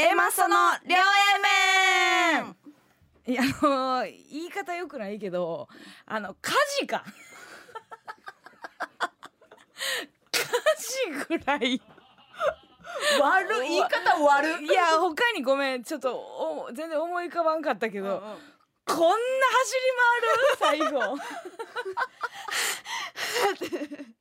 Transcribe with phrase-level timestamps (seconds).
[0.00, 0.54] A マッソの
[0.86, 1.00] 両 A
[2.44, 2.56] 面。
[3.26, 5.66] いやあのー言い方よくないけど
[6.06, 7.02] あの火事か。
[10.30, 10.38] 火
[11.18, 11.82] 事ぐらい。
[13.20, 14.68] 悪い言い方悪い。
[14.68, 18.22] や他にごめんちょっとお全然思い浮かばんかったけど、
[18.86, 19.80] こんな走り
[20.60, 20.86] 回る？
[20.86, 21.18] 最後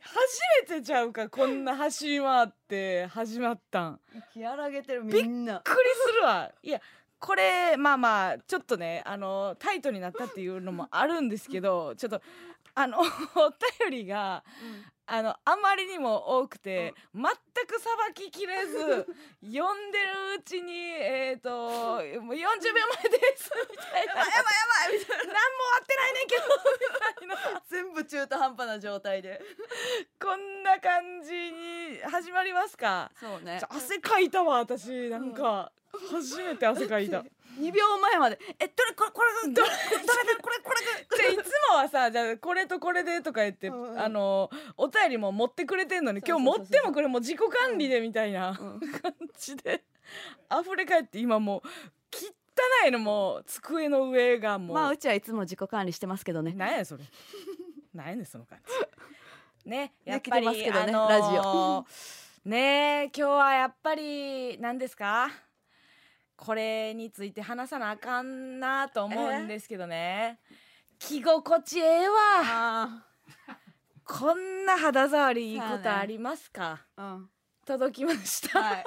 [0.00, 4.00] 初めてちゃうかこんな走り回って始まったん。
[4.32, 5.54] 息荒げてるみんな。
[5.54, 6.50] びっくりするわ。
[6.62, 6.80] いや
[7.18, 12.22] これまあまあちょっとねあのタイトになったっていうのもあるんですけどちょっと
[12.74, 14.42] あの お便りが
[15.12, 18.78] あのあまりにも多くて、全くさばききれず
[19.42, 24.14] 読んでるうちにえっ、ともう40秒前ですみたいな。
[24.14, 24.42] やばいや
[24.88, 27.52] ばいみたい何も終わってないねんけどみたいな。
[27.54, 29.40] な全部中途半端な状態で。
[30.22, 33.10] こんな感じに始まりますか？
[33.18, 33.60] そうね。
[33.68, 35.10] 汗かいたわ私。
[35.10, 35.72] なんか、
[36.10, 37.24] 初めて汗かいた
[37.58, 38.38] 2秒前まで。
[38.58, 39.72] えどれこれこれどれどれ
[40.40, 43.82] これこれ じゃあいつもはさじゃあこれとこれでとか言って、うん。
[43.92, 48.80] うんあのお便りも持ってくれてんのに今日持ってもこれもう自己管理でみたいなうん。
[48.80, 49.82] 感じで
[50.60, 51.68] 溢れ返って今もう
[52.12, 56.52] 汚いのもう机の上がもう、まあうちはいつも自己管理してますけどね。
[56.52, 57.04] なんやそれ。
[57.94, 58.58] なんやねんその感
[59.64, 59.70] じ。
[59.70, 61.86] ねやっ来ぱりてますけどねあのーラジオ。
[62.48, 65.30] ね今日はやっぱり何ですか？
[66.40, 70.40] これについて話さなあかんなと思うんですけどね、
[70.98, 72.14] 着心地ええわ。
[72.42, 73.04] あ
[74.06, 77.30] こんな肌触りいいことありますか、あうん。
[77.66, 78.84] 届きました、はい。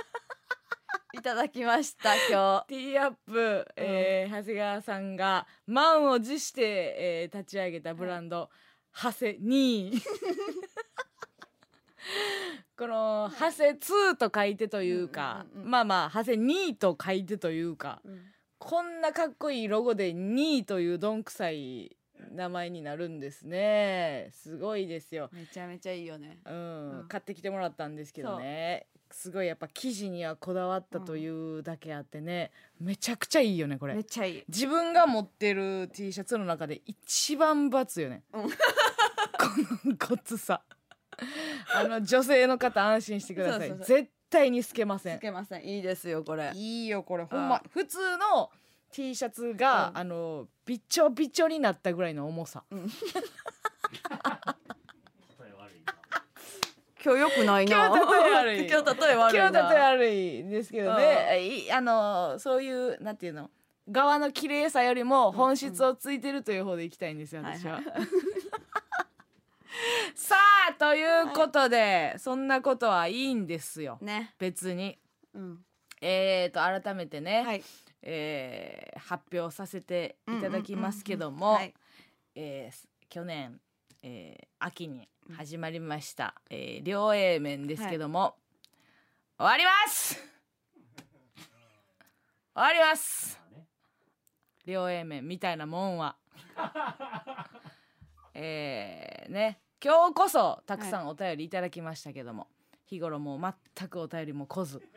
[1.13, 5.15] いただきました今ティーアップ、えー長谷川さん。
[5.15, 6.61] が満を持して、
[6.97, 8.49] えー立ち上げたブランド、
[8.89, 10.01] ハセ2
[12.77, 15.71] このハセ2と書いてというか、うんうんうんうん。
[15.71, 18.09] まあまあハセ2と書いてというか日、
[18.59, 21.95] こんなかっこいいロゴで2というどんくさい
[22.31, 24.29] 名前になるんですね。
[24.31, 25.29] すごいですよ。
[25.33, 26.39] めちゃめちゃいいよね。
[26.45, 26.99] うん。
[26.99, 27.07] うん。
[27.07, 28.87] 買ってきてもらったんですけどね。
[29.13, 33.93] すごいやっぱ生地にはこだわったというだけあってね、めちゃくちゃいいよねこれ。
[33.93, 34.43] めっちゃいい。
[34.47, 38.49] 自分が持ってる T シャツの中で一番バツよね、うん。
[38.49, 38.49] こ
[39.85, 40.63] のごつさ
[41.75, 43.69] あの女性の方安心してください。
[43.69, 45.17] そうそう絶対に透けません。
[45.17, 45.63] つけません。
[45.63, 46.51] いいですよこれ。
[46.53, 47.23] いいよこれ。
[47.25, 48.49] ほんまあ普通の
[48.91, 49.97] T シャツが、うん。
[49.97, 52.63] あのびちょびちょになったぐらいの重さ。
[57.05, 57.87] 今日よくないな。
[57.87, 58.67] 今日例え悪い。
[58.71, 59.49] 今日例え悪いな。
[59.49, 61.65] 今日例え悪いんですけどね。
[61.65, 63.51] いあのそういうなんていうの
[63.91, 67.73] 側の綺麗さよりも本質をついてるという方でいきたいんですよ、私は。
[67.75, 67.83] はい
[70.15, 70.35] さ
[70.69, 73.97] あということで、そんなことはいいんですよ。
[74.01, 74.33] ね。
[74.37, 74.99] 別に。
[75.33, 75.65] うん。
[76.01, 77.63] えー、と改めてね、はい。
[78.01, 81.59] えー発表させていただきますけどうんうんも
[83.09, 83.59] 去年、
[84.01, 88.37] えー秋に始まりました、えー両 A 面ですけども、
[89.37, 90.15] 終わります！
[90.15, 90.23] 終
[92.55, 93.39] わります！
[94.65, 96.15] 両 A 面みたいなもんは
[98.33, 102.47] えーね今日こそたくさんお便りいただきましたけども、
[102.85, 104.81] 日頃もう全くお便りも来ず。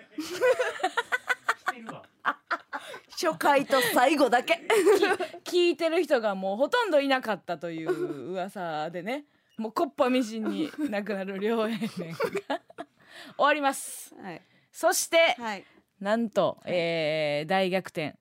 [3.10, 4.60] 初回と最後だけ。
[5.42, 9.24] 聞いてる人がもうほとんどいなかったという噂でね。
[9.56, 11.86] もうこっぱみじんになくなる両面が。
[11.88, 14.14] 終わります。
[14.14, 14.42] はい。
[14.70, 15.64] そして、はい。
[15.98, 18.16] なんと、えー大逆転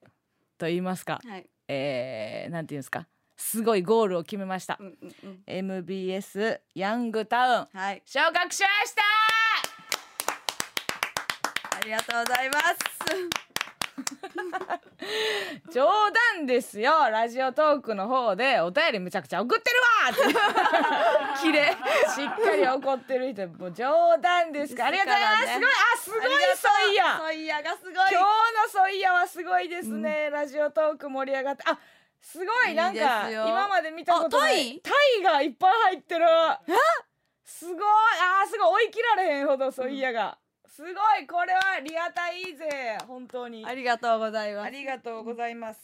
[0.58, 1.46] と言いますか、はい。
[1.68, 3.06] えーなんていうんですか
[3.36, 5.42] すごいゴールを決めました、うんうんうん。
[5.46, 8.02] MBS ヤングタウンはい。
[8.04, 9.02] 昇格しました！
[11.76, 12.66] ありがとうございます。
[15.72, 15.86] 冗
[16.36, 17.08] 談ですよ。
[17.10, 20.10] ラジオトークの方でお便りむちゃくちゃ送ってるわ！
[20.10, 21.40] って。
[21.42, 23.48] 綺麗しっかり怒ってる人。
[23.48, 24.74] もう冗談です。
[24.74, 27.16] からありがとうございます、すごいあすごいソイヤ。
[27.18, 28.20] ソイヤがすごい今日の
[28.70, 29.68] ソイヤはすごい。
[29.68, 31.78] ですね、ラジオトーク盛り上がってあ
[32.26, 34.76] すごいなんいいか今まで見たことない。
[34.78, 34.90] あタ
[35.20, 35.22] イ？
[35.22, 36.26] がいっぱい入ってる。
[37.44, 37.76] すごい。
[37.78, 38.86] あーすごい。
[38.86, 40.36] 追い切られへんほどソイヤが、
[40.66, 40.92] すごい。
[41.28, 43.64] これはリアタイぜ本当に。
[43.64, 44.66] ありがとうございます。
[44.66, 45.80] ありがとうございます。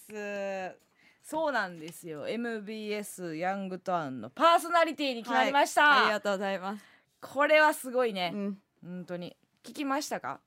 [1.23, 2.27] そうなんですよ。
[2.27, 5.85] MBS ヤングタウンのパーソナリティに決まりました。
[5.85, 6.03] はい。
[6.03, 6.85] ありがとうございます。
[7.21, 8.33] これはすごいね。
[8.35, 8.37] う。
[8.37, 8.59] ん。
[8.85, 9.37] 本当に。
[9.65, 10.41] 聞きましたか？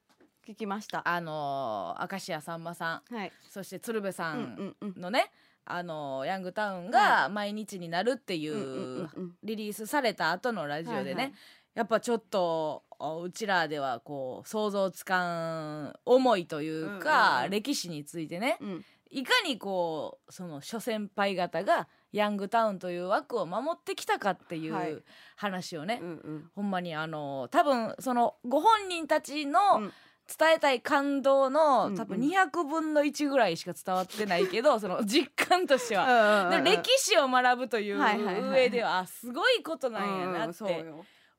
[0.46, 1.08] 聞きました。
[1.08, 3.32] あのー、明石家さんまさん、はい。
[3.50, 5.02] そして鶴瓶さうんんうんうん。
[5.02, 5.32] のね、
[5.66, 9.10] あのーヤングタウンが毎日になるっていう
[9.44, 11.34] リリースされた後のラジオでね、はいはい。
[11.76, 17.52] やっぱちょっとあうちらではこう想像つかん思いというか、うんうんうん。
[17.52, 18.86] 歴史についてねうん。
[19.12, 24.94] いかにこうその諸先輩方がヤングタウンという枠を守ってきたかっていはい。
[24.94, 25.04] う
[25.36, 26.50] 話をね、うんうん。
[26.56, 29.92] ほんまにあの多分そのご本人たちのうん
[30.28, 31.96] 伝えたい感動の、うんうん。
[31.96, 36.50] 多分200分の1ぐらいしか伝わってないけど その実感としては。
[36.50, 40.86] で歴史を学ぶという上ではあすごいことなんやなうんうんって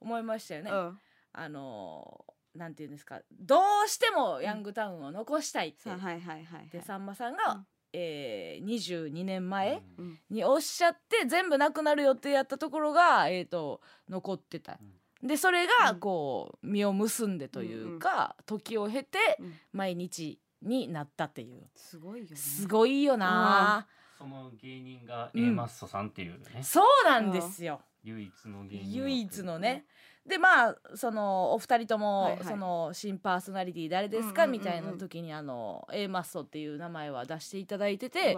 [0.00, 0.71] 思いましたよね。
[0.71, 1.00] うん。
[1.33, 2.25] あの
[2.55, 3.21] なんていうんですか。
[3.33, 7.67] どうしてもヤングタウンを残したいって、さあはいはいはいでさんまさんが、うん。
[7.93, 10.21] えー、22年前うん。
[10.31, 14.79] におっしゃって全部なくなる予定やったところが、えー、と残ってた。
[15.22, 16.00] でそれがうん。
[16.00, 19.54] こう実を結んでというか、時を経てうん。
[19.72, 21.68] 毎日になったっていう。
[21.74, 22.36] すごいよね。
[22.36, 23.86] すごいよな、
[24.18, 27.80] その芸人がうん A マッソさんっていうね、そうなんですよ。
[28.02, 29.84] 唯一の芸人唯一のね。
[30.26, 32.44] でまあそのお二人とも、はいはい。
[32.44, 34.60] その新パーソナリティ誰ですか、うんうんうんうん。
[34.60, 38.36] みたいな時にあの A マッソっていう名前は出していただいてて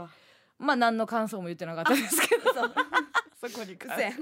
[0.59, 2.43] まあ何の感想も言ってなかったですけど
[3.41, 4.15] そこにくせん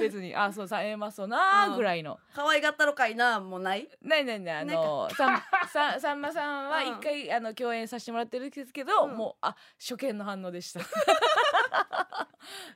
[0.00, 1.76] 別にあそうさ A マッソなうん。
[1.76, 2.18] ぐらいの。
[2.34, 3.86] 可愛がったろかいなもうない。
[4.00, 9.16] ないないないあのさんささんまさんは一回、あの共演させてもらってるんですけど、うん。
[9.16, 10.80] もうあ初見の反応でした。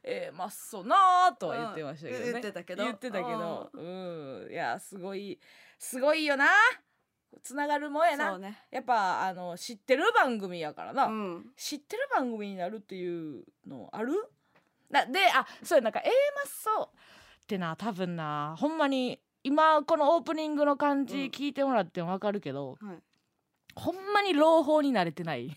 [0.05, 2.85] えー、まっそうなーとは言ってましたけどね、うん言ってたけど。
[2.85, 3.71] 言ってたけど。
[3.73, 4.49] うん。
[4.51, 5.41] いやすごい
[5.79, 6.47] すごいよな。
[7.43, 8.67] つながるもんやな、ね。
[8.71, 11.53] やっぱあの知ってる番組やからな、うん。
[11.57, 14.13] 知ってる番組になるっていうのある？
[14.91, 16.11] なであそうやなんか A マ
[16.43, 21.31] ッソってな多分なほんまに今このオープニングの感じうん。
[21.31, 22.99] 聞いてもらっても分かるけど、はい。
[23.77, 25.57] ほんまに朗報に慣れてない。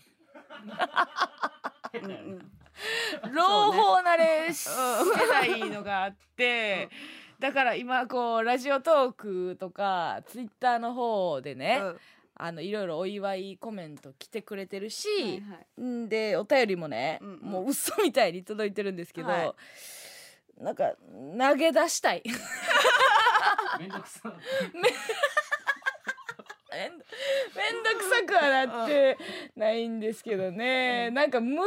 [1.94, 2.52] うんうん。
[3.34, 6.88] 朗報慣れしてないのがあって、
[7.40, 12.00] だから今こうラジオトークとかツイッターの方でね、うん
[12.42, 15.38] あのいろいろお祝いコメント来てくれてるし、はいは
[15.78, 15.82] い。
[15.82, 17.38] んでお便りもね、うんうん。
[17.40, 19.54] もう嘘みたいに届いてるんですけど、はい。
[20.62, 20.94] なんか
[21.38, 22.22] 投げ出したい。
[23.78, 24.32] めんどくさ。
[26.72, 26.98] めんめん
[27.82, 29.18] どくさくはなって
[29.56, 31.14] ないんですけどね、うん。
[31.14, 31.58] なんか難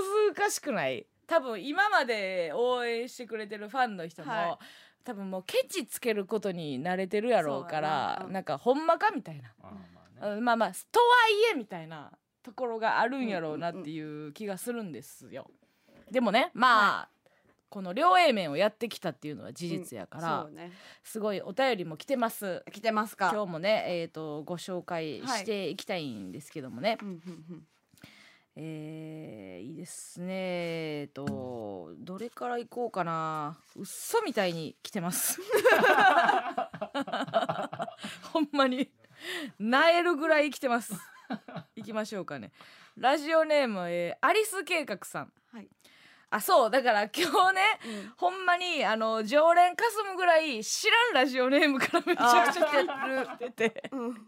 [0.49, 1.05] しくない？
[1.27, 4.59] 多分今まで応援してくれてるファンの人も、は
[5.03, 8.25] 多分もうケチつけることに慣れてるやろうからそうやな。
[8.25, 8.33] うん。
[8.33, 9.92] なんかほんまかみたいな、うん
[10.41, 11.05] まあまあとは
[11.51, 12.11] いえみたいな
[12.43, 15.49] ところがあるんやろうなっていう気がするんですよ。
[16.11, 17.09] でもねまあ、
[17.69, 20.71] この両 A 面をやってきたっていうのは事実やから、そうね。
[21.03, 22.63] すごいお便りも来てます。
[22.71, 23.31] 来てますか。
[23.33, 27.67] 今日もね、えー、とご紹介していきたいんですけどもね、うんうんうん。
[28.55, 30.33] えーいいですね。
[30.35, 33.57] えっ、とどれからいこうかな。
[33.75, 35.39] 嘘みたいに来てます。
[38.33, 38.91] ほんまに
[39.59, 40.93] なえるぐらい来てます。
[41.75, 42.51] 行きましょうかね。
[42.97, 45.33] ラジオネーム、えーアリス計画さん。
[45.51, 45.69] はい。
[46.29, 48.13] あそうだから今日ねうん。
[48.17, 53.83] ほんまにあの常連かすむぐらい知らんラジオネームからめちゃくちゃ来る出て。
[53.91, 54.27] うん。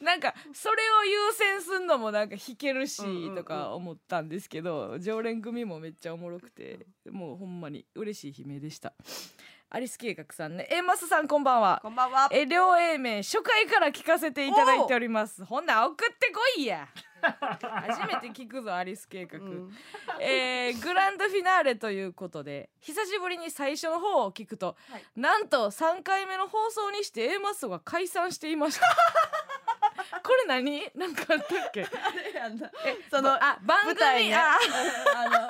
[0.00, 8.92] なんかそれを優先すんのもなんか弾けるしとか思ったんですけど常連組もめっちゃおもろくてもうほんまに嬉しい悲鳴でした
[9.74, 10.68] アリス計画さんね。
[10.70, 11.78] えマスさんこんばんは。
[11.82, 12.28] こんばんは。
[12.30, 15.42] え両 A 面初回から聞かせていただいております。
[15.46, 16.86] ほんなら送ってこいや。
[17.22, 19.72] 初めて聞くぞアリス計画、うん。
[20.20, 25.04] えーグランドフィナーレということで久しぶりに最初の方を聞くと、はい。
[25.16, 28.86] なんと3回目の放送にして A マッソが解散していました。
[30.22, 30.90] これ何？
[30.94, 31.84] なんかあったっけ？
[31.88, 32.70] あれやんな。
[32.84, 34.58] えそのあ番組あ
[35.16, 35.48] あのあ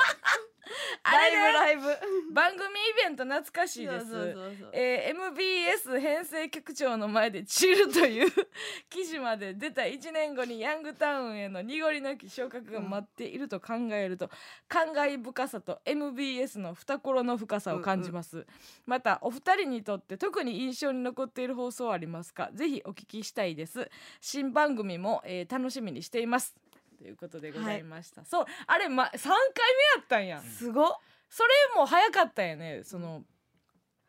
[1.05, 2.33] ライブライブ。
[2.33, 2.69] 番組イ
[3.05, 4.07] ベント懐かしいです。
[4.11, 4.71] そうそうそうそう。
[4.73, 8.31] えー MBS 編成局長の前でチルという
[8.91, 14.31] 記事まで出た1年後にヤングタウンへの濁りなき昇格が待っていると考えると、
[14.69, 18.47] 感慨深さと MBS の懐の深さを感じます、
[18.87, 22.50] またお二人にとって特に印象に残っている放送はありますか？
[22.52, 23.91] ぜひお聞きしたいです。
[24.21, 26.57] 新番組も、えー楽しみにしています
[27.03, 30.93] ということでございました、そうあれ、ま、3回目やったんや、すごっ。
[31.29, 33.25] それも早かったよねその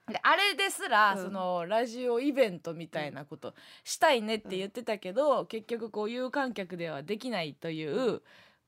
[0.08, 1.24] であれですら、うん。
[1.24, 8.22] そのラジオイベントみたいなことしたいねって言ってたけど、結局こう有観客ではできないという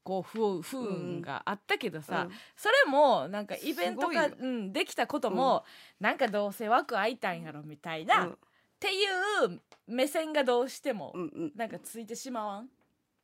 [0.03, 2.35] こう不不運があったけどさ、うん。
[2.55, 5.65] それもなんかイベントが、うん、できたことも、
[5.99, 8.37] なんかどうせ枠空いたんやろみたいな、っうん。
[8.79, 9.03] てい
[9.45, 11.51] う目線がどうしても、うんうん。
[11.55, 12.69] なんかついてしまわん？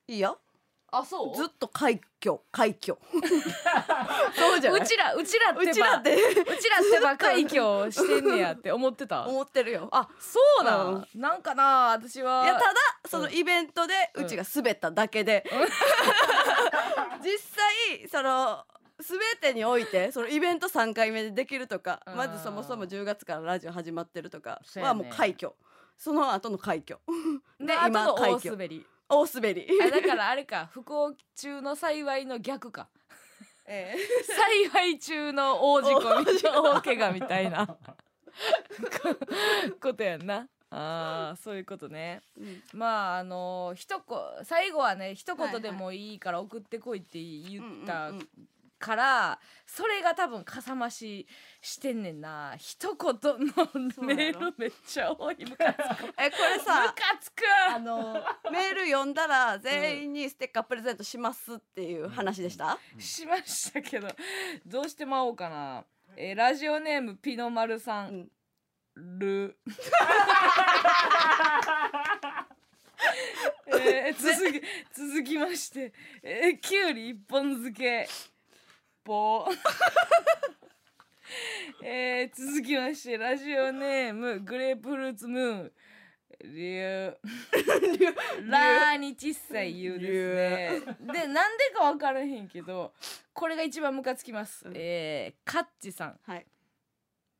[0.08, 0.38] いいよ
[0.92, 1.36] あそう？
[1.36, 2.98] ずっと快挙快挙。
[4.36, 4.82] そうじゃない？
[4.82, 6.16] うちらうちらってばうちらって。
[6.16, 9.26] うちらってば快挙してんねやって思ってた？
[9.28, 9.88] 思ってるよ。
[9.92, 11.08] あそうだ、うん。
[11.16, 12.44] なんかな私は。
[12.44, 12.74] いやただ
[13.08, 14.26] そのイベントでうん。
[14.26, 15.46] うちが滑っただけで、
[17.24, 18.66] 実際その
[19.00, 22.16] 全てにおいてそのイベント3回目でできるとかうん。
[22.16, 25.54] まずそもそも10月からラジオ始まってるとかはもう快挙。
[25.98, 27.00] その後の快挙。
[27.60, 28.52] で今快挙。
[28.52, 30.70] 滑り大滑り、あだからあれか。
[30.72, 32.88] 不幸中の幸いの逆か。
[33.68, 33.96] え
[34.72, 36.26] 幸い中の大事故み
[36.64, 37.68] 大怪我みたいな。
[37.68, 37.76] こ
[39.82, 40.48] ことやんな。
[40.70, 42.22] あーそういうことね。
[42.38, 42.64] えうん。
[42.74, 48.12] まああの一こ最後はね一言でもいいから送ってこいって言った
[48.82, 51.28] から、それが多分かさ増し
[51.62, 52.56] してんねんな。
[52.58, 55.38] 一言のメールめっちゃ多い。
[55.46, 56.14] ムカつく。
[56.20, 57.44] えこれムさカつく。
[57.70, 58.22] あの
[58.52, 64.10] メール読んだら全員にステッカープレゼントしますっていう話でした、しましたけど
[64.66, 65.86] どうしてまおうかな、
[66.18, 68.28] えーラジオネームピノマルさん、
[68.96, 69.58] る。
[73.68, 74.62] えー続き
[74.94, 78.08] 続きまして、えー、きゅうり一本漬け
[79.04, 79.52] ぼー
[81.84, 85.72] えー、続きましてラジオネームグレープフルーツムーン。
[86.44, 87.18] りゅう
[88.50, 90.12] ラーに小さい言うです
[90.86, 90.98] ね。
[91.14, 92.94] でなんでか分からへんけど
[93.34, 94.74] これが一番ムカつきます、うん。
[94.76, 96.20] えー、カッチさん。
[96.24, 96.46] はい。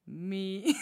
[0.08, 0.66] み。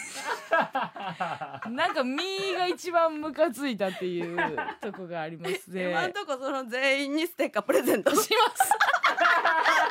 [1.70, 5.90] なんかみが一番ムカついたっていうとこがありますね。
[5.90, 8.30] 今んとこその全員にステッカープレゼントします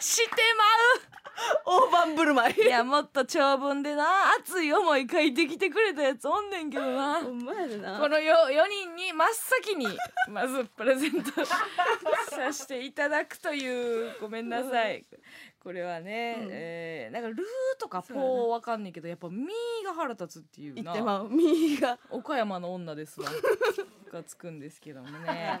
[0.00, 0.48] して
[1.64, 2.56] 大盤振る舞い。
[2.56, 4.32] まういやもっと長文でな。
[4.38, 7.20] 熱い思い書いてきてくれたやつおんねんけどな。
[7.22, 7.98] ほんまやでな。
[7.98, 9.86] このよ4人に真っ先に
[10.28, 14.16] まずプレゼント させていただくという。
[14.20, 15.04] ごめんなさい。
[15.60, 16.48] これはね、うん。
[16.50, 17.46] えーなんか「ルー」
[17.78, 18.28] とか「そうやな。
[18.28, 20.82] ポー」わかんねんけどやっぱ「ミー」が腹立つっていうな。
[20.82, 21.28] 言ってまう。
[21.28, 21.98] みーが。
[22.10, 23.28] 岡山の女ですわ
[24.08, 25.60] がつくんですけどもね。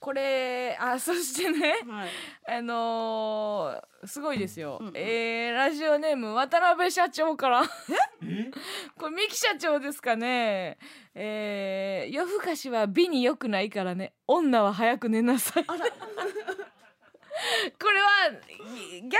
[0.00, 2.10] これあ そしてねはい。
[2.58, 4.96] あのーすごいですよ、うんうん。
[4.96, 7.62] えーラジオネーム渡辺社長から。
[8.22, 8.50] え？
[8.98, 10.78] これ三木社長ですかね。
[11.14, 14.12] えー夜更かしは美に良くないからね。
[14.26, 15.64] 女は早く寝なさい
[17.78, 18.38] これは逆を
[19.08, 19.18] 言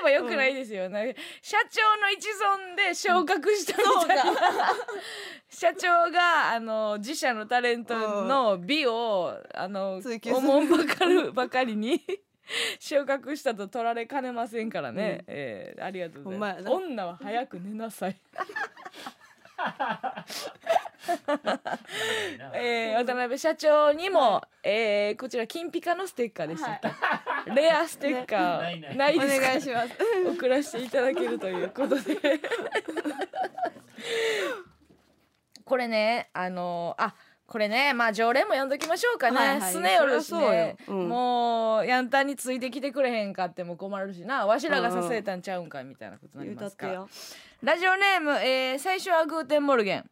[0.00, 4.24] えば良くないですよね、社長の一存で昇格したみたいな、
[5.48, 10.00] 社長があの自社のタレントの美をあの
[10.32, 12.00] おもんばかるばかりに
[12.78, 15.34] 昇格したと取られかねませんからね、うん。
[15.34, 16.68] えーありがとうございます。
[16.68, 18.16] 女は早く寝なさい。
[22.54, 26.72] えー、渡辺社長にも、えー、こちら金ピカのステッカーでした。
[26.72, 26.88] っけ、
[27.54, 29.16] レアステッカー、ないない。
[29.16, 29.94] お願いします。
[30.36, 32.16] 送らせていただけるということで。
[35.64, 37.14] これねあのあ
[37.46, 39.72] これねまあ常連も呼んどきましょうかね、はいはい。
[39.72, 40.76] すねよるしね。
[40.86, 41.08] そうん。
[41.08, 44.46] もうやんたんについてきてくれへんかっても困るしな。
[44.46, 46.86] わしらがさせたんちゃうんかいみたいなことになりますか？
[46.86, 47.08] らってよ。
[47.62, 50.10] ラジオネーム、えー、最初はグーテンモルゲン、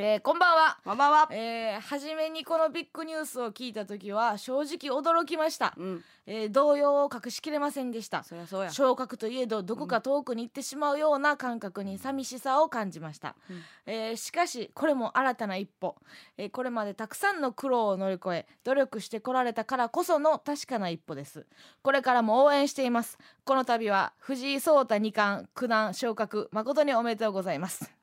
[0.00, 0.78] えー、こんばんは。
[0.84, 1.28] ママは。
[1.32, 6.04] えー、初めにこのビッグニュースを聞いた時は正直驚きました、うん。
[6.24, 8.22] えー、動揺を隠しきれませんでした。
[8.22, 8.70] そりゃそうや。
[8.70, 13.62] 昇格といえどどこか遠くに行ってしまうような感覚に寂しさを感じました、うん。
[13.86, 15.96] えーしかしこれも新たな一歩、
[16.36, 21.44] えーこれまでたくさんの苦労を乗り越え努力してこられたからこその確かな一歩です。
[21.82, 23.18] これからも応援しています。
[23.44, 27.97] この度は藤井聡太二冠九段昇格誠におめでとうございます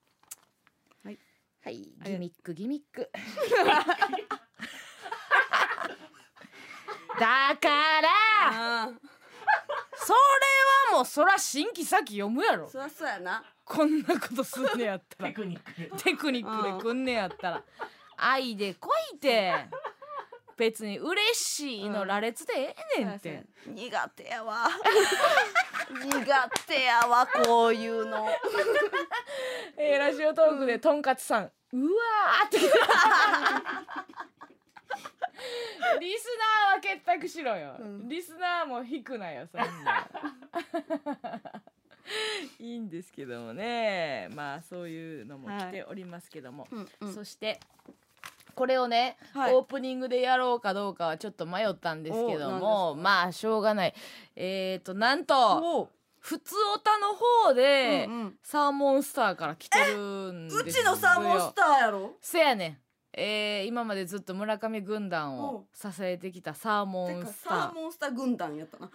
[1.66, 3.10] はい、はい、ギミックギミック。
[7.20, 7.70] だか
[8.02, 8.10] ら
[8.52, 8.92] あ
[9.96, 10.20] それ
[10.92, 12.68] はもうそら新規先読むやろ。
[12.68, 13.44] ーそりゃそうやな。
[13.64, 15.30] こんなことすんねやったら。
[15.30, 15.74] テクニック。
[15.82, 17.64] でテクニックでくんねやったら。
[18.18, 19.68] 愛でこいて
[20.58, 24.68] 別に嬉しいの羅列でええねんって、苦手やわ。
[25.92, 28.30] 苦手やわこういうの。
[29.78, 31.52] えーラジオトークでとんかつさん。
[31.74, 32.58] うわーって。
[36.00, 38.08] リスナーは結託しろよ、うん。
[38.08, 40.08] リスナーも引くなよそんな。
[42.60, 44.30] いいんですけどもね。
[44.32, 47.14] まあそういうのも来ておりますけども、うんうん。
[47.14, 47.60] そして
[48.54, 49.54] これをね、はい。
[49.54, 53.94] オープニングでやろうかどうかはちょっと迷ったんですけどもまあしょうがない。
[54.36, 57.14] えーとなんとお普通オタの
[57.48, 58.36] 方で、うんうん。
[58.42, 60.64] サーモンスターから来てるんですよ。
[60.66, 62.14] うちのサーモンスターやろ？
[62.20, 62.78] せやねん
[63.18, 65.56] えー、今までずっと村上軍団おう。
[65.58, 67.60] を支えてきたサーモンスター。
[67.62, 68.92] サーモンスター軍団やったな。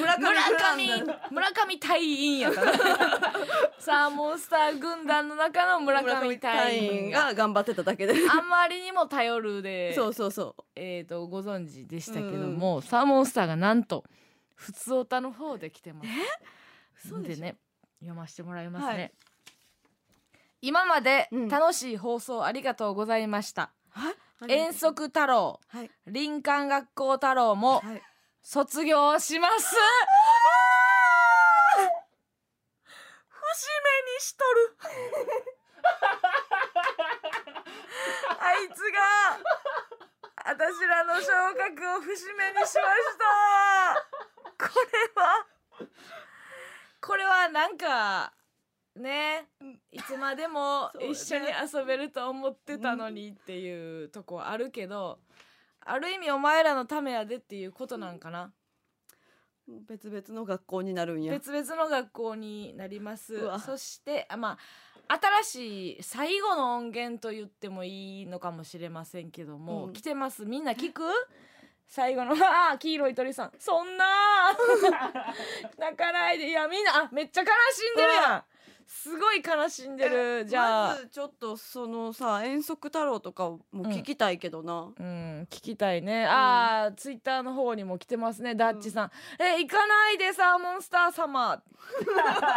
[0.00, 0.42] 村 村
[0.74, 2.72] 上村上隊員やったな。
[3.78, 14.04] サーモンスター軍団の中の村上隊員がが頑張ってただけであんまりにも頼るでそうそうそえー、とご存知でしたけども、サーモンスターがなんと
[14.54, 16.08] 普通オタの方で来てます。
[17.04, 17.42] 嘘でしょ。
[17.42, 17.56] でね
[18.00, 18.92] 読ませてもらいますね。
[18.92, 19.12] はい
[20.62, 23.72] 今までうん楽しい放送ありがとうございました。
[23.90, 24.14] はい
[24.48, 28.02] 遠足太郎、はい林間学校太郎もはい
[28.42, 29.74] 卒業します。
[33.28, 34.76] 節目にしとる。
[38.38, 39.38] あいつが
[40.44, 41.26] 私らの昇
[41.56, 42.74] 格を節目にしまし
[43.18, 43.24] た。
[44.58, 45.46] これは
[47.00, 48.32] これはなんか
[48.96, 49.48] ね。
[49.90, 55.18] いつまでも 一緒に遊べると思ってたのにっていうとこあるけど、
[55.80, 58.52] ある意味お前らのためやでっていうことなんかな。
[59.68, 61.32] 別々の学校になるんや。
[61.32, 63.34] 別々の学校になります。
[63.34, 63.58] うわ。
[63.58, 64.58] そしてあま
[65.08, 69.92] あ新しい最後の音源と言ってもいいのかもしれませんけども、うん。
[69.92, 70.44] 来てます。
[70.44, 71.02] みんな 聞く？
[71.86, 73.52] 最後のあー黄色い鳥さん。
[73.58, 74.06] そんな
[75.78, 76.48] 泣かないで。
[76.48, 78.44] いやみんなあめっちゃ悲しんでるやん
[78.86, 86.26] すごい悲しんでるじゃあまずちょっとそのさ遠足太郎とかも聞きたいけどな、うん、聞きたいね。
[86.26, 89.10] ああ、ツイッターの方にも来てますね、ダッチさん。
[89.42, 91.62] え、行かないで、サーモンスター様。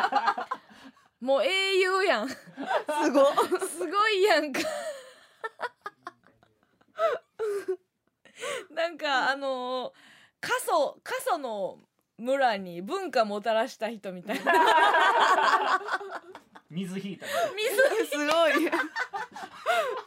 [1.22, 2.30] もう英雄やん。
[2.30, 4.60] すすごごいやんか。
[8.72, 10.16] なんか、あのー
[10.46, 11.80] 過疎、過疎の
[12.18, 14.54] 村に文化もたらした人みたいな。
[16.70, 17.26] 水引いた。
[17.56, 18.66] 水すごい。
[18.66, 18.72] や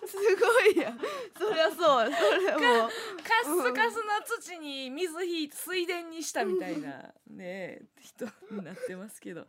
[0.06, 0.92] すごいや。
[1.38, 1.86] そりゃそうそ
[2.46, 2.88] れも。
[3.22, 9.46] カスカスな土に水引いて水田にしたみたいなね人になってますけど。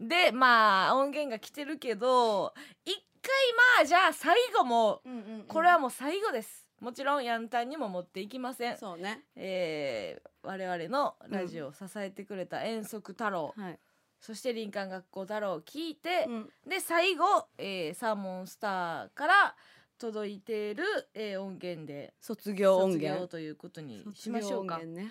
[0.00, 2.52] でまあ音源が来てるけど
[2.84, 3.32] 一回
[3.78, 5.02] まあじゃあ最後も
[5.48, 9.24] これはもう最後ですもちろんヤンタンにも持っていきません、そうね。
[9.36, 13.78] えー我々のラジオを支えてくれた遠足太郎、はい、
[14.18, 16.48] そして林間学校太郎を聞いて、うん。
[16.66, 19.54] で最後、えーサーモンスターから
[19.98, 23.28] 届いている、えー音源で卒業音源。
[23.28, 24.78] ということにしましょうか。
[24.78, 25.10] ね。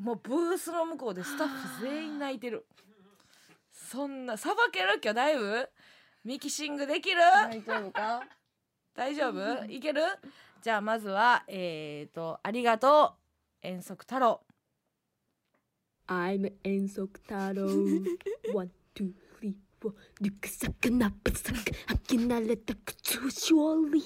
[0.00, 2.66] もうブースの向こうでスタッフ全員泣いてる。
[3.70, 5.68] そんなさばける今日だいぶ？
[6.24, 7.20] ミキシングできる？
[7.20, 8.22] 大丈夫か？
[8.94, 9.64] 大丈夫？
[9.66, 10.00] いける？
[10.62, 13.14] じゃあまずはえー、とありがと
[13.62, 14.40] う遠足太郎。
[16.08, 17.66] I'm 遠足太郎。
[18.54, 19.92] One, two, three, four.
[20.20, 24.02] リュックサックナップサック履き慣れた靴を勝利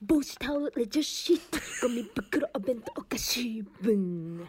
[0.00, 1.58] 帽子タオルレジャーシート
[1.88, 4.48] ゴミ袋お弁当お菓子分。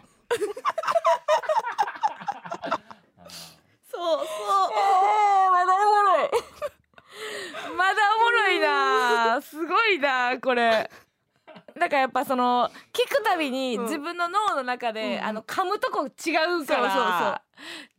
[3.90, 4.26] そうそう。
[4.72, 6.30] えー、まだおもろい。
[7.76, 9.42] まだおもろいな。
[9.42, 10.88] すごいなこれ
[11.78, 13.84] だからやっぱその聞くたびにうん。
[13.84, 16.66] 自分の脳の中で、うんあの噛むとこ違うからそうそう。
[16.66, 17.34] そう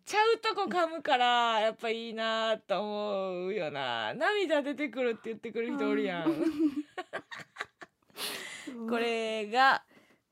[0.10, 4.12] ちゃうとこ噛むからやっぱいいなと思うよな。
[4.16, 6.34] 涙出てくるって言ってくる人おるやん、
[8.90, 9.84] これが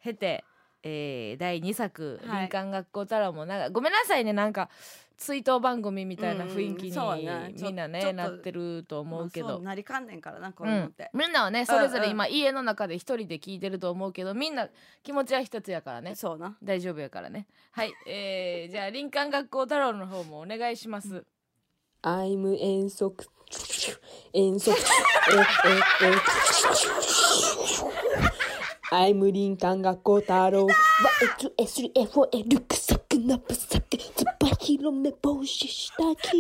[0.01, 0.43] 経て、
[0.81, 2.29] えー、第2作「はい。
[2.29, 4.71] 林間学校太郎」もなんかごめんなさいねなんか
[5.17, 14.69] 追悼番組みたいな雰囲気に、みんなねなってると思うけど、なりかんねんからなこって、みんなはねそれぞれ今、家の中で一人で聞いてると思うけどみんな
[15.03, 16.13] 気持ちは一つやからね。
[16.15, 16.55] そうな。
[16.63, 17.47] 大丈夫やからね。
[17.71, 21.25] はい、え、じゃあ林間学校太郎の方もお願いします。
[22.03, 23.27] I'm 遠足。
[24.33, 24.71] 遠足。
[24.71, 26.37] えええ
[28.91, 30.67] I'm 林間学校太郎。
[30.67, 36.39] 1, 2, 3, 4, 6, 7バぶロメボば広め帽子下着。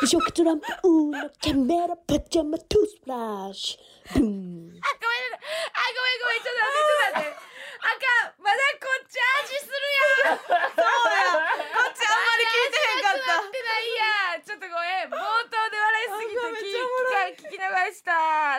[0.00, 3.16] 無色トランプ、ウーのキャメラ、パジャマ、トゥスプラ
[3.50, 4.18] ッシュ。
[4.18, 4.26] ブン。
[4.26, 4.34] あ、ごめん。
[4.34, 6.42] あ、ごめんごめん。
[6.42, 7.38] ちょっと待って、ちょっと待って。
[7.78, 8.42] あかん。
[8.42, 9.14] まだこっち
[9.62, 10.42] するやん。
[10.42, 10.58] そう
[11.08, 11.57] や。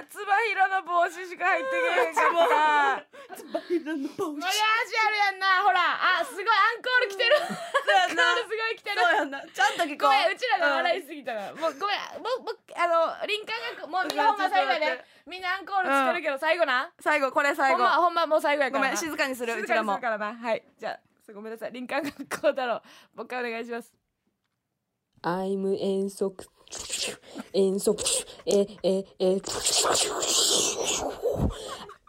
[0.07, 4.39] つば広の帽子しか入ってけへんかったいらんの帽子。
[4.39, 5.63] これ味あるやんな。
[5.63, 6.21] ほら。
[6.21, 7.35] あすごいアンコール来てる。
[7.39, 7.45] ア
[8.07, 9.41] ンコールすごい来てるそうやんな。
[9.41, 10.35] ちゃんと聞こごうめん。
[10.35, 12.23] うちらが笑いすぎたな、もうごめん。
[12.23, 15.05] ぼぼあの林間学校もうみんなほんま最後やね。
[15.27, 17.31] みんなアンコールしてるけど最後な、最後。
[17.31, 19.53] これ最ほん後まほんまもう最後やかごめん静かにする。
[19.53, 20.01] う静かにすちらもる。
[20.01, 21.71] からなはいじゃあごめんなさい。
[21.71, 22.81] 林間学校太郎
[23.15, 23.25] もう。
[23.25, 23.93] 一回お願いします。
[25.21, 26.47] I'm 遠足
[27.53, 29.37] 遠足えええ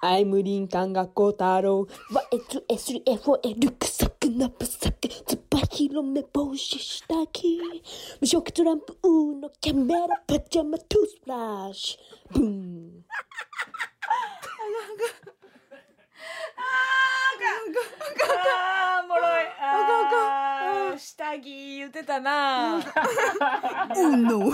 [0.02, 7.60] I'm 林間学校太郎 YSSFO リュックサックナップサックつば広め帽子下着
[8.20, 11.36] 無色トランプウーのキャメラパジャマトゥースプラ
[11.68, 13.04] ッシュブン
[17.36, 19.89] あーおもろいあー
[21.00, 22.76] 下着言ってたな。
[22.76, 22.80] う
[24.16, 24.22] ん。
[24.24, 24.38] の。
[24.38, 24.44] ト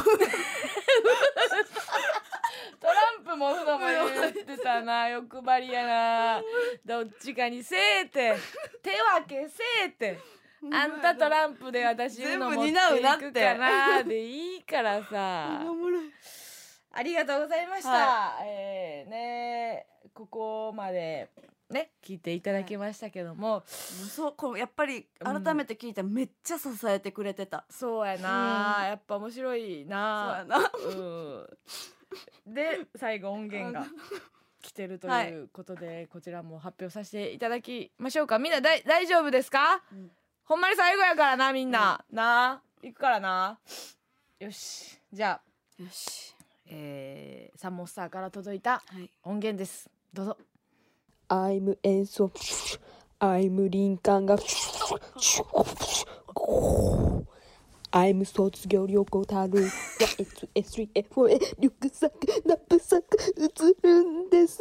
[2.87, 5.09] ランプもうのも言ってたな。
[5.09, 6.41] 欲張りやな。
[6.85, 8.37] どっちかにせえて。
[8.83, 10.19] 手分けせえて。
[10.73, 12.77] あんたトランプで私の持っていく
[13.33, 14.03] かな。
[14.03, 15.63] でいいからさ。
[16.99, 21.29] ありがとうございました、はえーねここまで
[21.71, 30.71] ね聞いていただきましたけども、そうこうやっぱり改めて聞いたらめっちゃ支えてくれてた、そうやな、やっぱ面白いそうなやな。
[32.47, 33.87] うん、で最後音源が
[34.63, 38.39] 来てるとはいいうことで、こちらも発表させていただきましょうか。
[38.39, 40.11] みんなだい大丈夫ですか、うん。
[40.45, 42.63] ほんまに最後やからなみんな、な。
[42.83, 43.59] 行くからな。
[44.39, 45.01] よし。
[45.13, 45.41] じゃ
[45.79, 46.35] あ、よし。
[46.69, 49.11] えー、サンモンスターから届いたはい。
[49.23, 49.89] 音源です。
[50.13, 50.39] どうぞ
[51.29, 52.79] I'm 遠足
[53.19, 54.43] I'm 林間学
[57.93, 59.65] I'm 卒業旅行たる
[60.55, 63.49] YSSFO へリュックサックナップサック映
[63.83, 64.61] るんです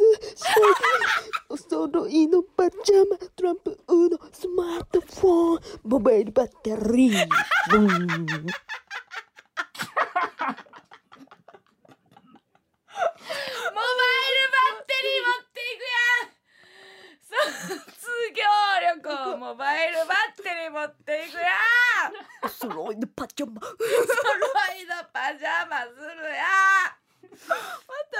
[1.48, 7.28] お揃いのパジャマトランプウのスマートフォンモバイルバッテリー
[7.70, 8.36] ブンモバイルバッ
[14.86, 16.36] テリー持っていくやん
[17.36, 18.42] 卒業
[18.80, 21.42] 旅行モバイルバッテリー持っていくや
[22.10, 23.76] んお揃いのパジャマ揃い
[24.86, 26.46] のパジャマするや
[26.92, 27.06] ん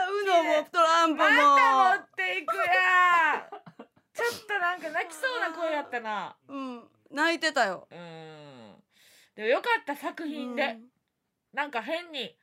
[0.08, 2.62] ウノもトランプもまた持っていくや
[3.38, 3.48] ん
[4.14, 8.74] ちょっとなんか泣きそうな声やったなうん泣いてたようん
[9.34, 10.78] でもよかった作品で、
[11.52, 12.34] なんか変に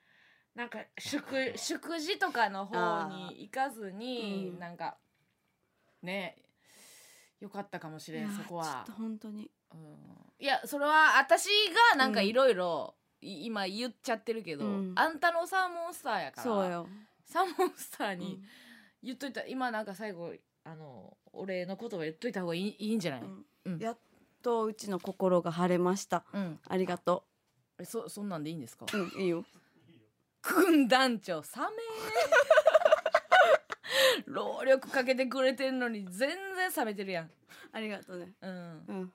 [0.56, 0.80] なんか
[2.00, 4.60] 祝祝辞とかの方に行かずに、うん。
[4.60, 4.98] なんか
[6.02, 6.36] ね
[7.40, 8.64] よかったかもしれんそこは。
[8.66, 9.52] ちょっと本当に。
[9.74, 9.80] うん。
[10.40, 11.48] いやそれは私
[11.92, 14.94] がなんかいろいろ今言っちゃってるけど、うん。
[14.96, 16.88] あんたのサーモンスターやからそうよ、
[17.26, 18.44] サーモンスターにうん。
[19.04, 23.46] 言っといた、今なんか最後あの俺の言葉言っといた方がいいいいんじゃない、うん。
[23.66, 23.98] うんやっ
[24.42, 26.26] とうちの心が晴れました。
[26.34, 27.24] うん、ありがと
[27.80, 28.86] えそそんなんでいいんですか？
[28.94, 29.46] ううんいいよ
[30.44, 31.68] 軍団長サメ
[34.28, 37.32] 労力かけてくれてんのに全然冷めてるやん。
[37.72, 38.34] ありがとうね。
[38.42, 38.84] うん。
[38.88, 39.14] うん。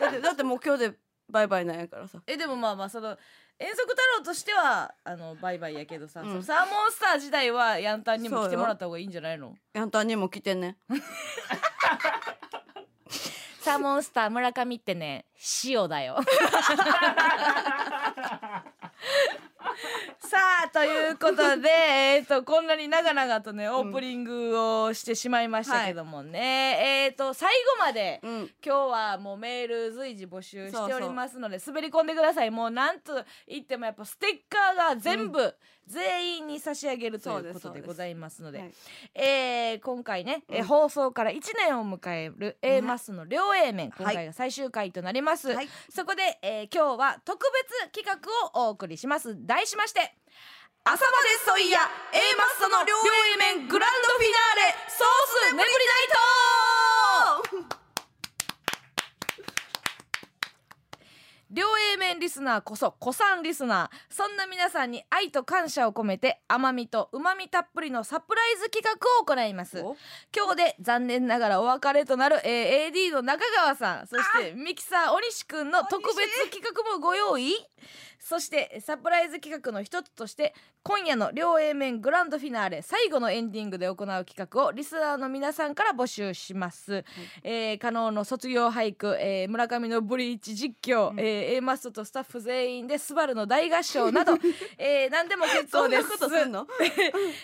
[0.00, 0.98] だってだってもう今日で
[1.30, 2.20] バイバイなんやからさ。
[2.26, 3.16] えでもまあまあその
[3.58, 6.28] 遠足太郎としてはあのバイバイやけどさ、うん。
[6.28, 9.56] そのサーモンスター自体はヤンタンにも来てもらった方がいいんじゃないの？
[9.74, 10.76] ヤンタンにも来てね。
[13.60, 15.26] サーモンスター村上ってね
[15.64, 16.18] 塩だよ
[20.28, 20.36] さ
[20.66, 21.70] あということで、
[22.18, 28.50] えー、とこんなに長々とねオープニングをしてしまいましたけどもね、えー、と最後までうん。
[28.62, 32.50] 今日はもうメール随時募集しておりますので滑り込んでください。
[32.50, 35.54] もうなんと言ってもやっぱステッカーが全部、
[35.88, 38.58] 全員に差し上げるということでございますので。
[38.58, 38.74] はい
[39.14, 45.68] えー今回ね、えーうん放送から1年を迎える A マスの両 A 面、今回が最終回となります、はい。
[45.88, 47.38] そこで、えー今日は特
[47.90, 49.36] 別企画をお送りします。
[49.46, 50.14] 題しまして
[50.84, 55.68] 朝までソイヤ A マッソの両 A 面グランドフィナーレソース眠りナイ
[56.64, 56.67] ト
[61.50, 69.80] 両 A 面リスナーこそ古参リスナーそんな皆さんに愛と感謝を込めて甘みと旨みたっぷりのサプライズ企画を行います。
[69.80, 69.96] お。
[70.36, 77.54] 今日で残念ながらお別れとなる、えー AD の中川さんそしてミキサー大西くんの特別企画もご用意。
[78.20, 87.04] そしてサプライズ企画の一つとして今夜の両 A 面グランドフィナーレ最後のエンディングで行う企画をリスナーの皆さんから募集します、
[87.42, 94.34] えー、加納の卒業俳句、えー村上のブリーチ実況、えー A マストとスタッフ全員でスバルの大合唱など、
[94.78, 96.08] えー、何でも結構です。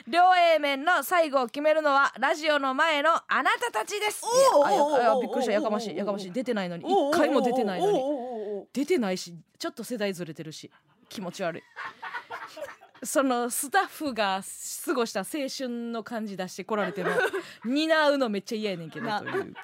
[0.07, 4.23] 両 A 面の最後を決めるのはラジオの前のあなたたちです。
[5.21, 5.53] びっくりした。
[5.53, 6.33] やかましいやかましい。
[6.33, 6.85] 出てないのに。
[6.85, 7.99] 一回も出てないのに。
[7.99, 10.71] に出てないしちょっと世代ずれてるし
[11.09, 11.63] 気持ち悪い。
[13.03, 14.43] そのスタッフが
[14.87, 17.11] 過ごした青春の感じ出してこられても
[17.65, 19.55] 担うのめっちゃ嫌やねんけどなという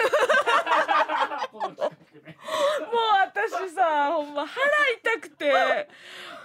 [1.53, 1.71] もう
[3.23, 4.65] 私さほんま腹
[5.15, 5.87] 痛くて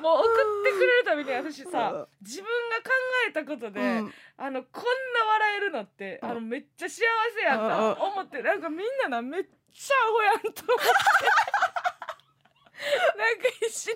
[0.00, 2.90] もう送ってくれるたびに私さ自分が考
[3.28, 4.12] えたことで、うん。
[4.36, 7.02] あのこんな笑えるのって、あのめっちゃ幸
[7.36, 7.92] せやった、うんうん。
[8.12, 9.50] 思ってなんかみんななめっちゃ
[9.92, 10.64] アホやんと思って。
[13.16, 13.94] なんか必死に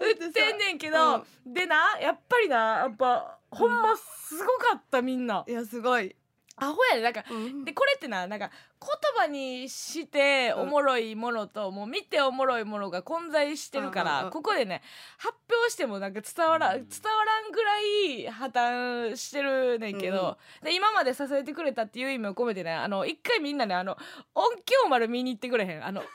[0.00, 5.44] 売ってんねんけど、でなやっぱりなやっぱほんますごかったみんな。
[5.46, 6.16] いやすごい
[6.56, 7.02] アホやで。
[7.02, 7.64] なんかうん。
[7.64, 14.32] でこれってななんか言葉にしておもろいものと、もう見ておもろいものが混在してるから、うんうんうん。
[14.32, 14.82] ここでね
[15.18, 16.88] 発表してもなんか伝わらん、うん。
[16.88, 23.96] 伝わらんぐらい破綻してるねんけど、で今まで支えてくれたっていう意味を込めてねあの一回みんなねあの
[24.34, 25.84] 音響丸見に行ってくれへん。
[25.84, 26.12] あの音響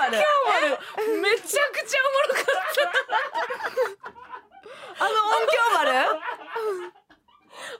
[0.00, 0.18] 丸
[1.22, 2.44] めちゃくちゃおもろかっ
[4.04, 4.18] た。
[5.04, 6.97] あの音響丸？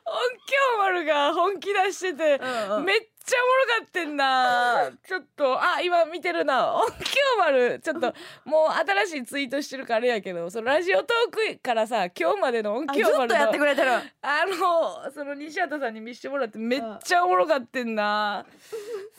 [0.05, 0.15] 音
[0.47, 2.85] 響丸が本気出してて、うんうん。
[2.85, 4.91] めっちゃおもろかってんな。
[5.07, 6.75] ちょっとあ今見てるな。
[6.75, 6.97] 音響
[7.39, 8.15] 丸ちょっと
[8.45, 8.71] もう
[9.07, 13.91] 新しいツイートしてるからあれやけどそのラジオトークからさ今日までの音あずっと響丸のやってくれてる。
[13.91, 14.01] あ
[14.47, 18.47] のその西畑さんに見してもらってめっちゃおもろかってんな。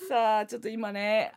[0.08, 1.34] さあちょっと今ね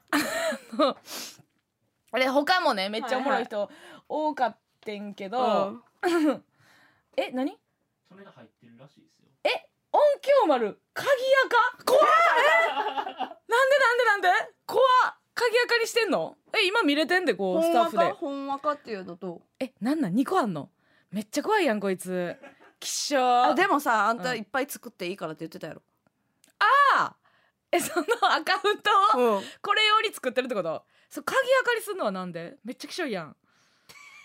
[2.10, 3.70] あれ他もねめっちゃおもろい人
[4.08, 5.78] 多かってんけど、
[7.16, 7.56] え何？
[8.08, 9.11] それが入ってるらしいです。
[9.11, 9.11] よ
[9.92, 11.06] 音響丸鍵
[11.78, 11.84] 垢？
[11.84, 12.04] 怖っ！
[12.04, 12.68] え？
[13.18, 14.28] なんでなんでなんで？
[14.66, 15.14] 怖っ！
[15.34, 16.36] 鍵垢にしてんの？
[16.54, 18.04] え今見れてんでこうスタッフで。
[18.12, 19.42] ほんわかっていうのと。
[19.60, 20.70] えなんなん？2個あんの？
[21.10, 22.36] めっちゃ怖いやんこいつ。
[22.80, 24.38] きっしょあでもさあんたうん。
[24.38, 25.82] いっぱい作っていいからって言ってたやろ。
[26.94, 27.14] あ
[27.70, 28.78] えそのアカウン
[29.14, 29.42] トをうん。
[29.62, 30.82] これ用に作ってるってこと？
[31.10, 32.56] そう鍵垢にすんのはなんで？
[32.64, 33.36] めっちゃきしょいやん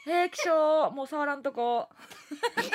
[0.09, 1.89] えー、きしょもう触らんとこ。
[2.55, 2.69] 突き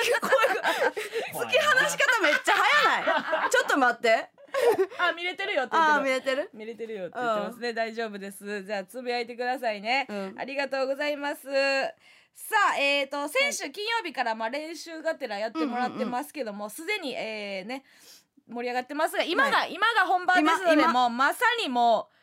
[1.57, 3.49] 話し方めっちゃ早ない。
[3.49, 4.29] ちょっと待って。
[4.99, 8.63] あ見れてるよって言ってるあー見えてる見れてるよって言ってますね、大丈夫です。
[8.63, 10.35] じゃあつぶやいてくださいね、うん。
[10.37, 11.41] ありがとうございます。
[12.35, 17.83] さあえー、と先週金曜日からまあ練習がてらやってもらってますけどもすで、にえー、ね
[18.47, 22.13] 盛り上がってますが今が、今が本番ですのでもうまさにもう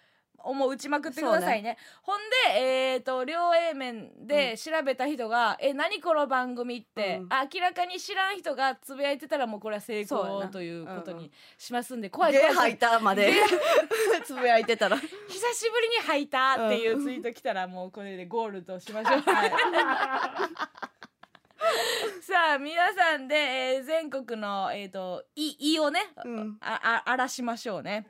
[0.44, 1.76] もう打ちまくってくださいね。
[2.02, 2.18] ほん
[2.52, 7.28] でえー、と両 A 面で調べた人が「え何この番組」って、うん。
[7.52, 12.70] 明らかに知らん人がつぶやいてたらもうこれは成功ということうんうんにしますんで怖いゲ怖い怖い。
[12.70, 13.32] 吐いたまで。
[14.24, 14.96] つぶやいてたら。
[14.96, 19.22] 久しぶりに履いたっていうツイート来たらもうこれでゴールとしましょう。
[22.22, 26.58] さあ皆さんで、えー全国のえっ、とい胃をね、うん。
[26.60, 28.06] ああ荒らしましょうね。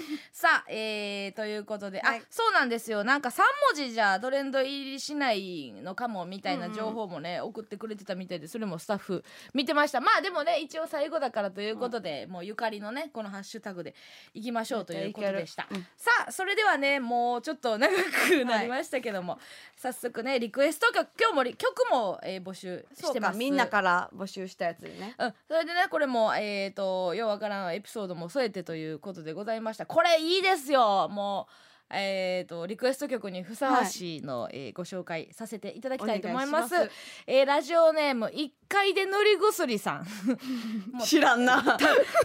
[0.32, 2.18] さあ、えー、ということで、はい。
[2.18, 3.04] あそうなんですよ。
[3.04, 3.42] なんか3
[3.74, 10.00] 文字じゃトレンド入りしないのかもみたいな情報もね、送ってくれてたみたいでそれもスタッフ見てました。
[10.00, 13.94] まあでもね一応最後だからということで、もうゆかりのねこのハッシュタグで
[14.34, 15.86] いきましょうということでした、うん。
[15.96, 19.38] さあそれではねもうちょっと長くなりましたけども、
[19.76, 23.38] 早速ねリクエスト曲今日もり曲も、えー募集してます。
[23.38, 25.14] みんなから募集したやつにね。
[25.18, 31.08] うん、それでねこれもえっ、とようわからんエピソードも添えてということでございましたこれいいですよ。
[31.08, 31.52] もう
[31.90, 36.74] えー、とリクエスト曲にふさわしいの、えーご紹介させていただきたいと思います。
[36.74, 36.90] いし
[37.26, 40.06] えーラジオネーム一回で塗り薬さん。
[41.04, 41.78] 知らんな。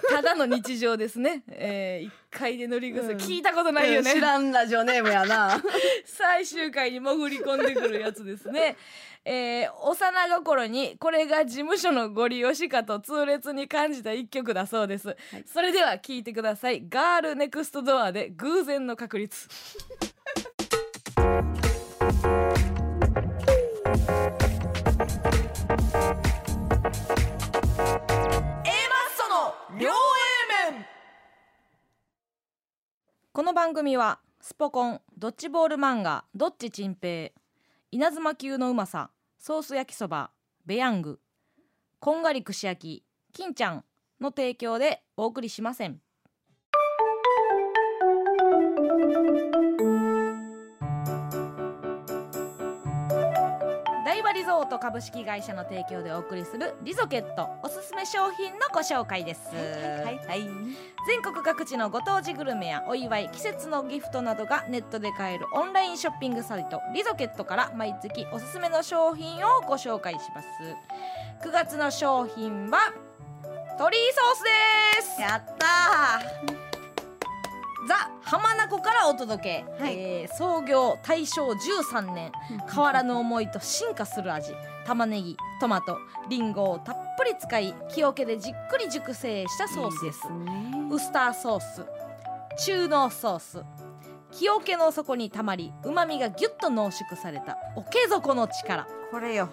[0.09, 3.17] ただの日常ですね、えー、一回で塗り薬、うん。
[3.17, 5.61] 聞いたことないよね、知らんラジオネームやな。
[6.05, 8.75] 最終回に潜り込んでくるやつですね。
[9.23, 9.95] えー、幼
[10.27, 16.83] 心にこれが事務所のご利用しかと痛烈に感じた一曲だそうです、それでは聞いてください。
[16.89, 19.47] ガールネクストドアで偶然の確率
[33.33, 37.33] この番組はスポコンドッジボール漫画どっちちんぺ
[37.91, 39.09] い稲妻級のうまさ
[39.39, 40.31] ソース焼きそば
[40.65, 41.19] ベヤング
[41.99, 43.83] こんがり串焼き金ちゃん
[44.19, 46.01] の提供でお送りしません。
[54.05, 59.53] 大和リゾート株式会社の提供でお送りするリゾケットおすすめ商品のご紹介です。
[59.53, 60.49] はいはい。
[61.05, 70.47] 全国各地のご当地グルメやお祝い季節のギフトなどがネットで買えるオンラインショッピングサイトリゾケットから毎月おすすめの商品をご紹介します。
[71.45, 72.93] 9月の商品は
[73.73, 74.43] 鶏ソース
[75.01, 75.21] です。
[75.21, 76.60] やった
[77.87, 79.95] ザ・浜名湖からお届け、はい。
[79.97, 82.31] えー創業大正13年。
[82.73, 84.53] 変わらぬ思いと進化する味。
[84.85, 85.97] 玉ねぎトマト
[86.29, 90.29] リンゴをたっぷり使い木桶でじっくり熟成したソースです。
[90.31, 90.89] ね。
[90.91, 91.85] ウスターソース
[92.65, 93.63] 中濃ソース。
[94.31, 99.49] 木桶の底にたまりうまみがぎゅっと濃縮された桶底の力、これよ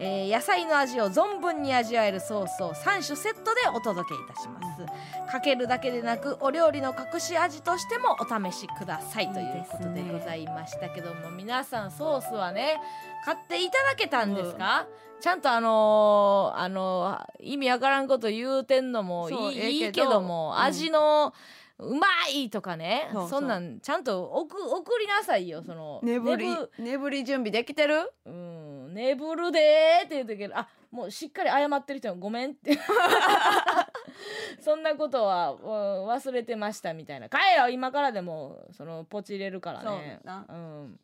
[0.00, 5.30] えー野菜の味を存分に味わえるソースを3種セットでお届けいたします。
[5.30, 12.80] かけるだけでなくお料理の隠し味としてもお試しくださいということでございましたけども皆さんソースはね
[13.24, 14.86] 買っていただけたんですか、
[15.20, 20.22] ちゃんとあのーあのー意味わからんこと言うてんのもいいけど。
[20.22, 20.62] も、うん。
[20.62, 21.34] 味の
[21.82, 26.46] うまいとかねそんなんちゃんと送送りなさいよその眠り
[26.78, 28.12] 眠り準備できてる？
[28.26, 32.78] うん、眠るでーって言うとけどあもうしっかり謝ってる人はごめんって。
[34.60, 35.60] そんなことはうん
[36.08, 37.28] 忘れてましたみたいな。
[37.28, 40.20] 帰ろ今からでもそのポチ入れるからね。
[40.22, 40.46] そうな。
[40.48, 41.00] うん。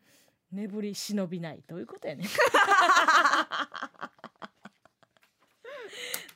[0.53, 1.62] 眠り忍びない。
[1.66, 2.27] どういうことやねん。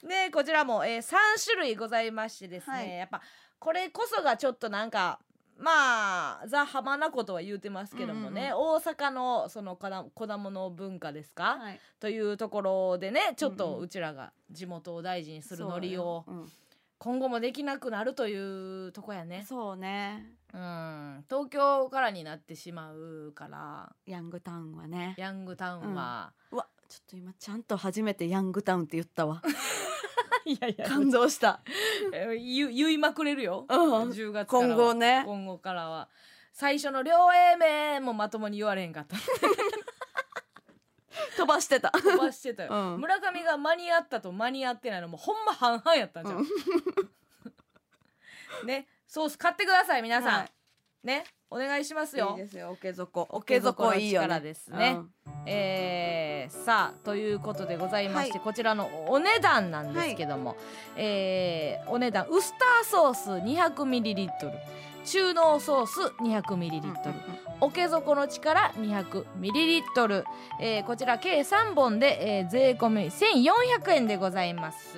[0.09, 2.91] でこちらも、えー、3種類ございましてですね、はい。
[2.91, 3.21] やっぱ
[3.59, 5.21] これこそがちょっとなんか
[5.61, 11.81] まあザ・浜名湖とは言うてますけどもね、大阪のその果物果物文化ですか、はい。
[12.01, 16.25] というところでねちょっとうんうんうちらが地元を大事にするノリを
[16.99, 19.39] 今後もできなくなるというとこやね。
[19.39, 20.27] うん、そうね。
[20.53, 23.93] うん、東京からになってしまうから。
[24.07, 25.15] ヤングタウンはね。
[25.17, 29.41] ヤングタウンは、うわちょっと今ちゃんと初めてヤングタウンって言ったわ
[30.45, 30.89] いやいや。
[30.89, 31.61] 感動した。
[32.13, 34.11] え言言いまくれるよ、うん。
[34.11, 34.75] 10月からは。
[34.75, 35.23] 今後ね。
[35.27, 36.09] 今後からは。
[36.53, 39.17] 最初の両 A 面もまともに言われへんかった。
[41.37, 41.91] 飛ばしてた。
[41.91, 43.01] 飛ばしてたよ、うん。
[43.01, 46.45] 村上が間に合ったと間に合ってないのもうほんま半々やったんじゃん、
[48.67, 50.53] ねソース買ってください皆さん、はい
[51.05, 52.37] ねお願いしますよ。
[52.39, 53.27] いいですよ桶底。
[53.31, 54.71] 桶底のいいよ力ねです。
[54.71, 55.33] ね、うん。
[55.47, 58.45] えーさあということでございまして、はい。
[58.45, 60.57] こちらのお値段なんですけども、
[60.97, 64.53] えーお値段ウスターソース 200ml
[65.05, 66.95] 中濃ソース 200ml、
[67.61, 70.25] 桶底の力 200ml、
[70.61, 74.97] えーこちら計3本で、えー税込み1400円でございます。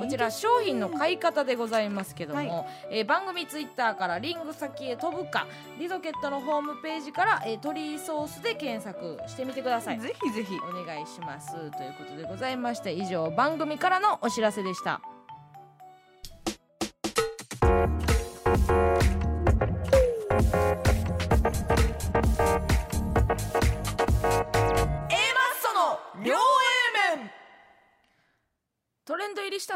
[0.00, 2.66] こちら商品の買い方でございますけども、はい。
[2.90, 5.46] えー番組ツイッターからリング先へ飛ぶか
[5.78, 10.00] リゾケットのホームページから、えー、鶏ソースで検索してみてください。
[10.00, 10.54] ぜひぜひ。
[10.58, 11.52] お願いします。
[11.52, 15.00] ということでございまして以上番組からのお知らせでした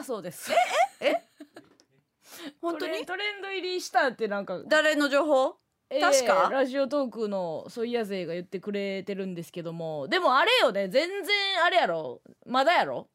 [0.09, 0.51] そうです。
[1.03, 1.23] ええ？
[2.62, 3.05] 本当に？
[3.05, 4.62] トレンド入りしたってなんか。
[4.66, 5.57] 誰の情報？
[5.90, 6.49] えー確か？
[6.51, 10.09] ラジオトークのソイヤ勢が言ってくれてるんですけども。
[10.09, 10.88] でもあれよね。
[10.88, 12.23] 全然あれやろ？
[12.46, 13.11] まだやろ？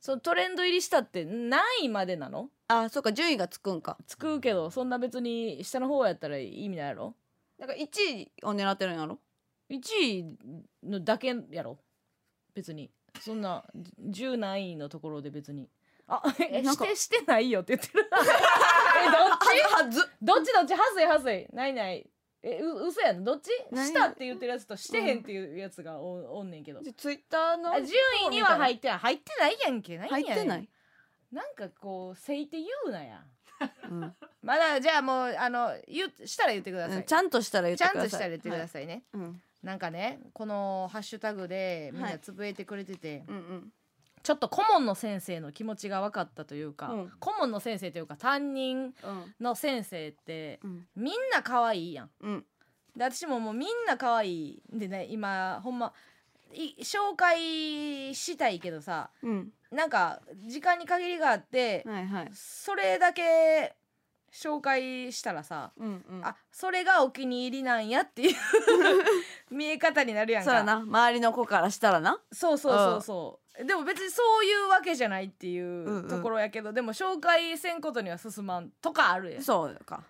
[0.00, 2.50] そのトレンド入りしたって何位までなの？
[2.66, 3.14] あそうか。
[3.14, 3.96] 順位がつくんか。
[4.06, 7.14] つくけどそんな別に下の方やったら意味ないやろ？
[7.58, 9.18] だから1位を狙ってるんやろ
[9.70, 10.36] ？1位
[10.82, 11.78] のだけやろ？
[12.54, 12.90] 別に。
[13.18, 13.64] そんな
[14.06, 15.70] 10何位のところで別に
[16.08, 16.84] あえなんか。
[16.86, 18.08] してしてないよって言ってる。
[18.10, 19.84] えどっち？
[19.84, 20.10] はず。
[20.22, 20.72] どっちどっち？
[20.72, 21.46] はずいはずい。
[21.52, 22.08] ないない。
[22.42, 23.24] えう嘘やん。
[23.24, 23.50] どっち？
[23.70, 26.80] 何したって言ってるやつとしてへんっていうやつがお,、おんねんけど。
[26.96, 27.90] ツイッターのあ順
[28.26, 28.98] 位には入ってない。
[28.98, 29.98] 入ってないやんけ。
[29.98, 30.24] 何やねん。
[30.24, 30.68] 入ってない、
[31.32, 33.22] なんかこうせいて言うなや。
[33.90, 34.16] うん。
[34.40, 38.10] まだじゃあもうあの言うしたら言ってください、ちゃんとしたら言ってちゃんください。
[38.10, 39.22] としたら言ってくださいね、はい。
[39.24, 39.42] うん。
[39.62, 42.20] なんかねこのハッシュタグでみんはない。
[42.20, 43.72] つぶえてくれてて、うんうん
[44.22, 47.12] ちょっと顧問の先生の気持ちが分かったというか、うん。
[47.20, 48.92] 顧問の先生というか担任うん。
[49.40, 50.86] の先生ってうん。
[50.96, 52.10] みんな可愛いやん。
[52.20, 52.44] うん。
[52.96, 55.92] で私ももうみんな可愛いんでね今ほんま
[56.52, 59.52] い紹介したいけどさうん。
[59.70, 62.30] なんか時間に限りがあって、はいはい。
[62.32, 63.76] それだけ
[64.32, 66.24] 紹介したらさ、うんうん。
[66.24, 68.34] あそれがお気に入りなんやっていう
[69.50, 70.50] 見え方になるやんか。
[70.50, 70.76] そうやな。
[70.76, 72.20] 周りの子からしたらな。
[72.32, 76.08] そうそうそうそうでも別にそういうわけじゃないっていうんううん。
[76.08, 79.42] ところやけど、でも紹介せんことには進まんとかあるやん。
[79.42, 80.04] そうか。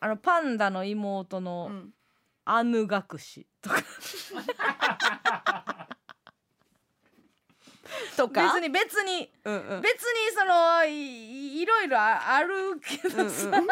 [0.00, 1.92] あのパンダの妹のうん。
[2.48, 3.82] アヌ隠しとか。
[8.16, 8.54] とか？
[8.54, 9.80] 別に別にうんうん。
[9.80, 13.66] 別にそのいいろいろああるけどさ、うんうん。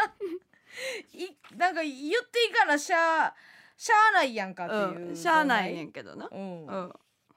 [1.13, 1.93] いなんか言っ
[2.31, 3.35] ていかなしゃあ
[3.77, 5.17] しゃあないやんかっていう、うん。
[5.17, 6.29] しゃあないねんけどな。
[6.33, 6.77] うん、うん。
[6.77, 6.93] うん。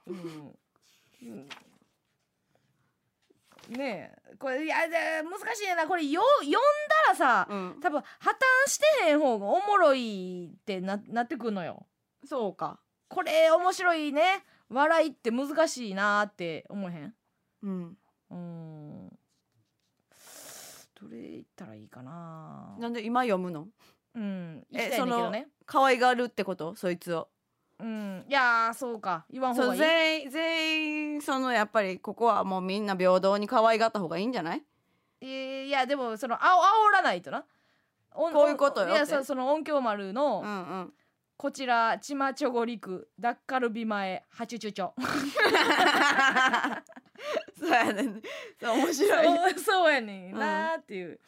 [0.08, 0.58] うん
[3.70, 4.36] ねえ。
[4.40, 5.88] これいやで難しいな。
[5.88, 6.60] これよ読んだ
[7.10, 7.80] らさ、うん。
[7.82, 11.86] 多分破綻してへん方がおもろいってななってくんのよ。
[12.26, 12.80] そうか。
[13.10, 14.44] これ面白いね。
[14.70, 17.14] 笑いって難しいなーって思えへん？
[17.64, 17.98] うん。
[18.30, 19.10] うん。
[21.00, 22.76] どれ言ったらいいかな？
[22.80, 23.68] なんで今読むの？
[24.16, 24.66] うん。
[24.74, 25.48] え行きたいんだけどね。
[25.66, 26.76] 可愛がるってこと？
[26.76, 27.30] そいつを
[27.80, 28.26] うん。
[28.28, 29.26] いやーそうか。
[29.30, 29.80] 言わん方がいい。
[29.80, 34.64] 全員全員そのやっぱりここはもうみんな平等に可愛がった方がいいんじゃない？
[35.22, 37.46] えーいやでもそのあお煽らないとな。
[38.12, 40.54] こういうことよいやそその音響丸の、うんう
[40.86, 40.94] ん。
[41.38, 44.92] こちらチマチョゴリクダッカルビ前ハチュチュチョ
[47.60, 48.22] そうやねん。
[48.60, 49.60] 面白い。
[49.60, 51.20] そうやねんなーっていう、うん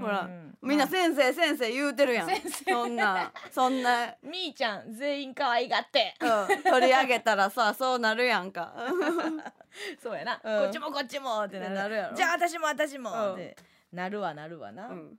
[0.00, 0.28] ほら
[0.60, 2.28] みんな先生先生言うてるやん。
[2.28, 2.70] 先生。
[2.70, 6.14] そんなそんな、みーちゃん全員可愛がって。
[6.20, 8.74] うん、取り上げたらさそうなるやんか。
[10.00, 10.62] そうやな、うん。
[10.64, 11.74] こっちもこっちもってなる。
[11.74, 12.16] なるやろ。
[12.16, 13.32] じゃあ私も私もうん。
[13.34, 13.56] って。
[13.92, 15.18] なるわなるわな、うん。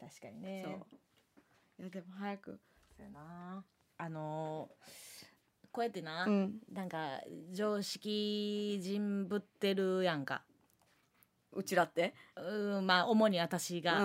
[0.00, 0.62] 確かにね。
[0.64, 1.82] そう。
[1.82, 2.60] いやでも早く。
[2.96, 3.64] そうやな。
[3.98, 5.26] あのー
[5.76, 6.54] こうやってな、うん。
[6.72, 7.20] なんか
[7.52, 10.42] 常識人ぶってるやんか
[11.56, 12.14] うちらって。
[12.36, 14.00] うんまあ主に私が、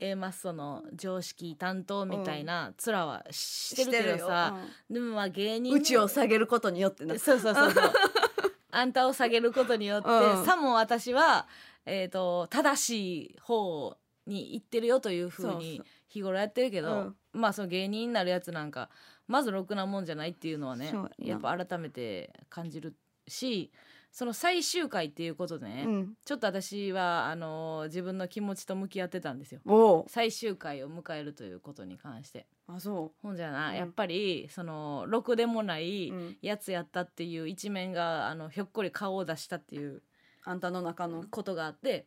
[0.00, 4.56] A マッソの常識担当みたいな面はしてるけどさ、
[4.90, 7.18] でもまあ芸人うちを下げることによってな。
[7.18, 7.92] そうそうそうそう。
[8.70, 10.44] あんたを下げることによって、うん。
[10.44, 11.48] さも私は、
[11.84, 17.16] えー、と正しい方に行ってるよというふうそうに日頃やってるけどうん。
[17.32, 18.90] まあその芸人になるやつなんか
[19.28, 21.50] まずろくなもんじゃないっていうのはねそうやな。
[21.50, 22.94] やっぱ改めて感じる
[23.28, 23.72] し
[24.16, 26.14] その最終回っていうことでね、うん。
[26.24, 30.06] ちょっと私はあの自分の気持ちと向き合ってたんですよ。
[30.08, 32.46] 最終回を迎えるということに関して。
[32.66, 33.76] あそほんじゃな、うん。
[33.76, 36.36] やっぱりそのろくでもないうん。
[36.40, 40.00] やつやったっていう一面があのひょっこり顔を出したっていう
[40.44, 41.22] あんたの中の。
[41.30, 42.06] ことがあって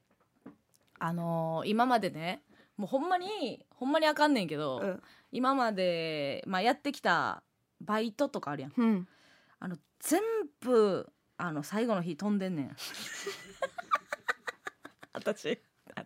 [0.97, 2.41] あのー今までね
[2.75, 5.03] もうほんまにほんまにあかんねんけど、うん。
[5.31, 7.43] 今まで、まあ、やってきた
[7.81, 8.73] バイトとかあるやん。
[8.75, 9.07] うん。
[9.59, 10.23] あの全
[10.59, 11.07] 部
[11.41, 12.75] あの最後の日飛んでんねん。
[15.13, 15.57] 私
[15.95, 16.05] あ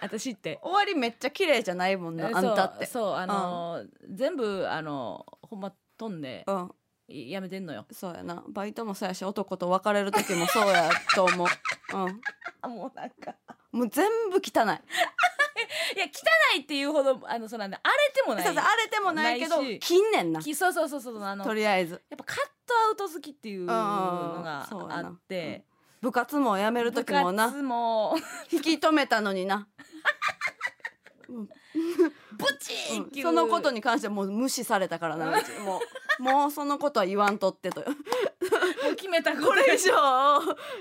[0.00, 0.58] 私って。
[0.62, 2.86] 終わりめっちゃ綺麗じゃないもんなえあんたって。
[2.86, 6.74] そうあのー全部あのほんま飛んでうん。
[7.08, 7.86] やめてんのよ。
[7.92, 8.42] そうやな。
[8.48, 11.46] バイトもそうやし男と別れる時もそうやと思う。
[11.46, 12.20] うん。
[12.60, 13.36] あ もうなんか。
[13.70, 14.42] もう全部汚い。
[15.94, 18.44] いや汚いっていうほどあのそうなんだ荒れてもない。
[18.44, 20.40] そうそう荒れてもないけど切んねんな。
[20.40, 22.02] きそうそうそうそうあのとりあえず。
[22.10, 22.52] やっぱカット
[22.88, 25.64] アウト好きっていうのがあって
[26.00, 27.48] 部活も辞める時もな。
[27.62, 28.16] も。
[28.50, 29.68] 引き止めたのにな、
[31.28, 31.48] ブ
[32.58, 35.26] チう、そのことに関してはもう無視されたからな
[35.64, 35.80] も
[36.18, 37.82] うもうそのことは言わんとってと。
[37.82, 37.84] う
[38.96, 39.92] 決めたこれ以上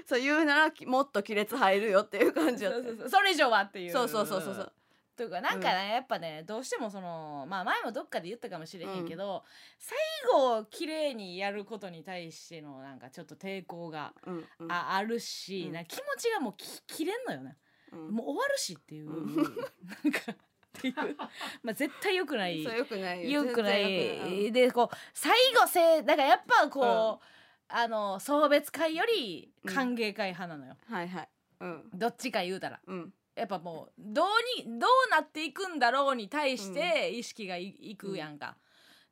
[0.06, 2.66] そう言うならきもっと亀裂入るよっていう感じ
[3.08, 4.74] それ以上はっていうそうそうそうそう
[5.22, 9.44] というかなんかね、やっぱねどうしてもそのまあ前もどっかで言ったかもしれへんけど、
[9.78, 9.96] 最
[10.34, 14.72] 後綺麗にやることに対してのなんかちょっと抵抗がうんうん。
[14.72, 15.74] ああるし、うん。
[15.74, 17.56] な気持ちがもうき切れんのよね、
[17.94, 18.12] うん。
[18.16, 20.36] もう終わるしっていう、うん なんかっ
[20.74, 20.96] ていう。
[21.62, 22.64] まあ絶対良くない。
[22.64, 23.44] よくないよ。
[23.46, 24.46] よくな全然良くない。
[24.48, 27.26] いでこう最後せだからやっぱこう、
[27.68, 31.30] あの送別会より歓迎会派なのよ、うんはいはい。
[31.60, 31.90] うん。
[31.94, 32.80] どっちか言うたら。
[32.88, 34.26] うんやっぱもうどう
[34.64, 38.58] にどうなっていくんだろうに対して意識がい,、いくやんか。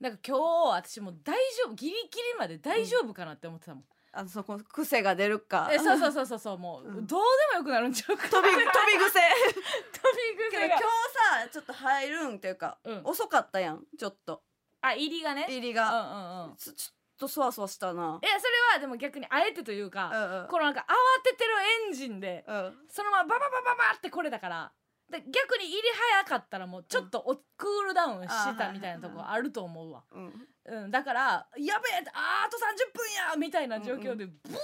[0.02, 5.70] だから今日私もう大丈夫ギリギリまで大丈夫かなって思ってたもん、あそこ癖が出るか。
[5.72, 7.08] えそうそうそうそうそうもう、うん。
[7.08, 7.22] どう
[7.54, 9.20] でもよくなるんちゃうか飛び飛び癖。
[9.54, 10.52] 飛び癖が。
[10.52, 13.02] けど今日さちょっと入るんっていうか、うん。
[13.04, 14.44] 遅かったやんちょっと。
[14.82, 15.46] あ入りがね。
[15.50, 16.56] 入りが、うんうんうん。
[16.56, 18.20] ちょちょっとそわそわしたな。
[18.24, 20.48] いやそれはでも逆にあえてといううか、んうん。
[20.48, 21.52] このなんか慌ててる
[21.88, 22.74] エンジンでうん。
[22.90, 24.72] そのままバババババってこれだから
[25.12, 25.82] で逆に入り
[26.24, 30.32] 早かったらもうちょっとお、クールダウンしてたみたいなとこあると思うわ、うん
[30.66, 34.60] うん、だからやべえあーあと30分やみたいな状況でブワ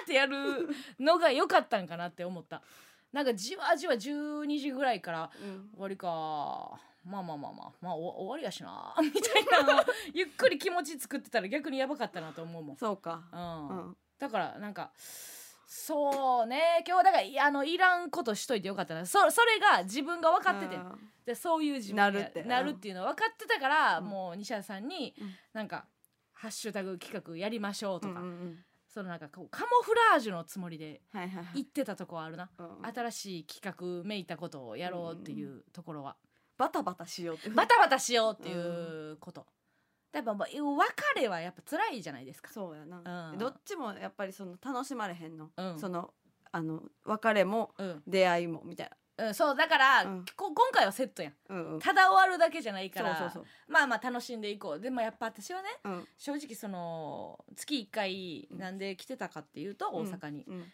[0.00, 0.68] ーってやる
[1.00, 2.62] のが良かったんかなって思った。
[3.12, 5.70] なんかじわじわ12時ぐらいからうん。
[5.72, 8.94] 終わりかまあまあまあまあまあお終わりやしな。
[9.02, 9.84] みたいな。
[10.14, 13.24] ゆっくり気持ち作ってたら逆にやばかったなと思うもん、そうか。
[13.32, 13.68] うん。
[13.68, 13.96] うん。
[14.18, 14.92] だからなんか
[15.66, 16.84] そうね。
[16.86, 19.06] 今日だからいあのいらんことしといてよかったな。
[19.06, 21.12] そそれが自分が分かってて、うん。
[21.24, 22.44] でそういう自分やなるって。
[22.44, 24.04] なるっていうの分かってたから、うん。
[24.04, 25.34] もう西田さんに、うん。
[25.54, 25.86] なんか
[26.34, 28.64] 「ハッシュタグ企画やりましょう」とか、うんうんうん。
[28.86, 31.54] そのなんかこうカモフラージュのつもりではいはいはい。
[31.54, 36.16] 言ってたとこはあるな、うん新しい企画めいたことをやろうっていうところは、
[36.62, 39.44] バタバタしようってバタバタしようっていうこと、
[40.12, 42.52] やっぱもう別れはやっぱ辛いじゃないですか。
[42.52, 43.38] そうやな、うん。
[43.38, 45.76] どっちもやっぱりその楽しまれへんの、うん。
[45.76, 46.14] その
[46.52, 50.24] あの別れもうん、出会いもみたいうん、そうだから、うん。
[50.36, 51.32] こ今回はセットやん。
[51.48, 51.78] なうんうん。
[51.80, 54.80] ただ終わるだけじゃないからそうそうまあまあ楽しんでいこう。
[54.80, 55.68] でもやっぱ私はね
[56.16, 60.72] 正直その月1回なんで来てたかっていうと大阪に、うん。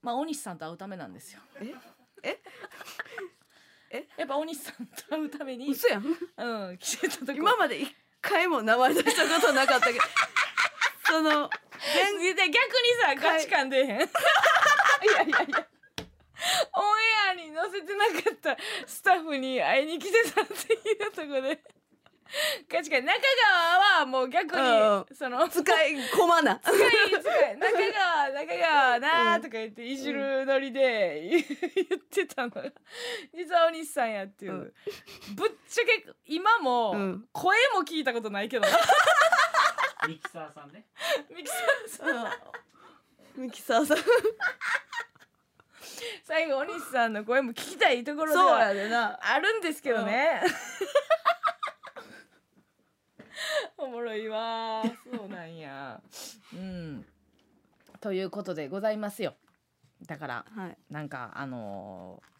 [0.00, 1.40] まあ大西さんと会うためなんですよ。
[1.60, 1.74] え？
[2.22, 2.40] え？
[3.90, 4.06] え？
[4.16, 6.04] やっぱ大西さんと会うために嘘やん。
[6.04, 7.32] うん来てたとこ。
[7.32, 10.00] 今まで一回も名前出したことなかったけど
[11.06, 12.52] そので逆に
[13.00, 13.88] さ価値観出えへん。
[13.88, 13.98] いや
[15.22, 15.66] いやいや。
[16.74, 18.56] オンエアに載せてなかった
[18.86, 21.62] スタッフに会いに来てたっていうとこで
[22.70, 23.12] 価値観中
[23.52, 26.58] 川はもう逆に、うんその使い込まな。
[26.64, 26.76] 使い
[27.22, 31.44] 使い中川中川なーとか言っていじるノリで言
[31.88, 32.62] 言ってたのが
[33.34, 34.74] 実はお西さんやっていう、うん。
[35.34, 37.28] ぶっちゃけ今もうん。
[37.32, 38.76] 声も聞いたことないけどな。
[40.08, 40.86] ミキサーさんね。
[41.30, 42.22] ミキサーさ
[43.36, 43.42] ん。
[43.42, 43.98] ミキサーさん。
[46.24, 49.18] 最後お西さんの声も聞きたいところでそうはやでな。
[49.22, 50.42] あるんですけどね、
[53.78, 54.82] おもろいわ。
[54.84, 56.00] ーそうなんや。
[56.52, 57.06] うん。
[58.00, 59.34] ということでございますよ。
[60.06, 60.78] だからはい。
[60.90, 62.36] なんかあのー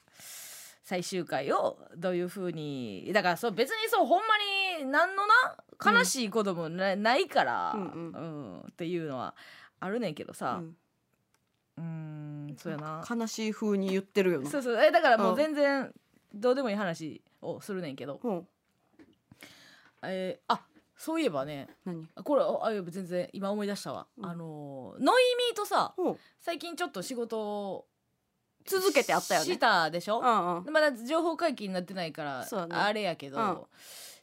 [0.88, 4.26] 最終回をどういうふうにだからそう別にそうほんま
[4.78, 8.60] に何のな悲しいこともな,、ないから、うんうん。
[8.60, 9.34] っていうのは
[9.80, 10.62] あるねんけどさ。
[11.76, 12.54] うん。
[12.56, 13.04] そうやな。
[13.08, 14.48] 悲しい風に言ってるよな。
[14.48, 14.80] そうそう。
[14.80, 15.36] えだからもううん。
[15.36, 15.92] 全然
[16.32, 18.46] どうでもいい話をするねんけど、ほう
[20.02, 20.64] えーあ
[20.96, 22.08] そういえばね何？
[22.24, 24.26] これあいや全然今思い出したわ、うん。
[24.26, 25.94] あのーノイミーとさ
[26.40, 27.86] 最近ちょっと仕事を
[28.64, 29.46] 続けてあったよね。
[29.46, 30.72] したでしょ、うんうん。
[30.72, 32.74] まだ情報解禁になってないからそうだね。
[32.74, 33.62] あれやけど、うん。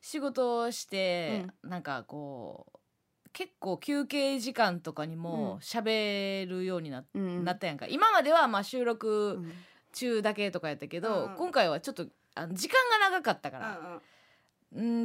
[0.01, 7.87] 仕事をして、なんかこう結構休憩時間とかにも喋るようにな,、うんなったやんか。
[7.87, 9.53] 今まではまあ収う録ん。
[9.93, 14.01] 中だけとかやったけど、うん今回はちょっとあの時間が長かったから、ん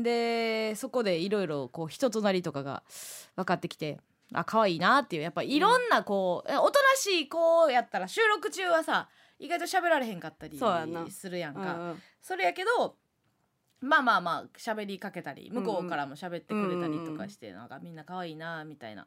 [0.03, 2.83] でそこでいろいろこう人となりとかが
[3.37, 4.01] 分かってきて
[4.33, 9.09] あ可愛いなっていうやっぱいろんなこう、えおとなしい子やったら収録中はさ
[9.39, 10.59] 意外と喋られへんかったり
[11.11, 11.61] するやんか。
[11.61, 12.03] うんうん。
[12.21, 12.97] それやけど
[13.81, 19.07] まあまあまあ喋りかけたり向こうからも喋ってくれたりとかして、なんかみんな可愛いなみたいな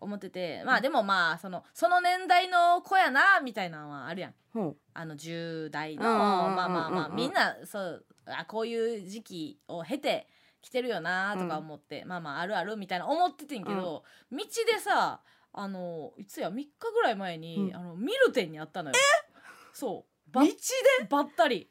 [0.00, 4.34] 思っててまあでもまあそのその年代の子やなみたいなのはあるやん。
[4.54, 6.56] ほあの10代のうんうんうんうんうん。
[6.56, 10.26] まあまあまあみんなそうあこういう時期を経て
[10.60, 14.44] 来てるよなとか思って、まあまああるあるみたいな思っててんけど、道で
[14.80, 15.20] さ
[15.52, 17.76] あのいつや3日ぐらい前に、うん。
[17.76, 18.96] あのミルテンにあったのよ。
[19.72, 20.30] そう。
[20.32, 20.54] ば道で？
[21.08, 21.68] ばったり。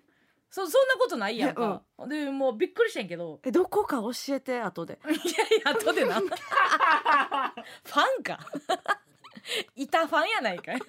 [0.50, 3.40] そそんなことないやんか、でもうびっくりしてんけど。
[3.44, 5.00] えどこか教えて後で。
[5.06, 5.18] いやい
[5.66, 6.20] や後でな。
[6.20, 8.40] ファンか。
[9.76, 10.82] いたファンやないかい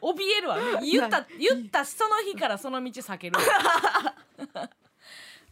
[0.00, 0.56] 怯えるわ。
[0.58, 3.38] ね言った言ったその日からその道避ける。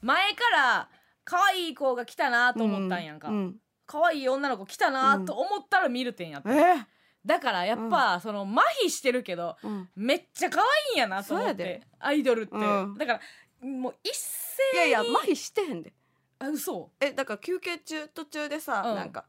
[0.03, 0.89] 前から
[1.24, 3.57] 可愛い子が来たなと思ったんやんか、うん
[3.87, 6.87] 可愛い女の子来たなと思ったら見るてんやった、え
[7.24, 9.89] だからやっぱ、その麻痺してるけどうん。
[9.95, 12.95] めっちゃ可愛いんやなと思ってアイドルって、うん。
[12.99, 13.20] だから
[13.68, 15.93] もう一斉いやいや麻痺してへんで。
[16.39, 16.91] あ嘘。
[17.01, 18.95] えだから休憩中途中でさ、うん。
[18.97, 19.24] なんか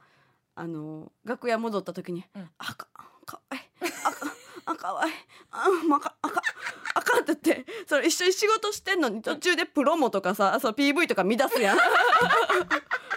[0.55, 2.49] あのー楽屋戻った時に「うん。
[2.57, 2.87] あか
[3.25, 3.61] かわいい
[4.03, 4.25] あか
[4.69, 5.09] あかわい。
[5.09, 5.13] い
[5.51, 6.41] あまかあか
[6.93, 11.77] あかん」って言ってそれ一緒に仕事してんのに途中でプロモとかさその PV とか乱すやん。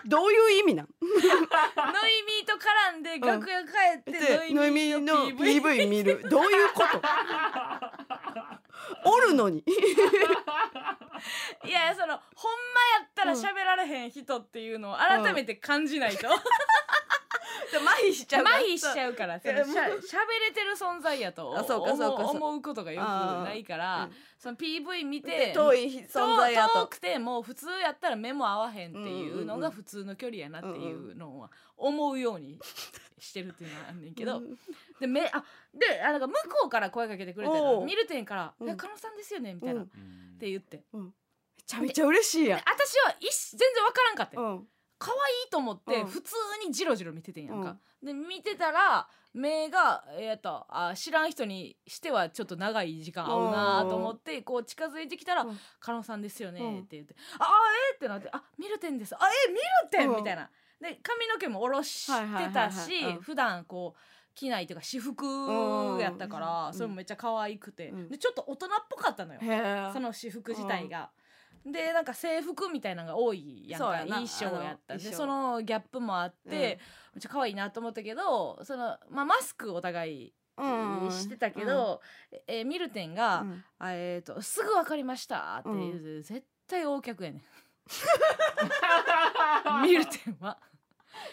[0.07, 0.89] どういう意味なん？
[1.01, 1.13] ノイ
[2.23, 6.23] ミーと絡んで楽屋帰って、でノイミーの PV 見る。
[6.31, 7.03] どういうこと？
[9.05, 9.63] おるのに。
[11.65, 16.29] いやそのほんまやったら喋られへん人っていうのを改めて感じないと、
[17.79, 19.75] 麻痺しちゃう麻痺しちゃうからそのいやもう。
[19.75, 19.91] しゃ喋
[20.49, 24.13] れてる存在やとあそうかそうか思思うことがよくないから、うん。
[24.39, 26.81] その PV 見てで遠い存在やと。
[26.81, 32.59] 遠くてもう普通やったら目も合わへんっていうのが普通の距離やなっていうのは思うように
[33.19, 34.59] してるっていうのはあんねんけど、うん
[35.01, 37.55] で目あであなんか向こうから声かけてくれて
[37.87, 38.67] 見るてんから「うん。
[38.67, 39.87] いや加納さんですよね」みたいな、うん。
[39.87, 39.87] っ
[40.39, 40.83] て言って。
[40.93, 44.67] めちゃめちゃ嬉しいや私は一全然わからんかって、うん
[45.01, 45.17] 可愛
[45.49, 46.07] いと思ってうん。
[46.07, 46.35] 普通
[46.67, 56.79] にジロジロ見ててんやんか、で見てたら目がえー、とあ知らん人にしてはちょっと長い時間合うなと思ってこう近づいてきたらうん「加納さんですよね」うん。
[56.81, 57.49] って言って「ああ
[57.93, 57.97] えー？
[57.97, 59.15] ってなって「あミルテンです。
[59.15, 60.17] あえミルテン!」うん。
[60.17, 60.51] みたいな。
[60.81, 62.73] で髪の毛も下ろしてはいはいはいたはい。
[62.73, 65.25] しうん普段こう着ないというか私服
[66.01, 66.75] やったからうん。
[66.75, 67.89] それもめっちゃ可愛くて。
[67.89, 68.09] うん。
[68.09, 69.41] でちょっと大人っぽかったのよ。
[69.43, 71.11] へえその私服自体が。
[71.65, 73.87] でなんか制服みたいなのが多いやんか。
[73.87, 74.07] そうやな。
[74.07, 76.61] 衣装やったあの衣装でそのギャップもあって、うん。
[76.61, 76.79] めっ
[77.21, 82.01] ちゃ可愛いなと思ったけどその、まあ、マスクお互いうんしてたけど、
[82.47, 83.65] えーミルテンが、うん。
[83.79, 87.43] あえーと「すぐ分かりました」っていう、絶対大客やねん。
[89.83, 90.59] ミルテンは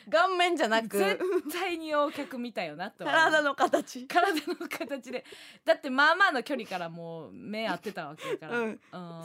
[0.10, 1.20] 顔面じゃなく絶
[1.52, 4.08] 対に大客見たよなと体の形。
[4.08, 5.24] 体の形で。
[5.66, 8.66] だってまあまあの距離からもう目合ってたわけやから、うん。
[8.66, 8.80] うん。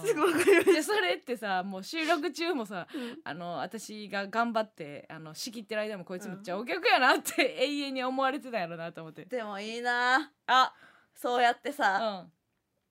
[0.05, 3.19] すぐわかりましでそれってさもう収録中もさたうん。
[3.25, 9.25] あの私が頑張ってあの仕切ってる間もこいつめっちゃお客やなって 永遠に思われてたやろなと思って。
[9.25, 10.31] でもいいな。
[10.47, 10.75] あ
[11.15, 12.33] そうやってうさ、ん。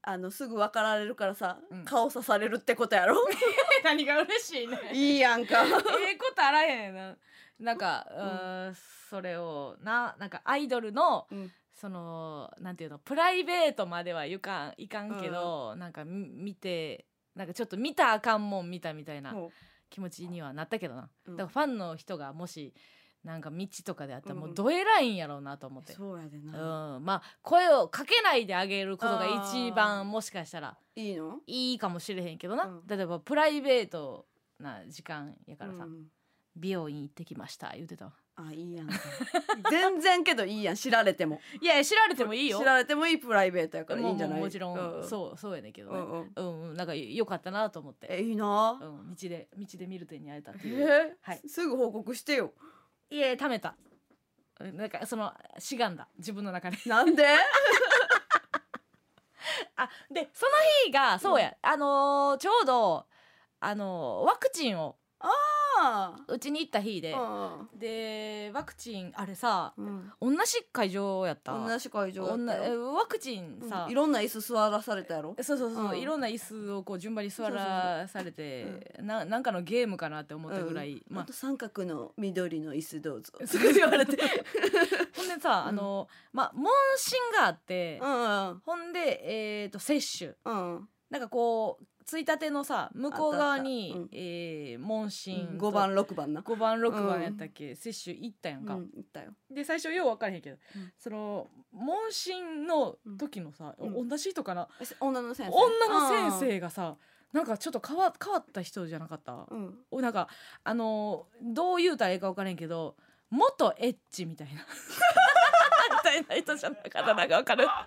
[0.03, 1.86] あのすぐ分かられるからさ、うん。
[1.86, 3.16] 顔刺されるってことやろ？
[3.84, 4.78] 何が嬉しいね。
[4.93, 5.62] いいやんか。
[5.66, 7.16] ええことあらへんな
[7.62, 8.76] なんか、うーん、
[9.09, 11.51] それをななんかアイドルのうん。
[11.74, 17.05] そのなんていうのプライベートまではいかんいかんけど、なんかみ見て
[17.36, 19.51] なんかちょっと見たらあかんもん見たみたいなも
[19.89, 21.38] 気持ちにはなったけどな、うん。
[21.38, 22.74] だからファンの人がもし
[23.24, 24.55] なんか道とかであったらもううん。
[24.55, 31.39] どえらいんやろうなと思って、うそうやでうな、ん、まあ声をかけないであげることが一番もしかしたらいいの？
[31.47, 32.82] いいかもしれへんけどな、うん。
[32.88, 34.28] 例えばプライベート
[34.59, 36.07] な時間やからさ、うん
[36.56, 38.14] 美容院行ってきました言うてたわ。
[38.36, 38.93] あいいやんか。
[39.70, 41.39] 全然けどいいやん知られても。
[41.62, 42.60] いや知られてもいいよ。
[42.60, 44.39] 知られてもいいプライベートやからいいんじゃない？
[44.39, 45.97] もちろん、うそうそうやねんけどね。
[45.99, 46.32] うんうん。
[46.36, 48.80] うん、うん、なんかよかったなと思って、えいいな。
[48.82, 50.88] うん、道で道でミルテンに会えたってえいう。
[50.88, 51.41] ーはい。
[51.47, 52.54] すぐ報告してよ。
[53.10, 53.76] いえ貯めた。
[54.60, 56.08] うんなんかそのしがんだ。
[56.18, 56.78] 自分の中で。
[56.86, 57.26] なんで？
[59.76, 60.52] あでその
[60.86, 63.08] 日がそうや、あのーちょうど
[63.60, 65.28] あのーワクチンをあ
[66.28, 70.12] うちに行った日で、あでワクチンあれさうん。
[70.20, 71.54] 同じ会場やった。
[71.54, 73.92] 同じ会場ワクチンさ、うん。
[73.92, 75.36] いろんな椅子座らされたやろ？
[75.42, 76.00] そうそうそう、うん。
[76.00, 81.26] いろんな椅子をこう順番に座らされてななんかのゲームかなって思ったぐらい、まあ。
[81.32, 83.34] 三角の緑の椅子どうぞ。
[83.46, 84.18] そう言われて
[85.16, 90.34] ほんでさ、あのまあ問診があって、うんほんでえっ、と接種。
[90.46, 90.90] うん。
[91.10, 94.16] なんかこうついたてのさ向こう側にあったあった。
[94.18, 96.41] えー問診と5番6番な。
[96.41, 99.32] 5番6番やったっけ、接種行ったやんか、うん言ったよ。
[99.49, 100.91] で最初よう分からへんけど、うん。
[100.99, 104.09] その問診の時のさ、うん。
[104.09, 104.68] 同じ人かな？
[104.82, 105.55] え女の先生。
[105.55, 106.97] 女の先生がさ
[107.32, 109.80] なんかちょっと変わ変わった人じゃなかった、うん。
[109.89, 110.28] おなんか
[110.66, 112.97] あのーどう言うたらいいか分からへんけど
[113.30, 114.66] 元エッチみたいな
[116.02, 117.04] みたいな人じゃなかった。
[117.04, 117.66] か分かる？
[117.66, 117.86] なんか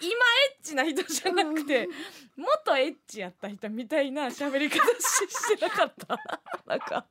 [0.00, 0.14] 今エ
[0.60, 1.88] ッチな人じゃなくて
[2.36, 4.80] 元エッチやった人みたいな喋り方し
[5.30, 6.18] してなかった。
[6.66, 7.06] なんか。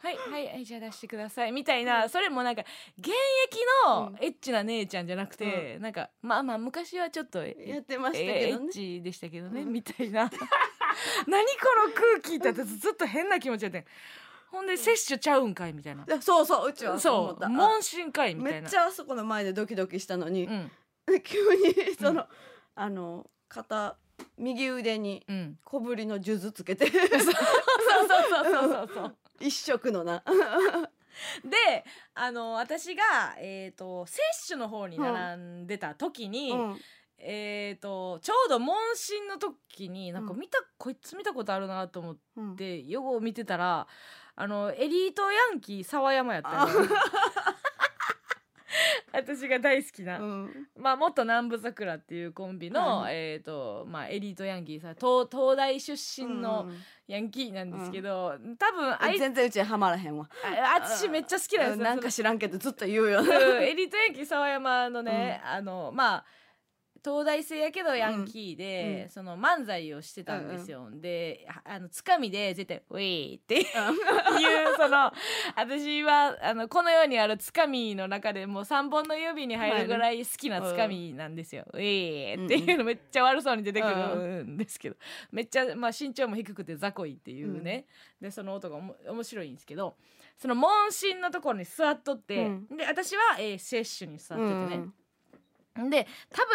[0.00, 1.52] はいはいはいじゃあ出してください。
[1.52, 2.08] みたいな。
[2.08, 2.62] それもなんか
[2.98, 8.66] 現役のエッチな姉ちゃんじゃなくて、なんかまあまあ昔はちょっとえやってましたけどね。
[8.66, 9.72] ッチでしたけどね、うん。
[9.72, 10.30] みたいな。
[11.26, 13.84] 何この空気って私ずっと変な気持ちやってん
[14.50, 17.48] ほんで摂取ちゃうんかいみたいな、そうそううちはそう思った。
[17.48, 18.60] 問診かいみたいな。
[18.62, 20.70] めっちゃあそこの前でドキドキしたのに、うん。
[21.22, 22.26] 急にその、
[22.74, 23.96] あの肩
[24.36, 25.58] 右腕にうん。
[25.64, 26.86] 小ぶりの数珠つけて。
[26.90, 27.28] そうそうそう
[28.44, 29.16] そうそうそう。
[29.40, 30.22] 一色のな。
[31.44, 31.84] で
[32.14, 33.02] あの私が、
[33.38, 36.80] えー、と摂取の方に並んでた時に、うん。
[37.20, 40.38] えー、とちょうど問診の時になんかうん。
[40.38, 42.56] 見た、こいつ見たことあるなと思っうん。
[42.56, 43.86] てよう見てたら
[44.40, 46.68] あのエリートヤンキー沢山やったよ
[49.12, 50.68] 私が大好きな、うん。
[50.76, 53.16] まあ元南部桜っていうコンビの、はい。
[53.16, 55.92] えーとまあ、エリートヤンキーさ東東大出
[56.24, 56.76] 身のうん
[57.08, 60.28] ヤンキーなんですけど、多分あい全然うちはまらへんわ。
[60.44, 61.84] あ私めっちゃ好きなんですよ。
[61.84, 63.20] なんか知らんけどずっと言うよ。
[63.20, 66.24] うんねエリートヤンキー沢山のね、あのまあ
[67.04, 69.02] 東大生やけどヤンキーで、うん。
[69.02, 73.64] うんその漫才をしてたんですよ、でああのつかみで絶対「ウェイ!」って いう
[74.76, 75.12] その
[75.56, 84.44] 私はあのこの世にあるつかみの中でもう3本の指に入るぐらい好きなつかみなんですよ「ウェイ!」っていうのめっちゃ悪そうに出てくる。
[84.44, 84.96] んですけど、
[85.32, 87.86] めっちゃ、まあ、身長も低くて雑魚いっていうね、
[88.20, 89.96] でその音がおも面白いんですけど
[90.36, 92.66] その問診のところに座っとって、うん。
[92.76, 94.94] で私は、えー、接種に座っててね、うん
[95.90, 96.54] で多分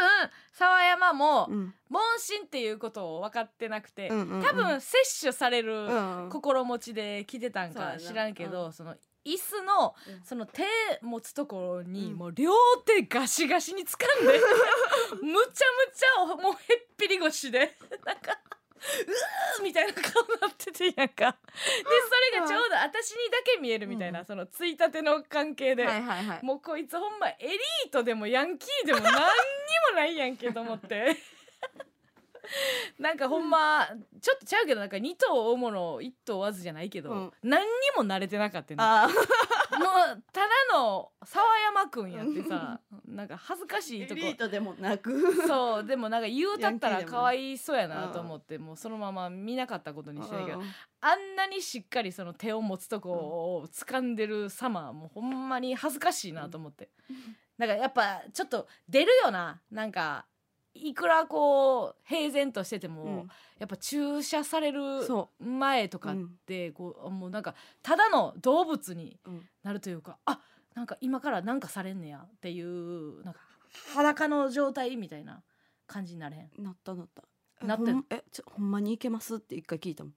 [0.52, 1.74] 沢山もうん。
[1.90, 4.44] 問診っていうことを分かってなくて、うんうんうん。
[4.44, 7.94] 多分摂取されるうん心持ちで来てたんそうやな。
[7.96, 8.96] か知らんけど、うその
[9.26, 10.24] 椅子のうん。
[10.24, 10.64] その手
[11.02, 12.52] 持つところにうんもう両
[12.86, 14.40] 手ガシガシに掴んで
[15.22, 15.66] むちゃ
[16.26, 18.38] むちゃもうへっぴり腰でなんか
[18.84, 21.38] うーみたいな顔になっててやんか。
[21.54, 21.54] で
[22.32, 26.46] それがちょうど私にだけ見えるみたいな、うんそのついたての関係で、はいはいはい。
[26.46, 29.18] もうこいつほんまエリートでもヤンキーでも何に
[29.92, 31.16] もないやんけと思って。
[33.00, 33.88] なんかほんま
[34.22, 37.34] ちょっとちゃうけどなんか2頭追うもの1頭追わずじゃないけど、うん。
[37.42, 38.74] 何にも慣れてなかった
[39.76, 44.22] うただの沢山くんやってさなんか恥ずかしいとこ。
[44.22, 45.48] エリートでもなく。
[45.48, 50.66] そうでもなんか言うたったらかわいそうやなと思ってもうそのまま見なかったことにしてるけどうん
[51.02, 56.90] あんなにしっかりその手を持つとこを掴んでる様もうほんまに恥ずかしいなと思って。
[57.58, 59.62] だからやっぱちょっと出るよな。
[59.72, 60.26] なんか
[60.76, 63.28] いくらこう平然としてても、うん。
[63.60, 66.16] やっぱ注射されるそ前とかっ
[66.46, 69.48] てこう、もうなんかただの動物にうん。
[69.64, 70.40] なるというかあ
[70.74, 73.40] なんか今からなんかされんねやっていうなんか
[73.94, 75.44] 裸の状態みたいな
[75.88, 76.64] 感じになれへん？
[76.64, 77.24] なったなった。
[77.66, 79.36] なってるほんえちょほんまにいけます？
[79.36, 80.14] って一回聞いたもん。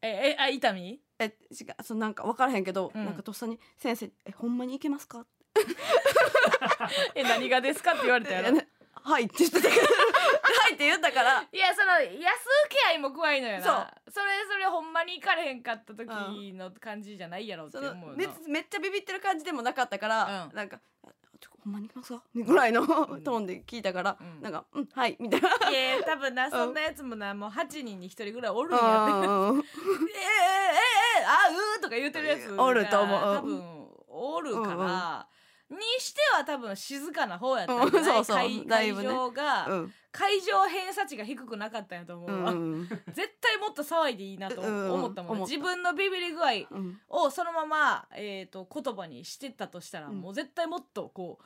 [0.00, 1.00] ええあ痛み？
[1.18, 3.04] え違うそうなんか分からへんけど、うん。
[3.04, 5.26] なんかとっさに「先生えほんまにいけますか?
[7.14, 8.58] 」え何がですかって言われたやろ。
[9.02, 11.44] はい」って言ってたから「はい」って言ったから。
[11.50, 12.18] いやその安請
[12.68, 13.92] け合いも怖いのよな。
[14.08, 16.08] それそれほんまに行かれへんかった時
[16.54, 20.56] の感じじゃないやろって思うめめっちゃビビってる感じでもなかったから、うん。
[20.56, 21.08] なんかあ
[21.40, 24.40] 「ちょほんまにいきますか?」ぐらいのトーンで聞いたから、うん。
[24.42, 25.48] なんか「うんはい」みたいな。
[25.70, 29.58] いや多分なそんなやつもなもう8人に1人ぐらいおるんやってうん。
[29.60, 30.18] ええ
[31.18, 33.36] ええあうーとか言うてるやつがおると思う。
[33.36, 33.82] 多分
[34.14, 35.26] おるから、
[35.72, 38.14] にしては多分静かな方やったんうんじゃない？
[38.16, 38.36] そうそう。
[38.36, 39.08] 会会だいぶね。
[39.08, 39.94] 場が、うん。
[40.12, 42.86] 会場偏差値が低くなかったんやと思ううわ、ん。
[43.12, 45.50] 絶対もっと騒いでいいなとうん思ったもん、思った。
[45.50, 47.00] 自分のビビり具合うん。
[47.08, 50.20] をそのまま、えー、と言葉にしてたとしたら、うん。
[50.20, 51.44] もう絶対もっとこう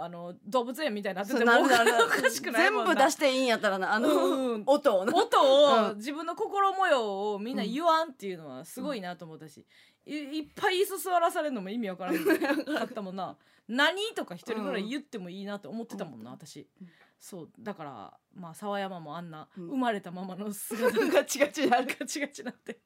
[0.00, 2.94] あの動物園みたいになってそうてもおかしくない全もんな。
[2.94, 4.62] 部出していいんやったらなあの、うん。
[4.66, 5.14] 音をな。
[5.14, 5.96] 音を、うん。
[5.96, 9.64] 自分の心模様をみんな言わんっていうのはすごいなと思ったし、
[10.08, 13.36] いいっぱい椅子座らされるのも意味わからん かったもんな。
[13.68, 16.88] 何とか一人ぐらい言ってもいいなと思ってたもんな、私うん。
[17.18, 19.66] そうだからまあ沢山もあんなうん。
[19.66, 21.96] 生まれたままの姿 ガチガチになる。
[21.98, 22.80] ガチガチなって。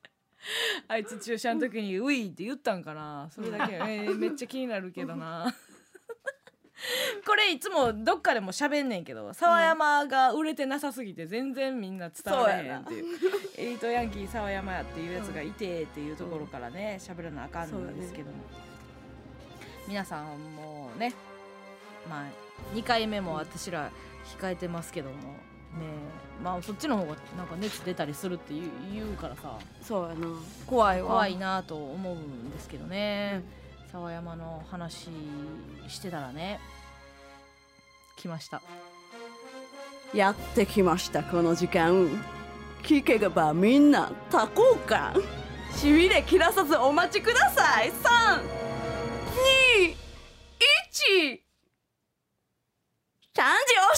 [0.89, 3.29] あいつ注射の時に「ウィー」って言ったんかな。
[3.31, 5.55] それだけ、えーめっちゃ気になるけどな
[7.27, 13.05] これいつもどっかでも喋んねんけど沢山が売れてなさすぎて全然みんな伝われへんっていう。
[13.57, 18.37] エリートヤンキー沢山やっていうやつがいてっていうところからね喋らなあかんんですけども、
[19.87, 21.13] 皆さんもね
[22.09, 23.91] まあ2回目も私ら
[24.39, 25.17] 控えてますけども。
[25.73, 29.59] ねえまあそっちの方がなんか熱出たりするって言う言うからさ。
[29.81, 30.27] そうやな。
[30.67, 33.43] 怖いわ怖いなと思うんですけどね、
[33.93, 35.11] 沢山の話
[35.87, 36.59] してたらね
[38.17, 38.63] 来ました。
[40.15, 42.09] やってきましたこの時間。
[42.83, 45.15] 聞けばみんな多幸感
[45.77, 47.91] しびれ切らさずお待ちください。
[47.91, 48.47] 三二
[49.91, 49.99] 一3
[53.35, 53.97] 時お知らせい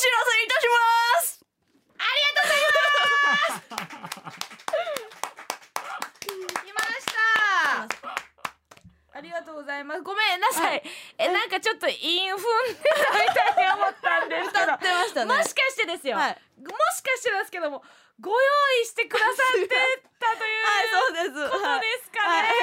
[0.48, 0.66] たし
[1.18, 1.44] ます。
[6.64, 7.18] 来ました
[8.08, 8.23] あ
[9.24, 10.02] りがとうございます。
[10.02, 10.82] ごめんなさい、
[11.16, 11.94] えなんかちょっとイ
[12.26, 14.64] ンフンみたいに思ったんですけど。
[14.64, 15.34] 歌ってましたね。
[15.34, 16.38] もしかしてですよ、はい。
[16.60, 17.82] もしかしてですけども
[18.20, 18.36] ご用
[18.82, 19.68] 意してくださって
[20.20, 21.50] たというはいそうです。
[21.50, 22.48] ことはいですかね、はい。
[22.48, 22.54] こ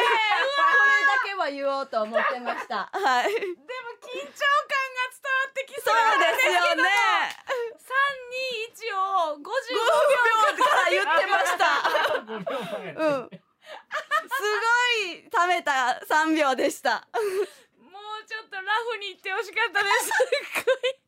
[0.88, 2.88] れだけは言おうと思ってました。
[2.94, 3.34] はい。
[3.34, 3.58] でも
[4.00, 6.88] 緊張感が伝わってきそそううですよね。
[8.88, 9.84] 321を55 5秒
[10.56, 11.66] 秒から言ってました。
[12.22, 12.94] 5秒前。
[12.94, 13.30] うん。
[13.30, 13.51] す
[14.40, 17.08] ごいためた3秒でした。
[17.14, 18.62] もうちょっとラ
[18.92, 20.06] フに言ってほしかったです。
[20.06, 20.12] す
[20.62, 21.02] っごい。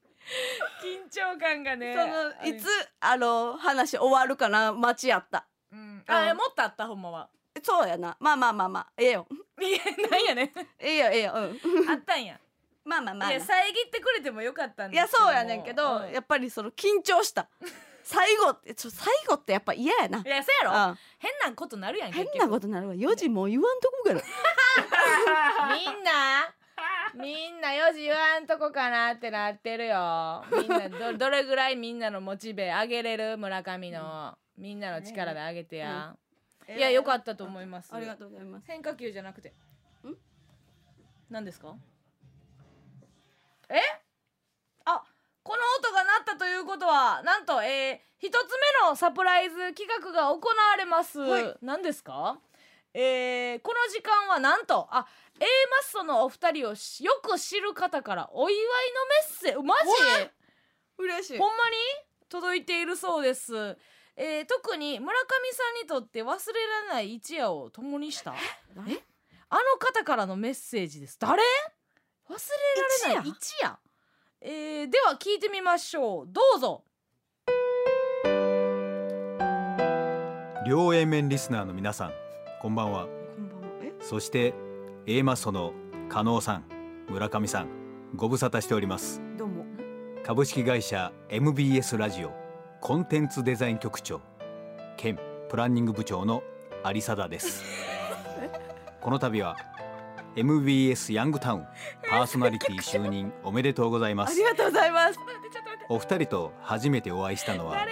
[0.82, 1.96] 緊張感がね。
[1.96, 2.68] そのいつ
[3.00, 5.46] あの話終わるかな待ちやった。
[5.72, 6.38] うん、あ、うん。
[6.38, 7.30] もっとあったほんまは。
[7.62, 8.18] そうやな。
[8.20, 8.88] まあまあまあまあ。
[8.98, 9.28] ええよ。
[9.62, 9.80] いや、
[10.10, 10.52] なんやねん。
[10.80, 11.34] ええよええよ。
[11.36, 11.90] うん。
[11.90, 12.40] あったんや。
[12.86, 13.32] まあまあまあな。
[13.32, 16.12] いや、遮ってくれてもよかったんいやそうやねんけど、うん。
[16.12, 17.48] やっぱりその緊張した
[18.04, 22.12] 最後ってちょ最後ってやっぱ嫌やないや、そうやろうん変なことなるやん。
[22.12, 24.22] 変なこととなるわ4時もう言わんとこから
[25.76, 26.54] みんな。
[27.16, 30.44] みんな4時言わんとこかなってなってるよ。
[30.52, 33.38] みんなど、 どれぐらいみんなのモチベ上げれる？
[33.38, 34.38] 村上の。
[34.58, 36.16] みんなの力で上げてや。
[36.68, 37.94] いや、よかったと思います。
[37.94, 39.50] ありがとうございます変化球じゃなくて。
[39.50, 40.16] ん？
[41.30, 41.76] 何ですか？
[43.70, 43.80] え？
[44.86, 45.04] あ
[45.44, 46.03] この音が鳴
[46.34, 46.40] った。
[46.40, 48.34] ということはなんと、えー、一つ
[48.84, 51.58] 目のサプライズ企画が行われます、はい。
[51.62, 52.38] 何ですか？
[52.94, 55.08] えー、この時間はなんとあ
[55.40, 58.64] A マッソのお二人をしよく知る方からお祝い
[59.44, 59.68] のメッセージ？
[59.68, 60.30] マジ
[61.00, 61.38] 嬉しい。
[61.40, 61.76] ほんまに？
[62.30, 63.54] 届いているそうです、
[64.16, 68.34] えー、特に村上さんにとって忘れられない一夜を共にした？
[68.34, 68.36] え？
[69.50, 71.18] あの方からのメッセージです。
[71.20, 71.44] 誰？
[72.30, 72.34] 忘
[73.06, 73.78] れられない一夜？
[74.46, 76.28] えー、では聞いてみましょう。
[76.30, 76.84] どうぞ。
[80.68, 82.12] 両 A 面リスナーの皆さん
[82.62, 83.08] こんばんは。
[84.02, 84.54] そして
[85.08, 85.72] A マッソの
[86.10, 86.66] 加納さん
[87.10, 87.70] 村上さん
[88.18, 89.22] ご無沙汰しております。
[89.38, 89.64] どうも。
[90.26, 92.34] 株式会社 MBS ラジオ
[92.82, 94.20] コンテンツデザイン局長
[94.98, 95.18] 兼
[95.48, 96.44] プランニング部長の
[96.86, 97.64] 有貞です。
[99.00, 99.56] この度は
[100.36, 101.66] MBS ヤングタウン
[102.10, 104.32] パーソナリティ就任おめでとうございます。
[104.32, 105.20] ありがとうございます。
[105.90, 107.86] お二人と初めてお会いしたのは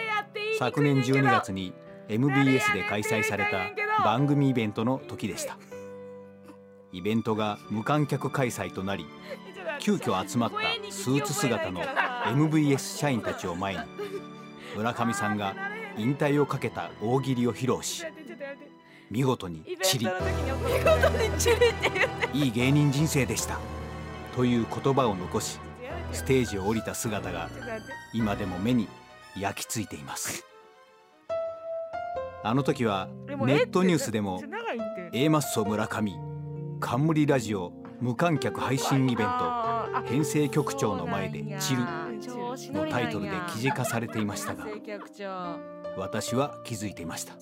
[0.58, 1.20] 昨年ねんけど。
[1.20, 1.74] 12月に
[2.10, 5.58] MBS で開催された番組イベントの時でした。
[6.92, 9.06] イベントが無観客開催となり
[9.80, 10.58] 急遽集まった
[10.92, 11.82] スーツ姿の
[12.28, 13.80] MBS 社員たちを前に
[14.76, 15.56] 村上さんが
[15.98, 18.06] 引退をかけた大喜利を披露し
[19.12, 20.08] 見事にチリ
[22.34, 23.60] いい芸人人生でした。
[24.38, 25.60] という言葉を残し
[26.14, 27.50] ステージを降りた姿が
[28.14, 28.88] 今でも目に
[29.38, 30.46] 焼き付いています。
[32.42, 34.42] あの時はネットニュースでも
[35.12, 36.14] A マッソ村上
[36.80, 41.84] 冠ラジオ無観客配信イベント編成局長の前でチル
[42.74, 44.66] のタイトルで記事化されていましたが
[45.96, 47.34] 私は気づいていました。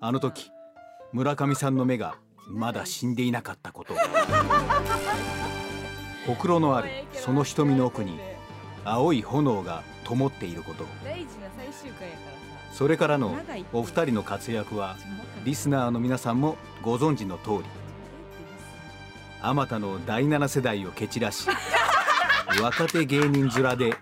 [0.00, 0.50] あの時
[1.12, 2.16] 村上さんの目が
[2.46, 3.94] まだ死んでいなかったこと。
[6.26, 8.18] ほくろのあるその瞳の奥に
[8.84, 10.84] 青い炎が灯っていること。
[12.72, 13.36] それからの
[13.72, 14.96] お二人の活躍は
[15.44, 17.64] リスナーの皆さんもご存知の通り
[19.46, 21.46] あまたの第7世代を蹴散らし
[22.62, 23.94] 若手芸人面で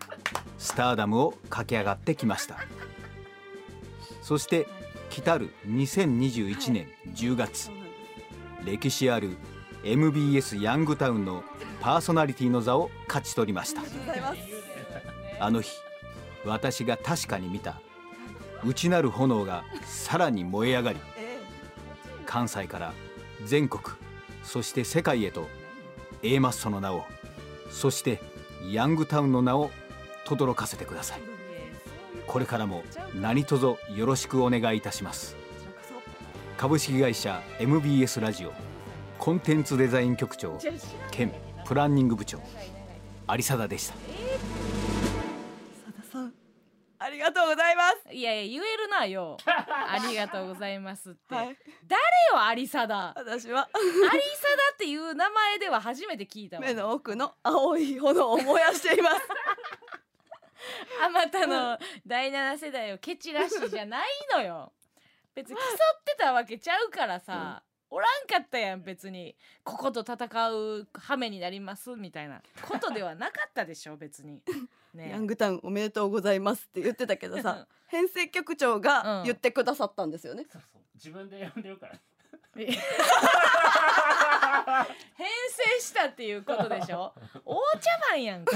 [0.57, 2.59] スターダムを駆け上がってきました。
[4.22, 4.68] そして
[5.11, 7.70] 来たる2021年10月
[8.64, 9.36] 歴史ある
[9.82, 11.43] MBS ヤングタウンの
[11.80, 13.82] パーソナリティの座を勝ち取りました。
[15.40, 15.72] あの日
[16.45, 17.80] 私が確かに見た
[18.64, 21.40] 内なる炎がさらに燃え上がりえ
[22.26, 22.93] 関西から
[23.45, 23.82] 全国
[24.43, 25.49] そして世界へと
[26.22, 27.05] A マッソの名を
[27.70, 28.20] そして
[28.70, 29.70] ヤングタウンの名を
[30.24, 31.20] 轟かせてください。
[32.26, 32.82] これからも
[33.14, 35.36] 何卒よろしくお願いいたします。
[36.57, 38.53] 株式会社 MBS ラジオ
[39.18, 40.59] コンテンツデザイン局長
[41.11, 41.32] 兼
[41.66, 42.40] プランニング部長
[43.28, 43.95] 有貞でした。
[47.03, 48.14] ありがとうございます。
[48.14, 49.36] いやいや言えるなよ。
[49.44, 51.59] ありがとうございますって、はい。
[51.86, 52.00] 誰
[52.55, 53.68] よ有貞私は。
[53.74, 54.12] 有貞
[54.74, 56.62] っていう名前では初めて聞いたわ。
[56.62, 59.20] 目の奥の青い炎を燃やしています。
[61.03, 61.76] あまたの
[62.07, 64.72] 第七世代を蹴散らしじゃないのよ。
[65.34, 67.64] 別に競ってたわけちゃうからさ、
[67.95, 69.36] おらんかったやん別に。
[69.64, 70.16] ここと戦
[70.51, 72.40] う羽目になりますみたいな。
[72.66, 74.40] ことではなかったでしょ別に。
[74.95, 75.11] ね。
[75.11, 80.80] ヤングタウンおめでとうございますって言ってたけどさ編成局長が言ってくださったんですよね、そうそう。
[80.95, 81.99] 自分で呼んでるから。
[82.55, 82.72] 編成
[85.80, 87.14] したっていうことでしょ？
[87.45, 88.53] 大茶番やんか。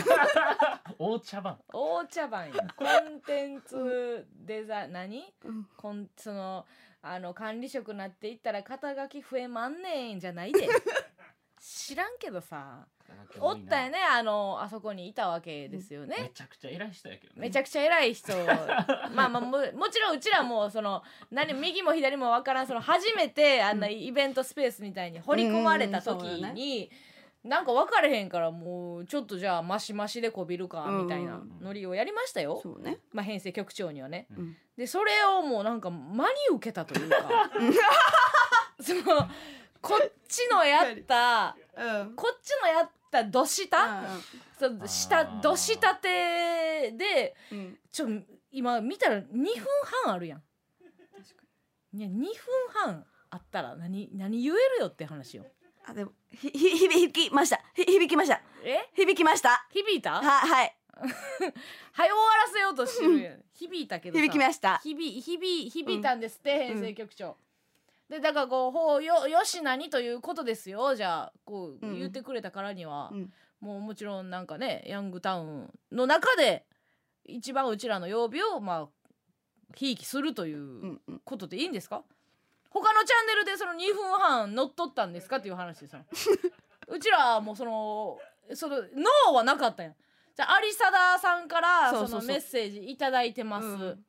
[0.99, 1.59] 大茶番。
[1.73, 2.69] 大茶番やん。
[2.69, 5.33] コンテンツデザ何？
[5.45, 5.69] うん。
[5.77, 6.67] こんその
[7.13, 10.69] あの管理職なっていったら肩書き増えまんねんじゃないで。
[11.59, 12.87] 知らんけどさ。
[13.39, 17.41] おったよねあのあそこにいたわけですよね、めちゃくちゃ偉い人やけどね。
[17.41, 18.33] めちゃくちゃ偉い人。
[19.15, 26.55] まあまあももちろんうちらもその何右も左もわからんその初めてあんなイベントスペースみたいに掘り込まれた時うんうん
[27.47, 32.99] なんか分かれへんからもうちょっとじゃあマシマシでこびるかみたいなノリをやりましたよ、そうね。
[33.13, 34.27] まあ、編成局長にはね。
[34.37, 34.57] うん。
[34.77, 37.51] でそれをもうなんか真に受けたというか。
[38.81, 39.29] その
[39.81, 42.15] こっちのやったうん。
[42.15, 44.03] こっちのやったどした、
[44.59, 44.89] そうー。
[44.89, 47.79] 下どしたてでうん。
[47.91, 48.07] ちょ
[48.51, 49.45] 今見たら2分
[50.05, 50.43] 半あるやん。
[51.93, 52.27] いや2分
[52.75, 55.47] 半あったら何何言えるよって話よ。
[55.89, 57.61] あでもひひ響きました。
[57.75, 58.41] ひ響きました。
[58.65, 58.91] え？
[58.95, 59.67] 響きました。
[59.71, 60.15] 響いた？
[60.15, 60.77] ははい。
[60.97, 61.05] は
[62.07, 63.45] い終わらせようとしてるやん。
[63.55, 64.23] 響いたけどさ。
[64.23, 64.81] 響きました。
[64.83, 66.59] 響響響いたんですって、うん。
[66.59, 67.37] 編成局長。
[68.09, 70.95] でだからこうほうよよしなにということですよ。
[70.95, 71.99] じゃあこううん。
[71.99, 73.33] 言ってくれたからには、うん。
[73.61, 76.67] もうもちろんなんかねヤングタウンの中で
[77.25, 78.89] 一番うちらの曜日をまあ
[79.75, 81.21] ひいきするといううんうん。
[81.25, 82.05] ことでいいんですか？
[82.71, 85.37] 他のチャンネルでその2分半乗っ取ったんですか？
[85.37, 86.05] っていう話ですよ。
[86.89, 88.19] うちらはもうその
[88.55, 89.91] そのノーはなかったや。
[89.91, 89.95] ん
[90.37, 94.05] じゃあ有貞さんからそのメッセージいただいてます、うん。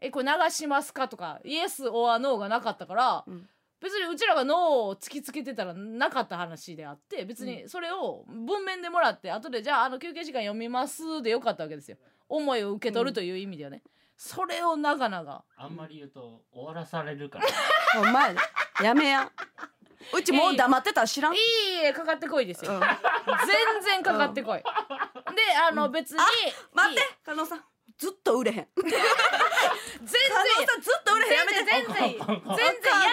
[0.00, 1.08] えこれ流しますか？
[1.08, 3.48] とかイエスオアノーがなかったから、うん。
[3.80, 11.96] 別にうちらがノーを突きつけてたらなかった話であって別にそれを文面でもらって後でじゃああの休憩時間読みますでよかったわけですよ。
[12.28, 13.82] 思いを受け取るという意味ではね、
[14.18, 15.44] それを長々。
[15.56, 17.46] あんまり言うと終わらされるから。
[18.02, 18.34] お前
[18.82, 19.30] やめや。
[20.12, 21.34] うちもう黙ってたら知らん。
[21.34, 21.40] いい
[21.84, 22.80] えかかってこいですよ、うん。
[22.80, 22.88] 全
[23.82, 24.64] 然かかってこい、で
[25.70, 26.18] あの別に
[26.74, 27.06] 待っていい。
[27.24, 27.64] 加納さん
[27.98, 28.68] ずっと売れへん。
[28.78, 30.14] 全然。
[30.78, 31.42] ずっと売れへん。
[31.42, 31.98] やめて全然。
[31.98, 32.30] 全然こ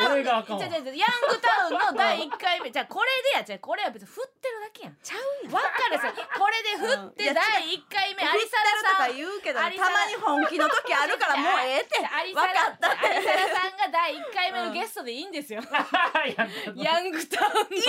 [0.06, 0.62] ヤンれがあかんわ。
[0.62, 2.70] じゃじゃじゃヤングタウンの第一回目。
[2.70, 3.44] じゃあこれでや。
[3.44, 4.98] じゃあこれは別に振ってるだけやん。
[5.02, 6.14] ちゃうわかるさ。
[6.38, 8.62] これで振って第一回目有沙
[9.02, 9.18] さん。
[9.18, 11.98] 言うけどたまに本気の時あるからもうええって。
[12.30, 13.10] 有分かったって。
[13.10, 15.66] 有沙さんが第一回目のゲストでいいんですよ、や
[16.94, 17.78] ヤングタウンの。
[17.78, 17.82] い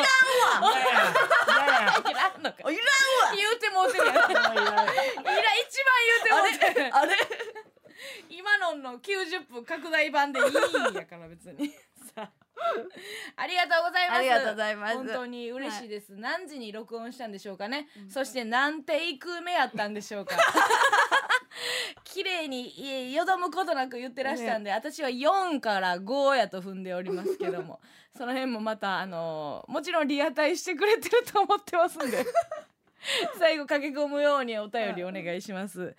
[2.14, 2.64] らんのか。
[2.72, 2.88] いらん
[3.28, 3.36] わ。
[3.36, 4.16] 言うてもうてるやん。
[4.16, 7.12] いら一番言うてもうてるあれ？
[8.28, 11.70] 今のの90分拡大版でいいんやから別に。
[12.14, 12.30] さあ。
[13.36, 14.18] ありがとうございます。
[14.18, 14.96] ありがとうございます。
[14.96, 20.36] 本当に嬉しいです、何時に録音したんでしょうかね、そして何テイク目やったんでしょうか。
[22.04, 27.80] 綺麗にえよどむことなく言ってらしたんで、私は4から5やと踏んでおりますけども。
[28.16, 32.24] その辺もまたあのもちろんリアタイしてくれてると思ってますんで。
[33.38, 35.94] 最後駆け込むようにお便りお願いします。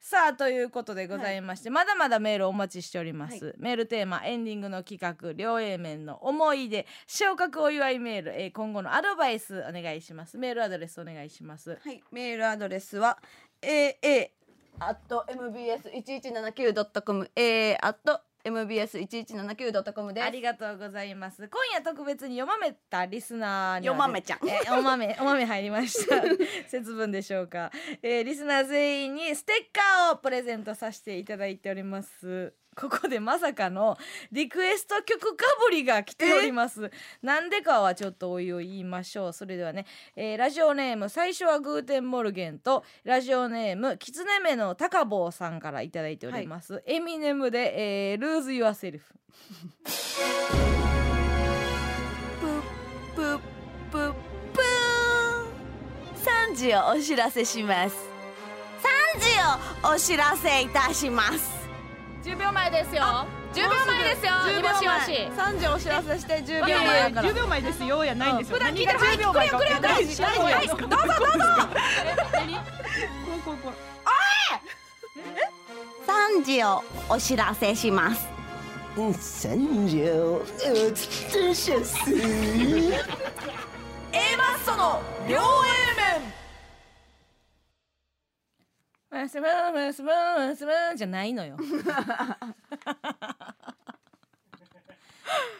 [0.00, 6.86] さあということでございまして、はい、まだまだメールお待ちしております、はい、メールテーマエンディングの企画両 A 面の思い出。
[7.06, 10.38] 昇格お祝いメール、えー、今後のアドバイスお願いします。
[10.38, 11.78] メールアドレスお願いします。
[11.82, 12.02] はい。
[12.12, 13.18] メールアドレスは
[13.62, 14.30] aa
[14.80, 20.24] at mbs1179.com a at mbs1179.com です。
[20.24, 21.48] ありがとうございます。
[21.48, 24.38] 今夜特別に読まめたリスナーによまめちゃん。
[24.48, 26.22] えお豆おめ入りました。
[26.68, 27.70] 節分でしょうか、
[28.02, 32.54] えー、リスナー全員にステッカーをプレゼントさせていただいております。
[32.78, 33.98] ここでまさかの
[34.30, 36.90] リクエスト曲かぶりが来ております
[37.22, 49.00] なんでかはちょっとおいおい言いましょうそれではね、えーラジオネーム最初はグーテンモルゲンとラジオネームキツネ目の高坊さんからいただいております、エミネムで、えー、Lose Yourself
[53.16, 53.38] ぷぷ
[53.90, 54.18] ぷぷーん
[56.24, 57.96] 三時をお知らせします。
[59.12, 59.28] 三時
[59.88, 61.67] をお知らせいたします。
[62.22, 63.26] 10秒前ですよ。
[63.54, 64.32] 10秒前ですよ。
[64.32, 65.30] 10煮干しわし前。
[65.36, 67.30] 三時お知らせして10秒前やから。
[67.30, 68.04] 10秒前ですよ。
[68.04, 68.86] やないんですよ普段聞い。
[68.86, 69.08] てる何？
[69.08, 70.94] が10秒前かくれよくれよ大事大事はいどうぞどうぞ。
[76.06, 78.28] 三時をお知らせします。
[79.20, 80.44] 三条お
[80.92, 82.90] つとしゃす A
[84.36, 85.38] マッソの両
[89.28, 91.58] マスマンマスマンマスマンじゃないのよ。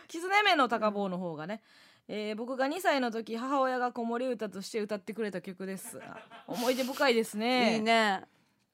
[0.09, 1.61] 狐目の高坊の方がね、
[2.09, 6.01] えー僕が2歳の時母親が子守歌として歌ってくれた曲です。
[6.03, 6.16] あ
[6.47, 7.75] 思い出深いですね。
[7.77, 8.23] いいね。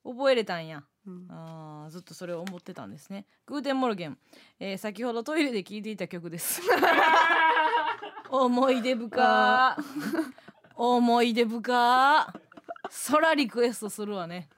[0.05, 0.85] 覚えれたんや。
[1.05, 1.27] うん。
[1.29, 3.27] あーずっとそれを思ってたんですね。
[3.47, 4.17] グーテンモルゲン、
[4.61, 6.63] えー先ほどトイレで聴いていた曲です。
[8.31, 9.77] 思い出深
[10.77, 12.33] 思い出深
[12.89, 14.49] そらリクエストするわね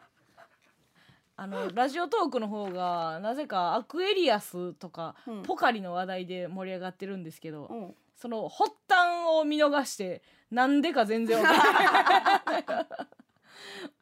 [1.38, 5.42] あのラジオトークの方がなぜかアクエリアスとか、うん。
[5.42, 7.94] ポカリの話題で盛り上がってるんですけど、うん。
[8.16, 12.64] その発端を見逃してなんでか全然わからない。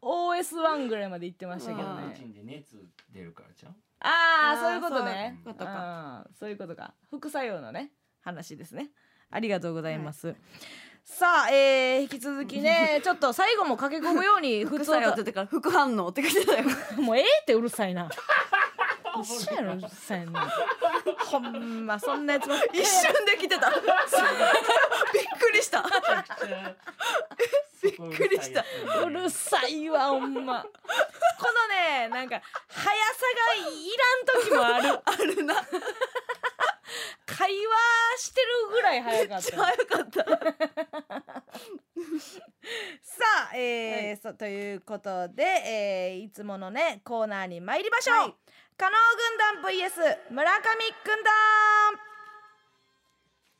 [0.01, 2.09] OS1 ぐらいまで行ってましたけどうん。
[2.09, 2.77] ねチンで熱
[3.13, 3.75] 出るからじゃん？
[3.99, 5.39] あーああそういうことね。
[5.43, 5.71] そういうことか。
[5.71, 6.93] あーそういうことか。
[7.09, 8.91] 副作用のね話ですね。
[9.31, 10.35] ありがとうございます、
[11.05, 16.63] さあ、えー、引き続きね ちょっと最後も駆け込むように 普通副作用って言ってから副反応って書いてたよ
[16.97, 18.09] もうええってうるさいな。
[19.21, 20.51] 一緒やろうるさいな
[21.19, 23.69] ほんまそんなやつばっかり一瞬で来てた。
[23.69, 23.81] びっ
[25.39, 25.85] くりした。
[27.81, 28.65] びっくりした。
[29.05, 30.63] うるさいわほんま。
[30.63, 30.69] こ
[31.47, 34.99] のねなんか速さがいらん時もある。
[35.05, 35.65] あるな
[37.25, 37.75] 会話
[38.17, 39.57] してるぐらい速かった。
[39.57, 40.25] 早かった。
[43.01, 48.35] さあ、えーそということで、えーいつものねコーナーに参りましょう、はい。
[48.77, 48.95] 加納
[49.53, 50.61] 軍団 VS 村上
[51.03, 52.14] 軍団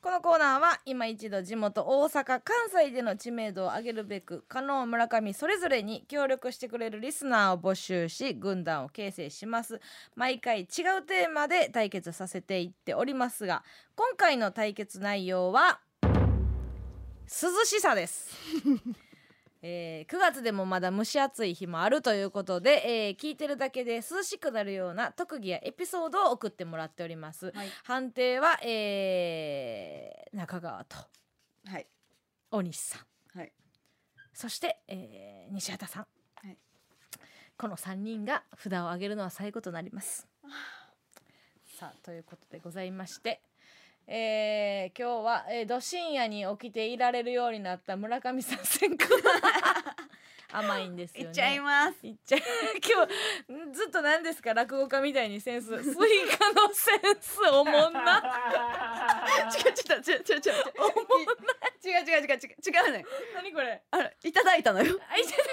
[0.06, 2.42] このコーナーは今一度地元大阪関
[2.72, 9.80] 西での知名度を上げるべく加納村上それぞれに協力してくれるリスナーを募集し軍団を形成します。
[10.14, 10.66] 毎回違う
[11.02, 13.46] テーマで対決させていっております。
[13.46, 13.64] が
[13.96, 18.30] 今回の対決内容は涼しさです。
[19.68, 27.68] えー9月でもまだ蒸し暑い日もあるということで、えー聞いてるだけで涼しくなるような特技やエピソードを送ってもらっております、はい。
[27.82, 30.96] 判定は、えー中川と
[31.66, 31.86] はい。
[32.50, 32.98] 大西さ
[33.34, 33.38] ん。
[33.38, 33.52] はい。
[34.32, 36.06] そして、えー西畑さん、
[36.46, 36.58] はい。
[37.58, 40.28] この3人が札を上げるのは最後となります
[41.78, 43.40] さあということでございまして
[44.08, 49.04] えー、今日は、えー、ど深夜に起きていられるようになった村上さん先行
[50.52, 51.28] 甘いんですよね。
[51.28, 52.06] いっちゃいます。
[52.06, 52.38] いっちゃ。
[52.38, 53.04] 今
[53.66, 54.54] 日ずっと何ですか？
[54.54, 55.66] 落語家みたいにセンス。
[55.82, 55.92] スイ
[56.38, 58.22] カのセンスおもんな。
[59.52, 60.64] 違う違う違う違う違う。
[60.78, 61.32] おもんな。
[61.84, 63.04] 違う違う違う違う違うね。
[63.34, 63.82] 何これ？
[63.90, 64.98] あらいただいたのよ。
[65.10, 65.46] あいただい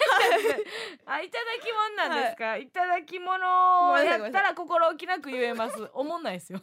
[1.06, 1.12] た。
[1.12, 2.46] あいただきもんなんですか？
[2.46, 5.90] はい、いただきものやったら心置きなく言えます。
[5.94, 6.62] おもんないですよ。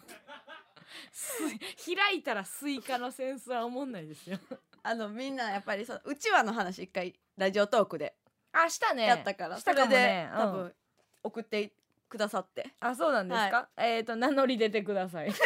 [1.84, 4.38] 開いたらスイカの扇子はおもんないですよ。
[4.82, 8.14] あのみんなやっぱりそううちわの話一回ラジオトークで
[8.52, 9.04] あしたね。
[9.06, 10.28] やったから、したかもね。
[10.32, 10.52] それで多うん。
[10.64, 10.74] 分
[11.22, 11.72] 送って
[12.08, 12.70] くださって。
[12.80, 15.28] あそうなんですか、えっ、と名乗り出てください。
[15.28, 15.36] なん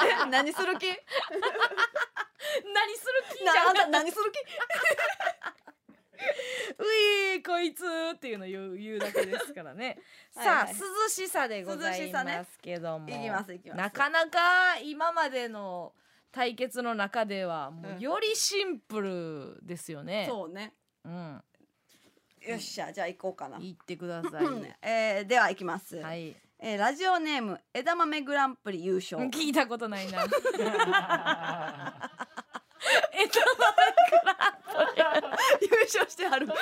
[0.00, 0.30] で？
[0.30, 0.86] 何する気？
[0.88, 0.96] 何
[2.96, 3.90] する気じゃん。
[3.90, 4.38] 何する気？
[6.78, 9.98] ういこいつっていうの言う言うだけですからね。
[10.34, 13.78] はいさあ、はい涼しさでございますけども、いきますいきます。
[13.78, 15.92] なかなか今までの
[16.30, 18.00] 対決の中ではもううん。
[18.00, 20.74] よりシンプルですよね、そうね。
[21.04, 21.42] うん、
[22.42, 24.44] よっしゃじゃあ行こうかな、言ってください。
[24.44, 26.36] う んえー、では行きます、はい。
[26.60, 29.22] えー、ラジオネーム枝豆グランプリ優勝。
[29.28, 30.26] 聞いたことないな
[33.12, 33.38] えっと
[35.60, 36.46] 優勝してはる。
[36.46, 36.54] 聞い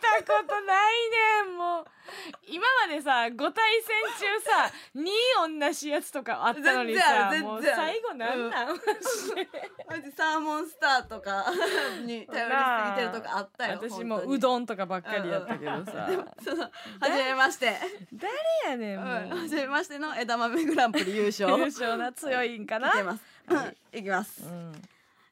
[0.00, 1.84] たことないねんもう。
[2.46, 8.76] 今までさ5対戦中さ2同じやつとかあったのにさもう最後なんなん、
[9.88, 11.44] マジサーモンスターとか
[12.04, 16.08] に頼りすぎてるとかあったよ私もうどんとかばっかりやったけどさ、
[16.44, 16.70] そのは
[17.04, 17.76] じめまして、
[18.12, 18.32] 誰
[18.70, 19.42] やねんもう、うん。
[19.42, 21.50] はじめましての枝豆グランプリ優勝。
[21.58, 22.90] 優勝な強いんかな？
[22.92, 23.22] 来てます、
[23.92, 24.82] いきます、うん。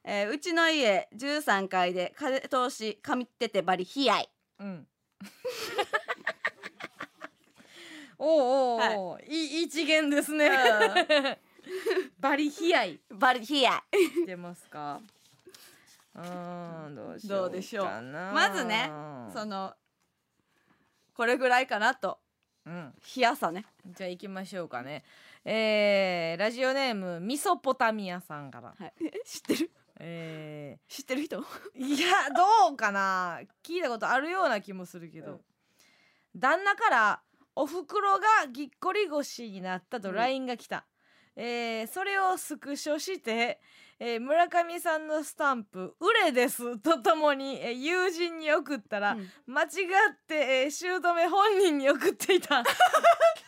[0.03, 4.87] えーうちの家13階で風通しかみっててバリ冷やいうん。
[8.19, 9.25] おうおうはい。
[9.27, 10.49] い、い一元ですね。
[12.19, 13.83] バリヒアイバリ冷や
[14.23, 14.99] い出ますか？
[16.15, 17.87] うーん、どうしどよううでしょう。
[18.33, 18.89] まずね
[19.33, 19.73] その
[21.15, 22.19] これぐらいかなと。
[22.65, 23.65] うん、冷やさね。
[23.85, 25.03] じゃあ行きましょうかね。
[25.45, 28.73] えー、ラジオネームミソポタミアさんから。
[28.77, 28.93] はい。
[29.01, 29.71] え知ってる？
[29.99, 31.39] え知ってる人？
[31.39, 31.43] ー、
[31.77, 33.39] いや、どうかな？
[33.63, 35.31] 聞いたことあるような気もするけど。
[35.31, 35.41] うん。
[36.35, 37.21] 旦那から
[37.55, 40.15] お袋がぎっこり腰になったとうん。
[40.15, 40.85] LINE が来た、
[41.35, 43.59] えーそれをスクショして、
[43.99, 49.29] えー村上さんのスタンプ「売れです」とともに、えー友人に送ったら、うん。
[49.45, 49.69] 間違っ
[50.25, 52.63] て、えー、姑本人に送っていた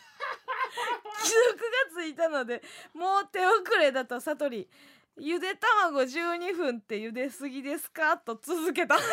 [1.34, 2.61] がついたので
[2.93, 4.69] もう手遅れだと悟り
[5.18, 8.18] ゆで卵12分って茹ですぎですか？
[8.18, 8.97] と続けた。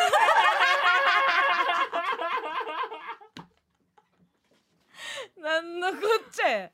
[5.37, 6.49] なんのこっちゃ。
[6.49, 6.71] や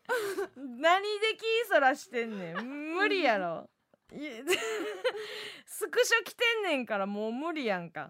[0.55, 2.95] 何で気そらしてんねん。
[2.95, 3.69] 無理やろ。
[4.11, 4.17] い
[5.65, 8.09] スクショ来てんねんからもう無理やんか。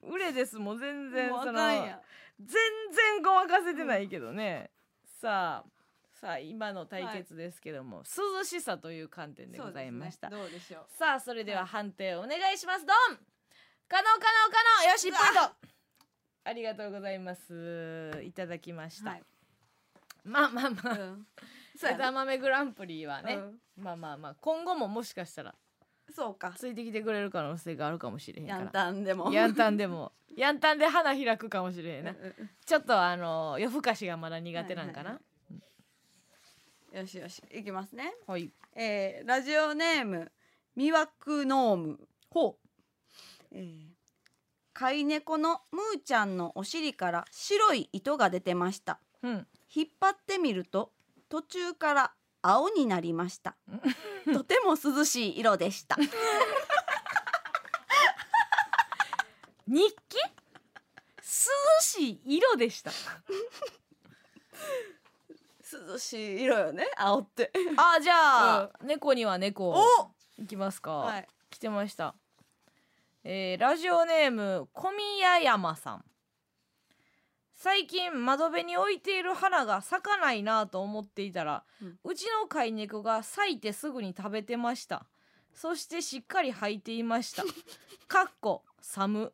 [0.00, 1.28] 売れですもう全然。
[1.30, 2.56] その全
[2.92, 4.70] 然ごまかせてないけどね、
[5.20, 5.68] さあ
[6.24, 10.84] さあ今の対決ですけども、涼しさという観点でございました、そうですねどうでしょう。
[10.98, 12.86] さあそれでは判定をお願いします。
[12.86, 13.18] ドン。
[13.86, 14.90] 可能可能可能。
[14.90, 15.68] よし1ポイント
[16.44, 18.22] ありがとうございます。
[18.24, 19.22] いただきました、はい。
[20.24, 20.94] まあまあまあ。
[20.94, 21.26] うん。
[21.76, 23.38] そうや豆グランプリはね、う
[23.82, 23.84] ん。
[23.84, 24.34] まあまあまあ。
[24.40, 25.54] 今後ももしかしたら
[26.10, 26.54] そうか。
[26.56, 28.60] ついてきてくれる可能性があるかもしれへんから。
[28.60, 29.30] やんたんでも。
[29.30, 30.12] ヤンタンでも。
[30.34, 32.12] ヤンタンで花開くかもしれへんな。
[32.12, 35.10] うんうんちょっとあの夜更かしがまだ苦手なんかな。
[35.10, 35.20] は
[36.94, 38.14] よしよしいきますね。
[38.26, 38.50] はい。
[38.76, 40.30] えーラジオネーム
[40.76, 41.98] 魅惑ノーム。
[42.30, 42.56] ほ
[43.50, 43.94] えー
[44.72, 49.00] 飼い猫のムーちゃんのお尻から白い糸が出てました。
[49.22, 49.46] ううん。
[49.74, 50.92] 引っ張ってみると
[51.28, 52.12] 途中から
[52.42, 53.56] 青になりました。
[54.32, 55.96] とても涼しい色でした。
[59.66, 60.16] 日記？
[60.16, 60.22] 涼
[61.80, 62.92] しい色でした
[65.88, 67.50] 涼しい色よね青って。
[67.76, 69.70] あじゃあ、猫には猫。
[69.70, 69.82] お
[70.38, 71.28] いきますか、はい。
[71.50, 72.14] 来てました。
[73.24, 76.04] えーラジオネーム小宮山さん。
[77.54, 85.06] 最近窓辺に置いている花が咲かないなと思っていたら、ううんちの飼い猫が咲いてすぐに食べてました。
[85.54, 87.42] そしてしっかり履いていました。
[88.08, 89.32] かっこ寒。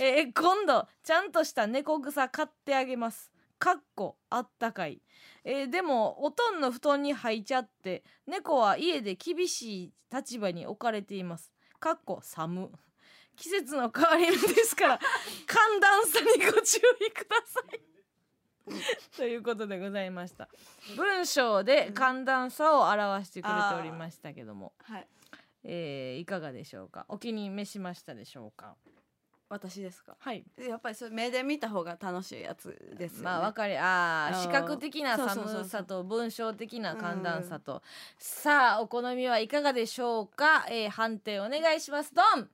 [0.00, 3.30] えー今度ちゃんとした猫草買ってあげます。
[3.58, 5.02] かっこあったかい
[5.44, 11.52] えーでもおとんの布団に入っちゃって猫は家で厳しい立場に置かれています。
[11.78, 12.70] かっこ寒。
[13.36, 15.00] 季節の変わり目ですから
[15.46, 17.80] 寒暖差にご注意ください。
[19.16, 20.48] ということでございました。
[20.96, 25.08] 文章で寒暖差を表してくれておりましたけども、はい
[25.64, 28.76] えーいかがでしょうかお気に召しましたでしょうか
[29.50, 30.16] 私ですか？
[30.18, 30.44] はい。
[30.56, 33.24] やっぱりそれ目で見た方が楽しいやつですよね。
[33.24, 37.82] まあわかりああ視覚的な寒さと文章的な寒暖差と。
[38.16, 42.14] さあお好みはいかがでしょうか、えー判定お願いします。
[42.14, 42.48] ドン。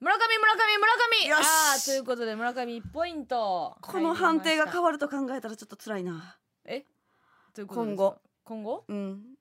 [0.00, 0.92] 村上村上村
[1.28, 1.32] 上。
[1.34, 3.76] あーということで村上1ポイント。
[3.82, 6.38] この判定が変わわると考えたらちょっと辛いな。
[6.64, 6.86] え？
[7.52, 8.18] ということ今後。
[8.44, 8.84] 今後？
[8.88, 9.08] うん。
[9.10, 9.36] ん？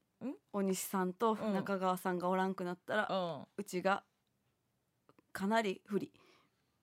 [0.52, 3.46] 大西さんとうん中川さんがおらんくなったら、うん。
[3.56, 4.04] うちが
[5.32, 6.12] かなり不利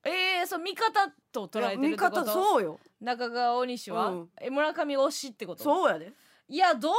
[0.07, 2.17] えー、そう味方と捉えてるってこと？
[2.17, 2.79] いや見方そうよ。
[3.01, 4.29] 中川大西は、うん。
[4.41, 5.65] え村上推しってこと？
[5.65, 6.13] そうやで。
[6.49, 6.93] いやどう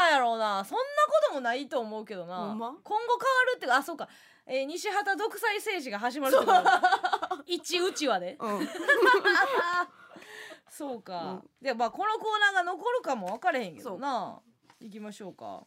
[0.00, 0.64] なんやろうな。
[0.64, 2.74] そんなこともないと思うけどな、ま？
[2.82, 4.08] 今後変わるってかあそうか、
[4.46, 7.42] えー西畑独裁政治が始まるってこと？
[7.46, 8.68] 一うちわでうん。
[10.70, 14.40] そうか、でまあこのコーナーが残るかも分かれへんけどな。
[14.80, 15.64] 行きましょうか。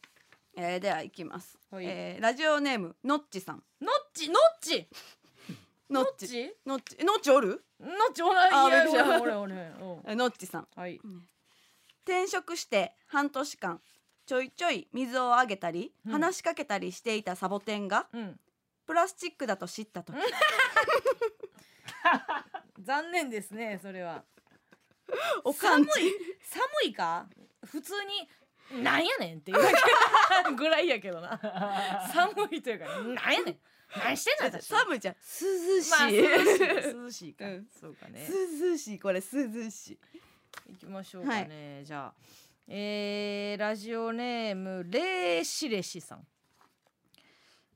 [0.57, 1.85] えー、ではいきます、はい。
[1.85, 3.63] えーラジオネームのっちさん。
[3.79, 4.29] のっち？
[4.29, 4.89] のっち？
[5.89, 7.63] のっちのっちのっちのっちおる？
[7.79, 9.61] のっちおらんいやあびっくりした俺俺俺うん。
[10.05, 10.67] えーのっちさん。
[10.75, 10.99] はい。
[12.05, 13.81] 転職して半年間
[14.25, 16.11] ちょいちょい水をあげたり、うん。
[16.11, 18.39] 話しかけたりしていたサボテンがうん。
[18.85, 20.15] プラスチックだと知った時。
[22.83, 24.23] 残念ですねそれは。
[25.43, 25.89] おかんち。
[25.91, 26.11] 寒い？
[26.41, 27.27] 寒いか？
[27.65, 27.93] 普通
[28.71, 29.57] になんやねんっていう
[30.55, 31.39] ぐらいやけどな。
[32.13, 33.59] 寒いというかなんやねん
[33.95, 35.15] 何してんの私寒いじゃん。
[35.15, 36.93] 涼しい、まあ涼しい。
[36.93, 38.27] 涼しいか、 うんそうかね。
[38.71, 39.99] 涼しいこれ涼しい。
[40.69, 42.13] 行きましょうかね、じゃあ
[42.67, 46.27] えー、ラジオネームレーシレシさん。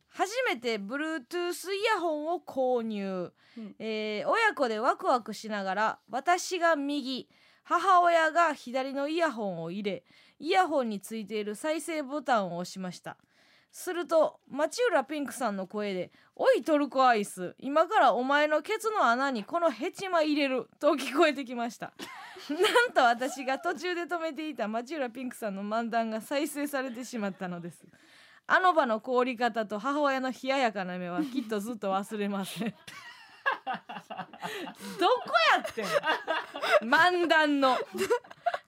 [0.09, 3.75] 初めて Bluetooth イヤホンを購入、うん。
[3.79, 7.29] えー親子でワクワクしながら私が右
[7.63, 10.03] 母親が左のイヤホンを入れ
[10.39, 13.17] イヤホンについている再生ボタンを押しました
[13.71, 21.93] すると町浦ピンクさんの声で「おいトルコアイス今からお前のケツの穴にこのヘチマ入れる」と聞こえてきました。
[22.49, 22.55] な
[22.87, 27.85] んと私が途中で止めていた町浦ピンクさんの漫談が再生されてしまったのです。
[28.47, 32.73] あの場の凍り方と母親の冷ややかな目はきっとずっと忘れません。
[34.99, 35.85] どこやってん
[36.87, 37.77] 漫談の。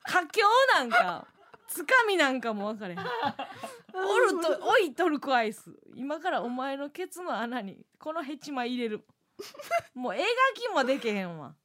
[0.05, 0.43] 佳境
[0.75, 1.25] なんか
[1.67, 2.99] つかみなんかも分かれへん。
[3.93, 5.71] おるとおいトルコアイス。
[5.95, 9.05] 今からお前のケツの穴にこのヘチマ入れる。
[9.93, 10.23] もう描
[10.55, 11.55] きもでけへんわ。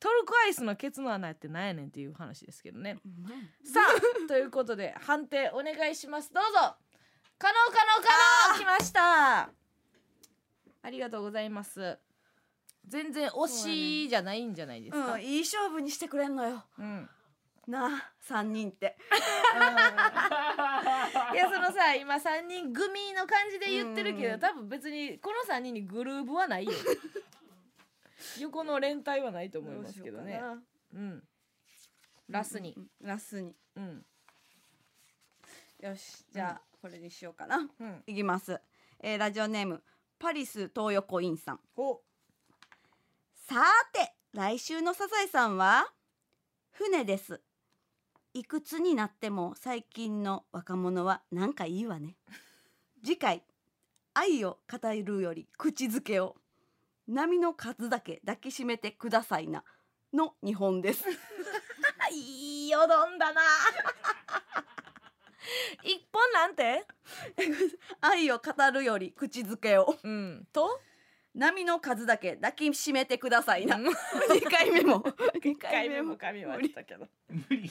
[0.00, 2.98] トルコアイスのケツの穴ってなんやねんっていう話ですけどね。
[3.64, 6.32] さあということで判定お願いします。
[6.32, 6.76] どうぞ。
[7.38, 9.50] 可能可能可能来ました。
[10.84, 11.98] ありがとうございます。
[12.86, 16.64] 全然推しじゃないんじゃないですか、うん、いい勝負にしてくれんのよ。
[16.78, 17.08] うん
[17.66, 18.96] なあ三人って。
[21.32, 24.40] いやそのさ今3人組の感じで言ってるけど、うん。
[24.40, 26.72] 多分別にこの3人にグルーブはないよ。
[28.40, 30.42] 横の連帯はないと思いますけどね。
[30.94, 31.22] うん。
[32.28, 32.74] ラスに。
[32.76, 33.56] なうんラスに。
[33.76, 34.06] うん。
[35.80, 37.68] よしじゃあ、これにしようかな。
[37.78, 38.02] うん。
[38.06, 38.60] いきます、
[39.00, 39.82] えーラジオネーム
[40.18, 41.60] パリス東横インさん。
[41.76, 42.02] お。
[43.34, 43.62] さー
[43.92, 45.92] て来週のサザエさんは？
[46.70, 47.40] 船です
[48.34, 52.16] いくつになっても最近の若者はなんかいいわね。
[53.04, 53.42] 次回
[54.14, 56.36] 愛を語るより口づけを。
[57.08, 59.64] 波の数だけ抱きしめてくださいな
[60.14, 61.04] の日本です。
[62.12, 63.42] いいよどんだな。
[65.82, 66.86] 一本なんて？
[68.00, 69.98] 愛を語るより口づけを。
[70.02, 70.46] うん。
[70.52, 70.80] と？
[71.34, 73.76] 波の数だけ抱きしめてくださいな。
[73.76, 73.86] うん。
[73.88, 73.92] 2
[74.50, 75.00] 回目も。
[75.40, 76.16] 2 1回目も。
[76.16, 77.06] 神はあったけど。
[77.28, 77.70] 無理。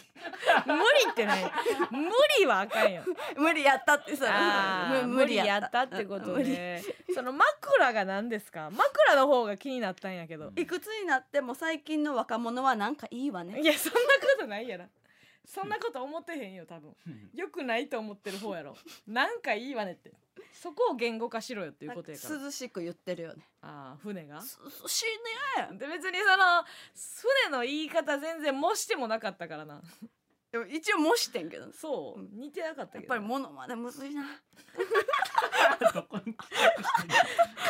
[0.65, 1.43] 無理ってない。
[1.91, 2.09] 無
[2.39, 3.03] 理はあかんよ。
[3.37, 5.03] 無理やったってさ。
[5.05, 6.81] 無理やったってことね。
[7.13, 8.69] その枕が何ですか？
[8.71, 10.51] 枕の方が気になったんやけど。
[10.55, 13.61] いくつになっても最近の若者はなんかいいわね。
[13.61, 14.05] いやそんなこ
[14.39, 14.85] とないやろ
[15.45, 16.95] そんなこと思ってへんよ多分。
[17.33, 18.75] よくないと思ってる方やろ。
[19.07, 20.11] なんかいいわねって。
[20.53, 22.35] そこを言語化しろよっていうことやから。
[22.37, 23.43] 涼しく言ってるよね。
[23.61, 24.35] ああ船が？
[24.35, 24.41] 涼
[24.87, 25.05] しい
[25.71, 25.77] ね。
[25.77, 26.63] で別にその
[27.49, 29.81] 船の言い方全然模してもなかったからな。
[30.51, 31.71] でも一応模してんけど。
[31.71, 32.29] そう、うん。
[32.39, 33.03] 似てなかったけど。
[33.03, 34.23] やっぱり物までむずいな。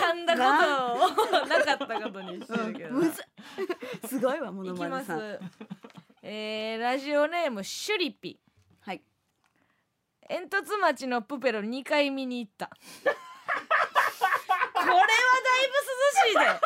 [0.02, 4.08] 噛んだことを なかったことにしてるけどな、むずい。
[4.08, 5.10] すごいわ物いきます。
[5.12, 5.52] まねさん
[6.24, 8.40] えー、ラジオネームシュリピ。
[8.82, 9.02] はい。
[10.30, 12.70] 煙突町のプペロ2回見に行った。
[14.74, 15.08] これはだい
[15.68, 15.74] ぶ
[16.36, 16.62] 涼しいで。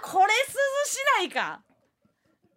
[0.00, 0.40] これ涼
[0.86, 1.60] しないか。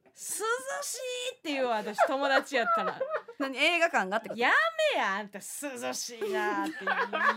[0.06, 0.98] 涼し
[1.34, 1.98] いっていう私。
[2.08, 2.98] 友達やったら
[3.42, 4.42] 何映画館がってこと。
[4.42, 4.52] や
[4.94, 6.76] めやあんた涼しいなって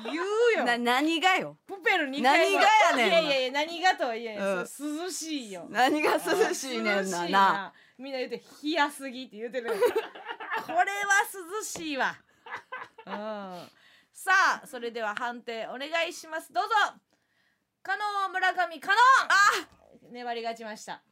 [0.05, 0.65] 言うよ。
[0.65, 1.57] な何がよ。
[1.67, 3.09] プペル2回何がやねん。
[3.09, 4.59] いやいやいや何がとは言えん、うん。
[4.59, 5.67] 涼しいよ。
[5.71, 7.29] 何が涼しいねんな。
[7.29, 9.77] なみんな言うて冷やすぎって言うてるこ
[10.67, 10.85] れは
[11.59, 12.17] 涼しいわ。
[13.07, 13.13] うん。
[14.13, 14.33] さ
[14.63, 16.53] あそれでは判定お願いします。
[16.53, 16.71] どうぞ。
[17.83, 18.95] 加納村上加納。
[19.29, 19.69] あ！
[20.11, 21.03] 粘り勝ちました。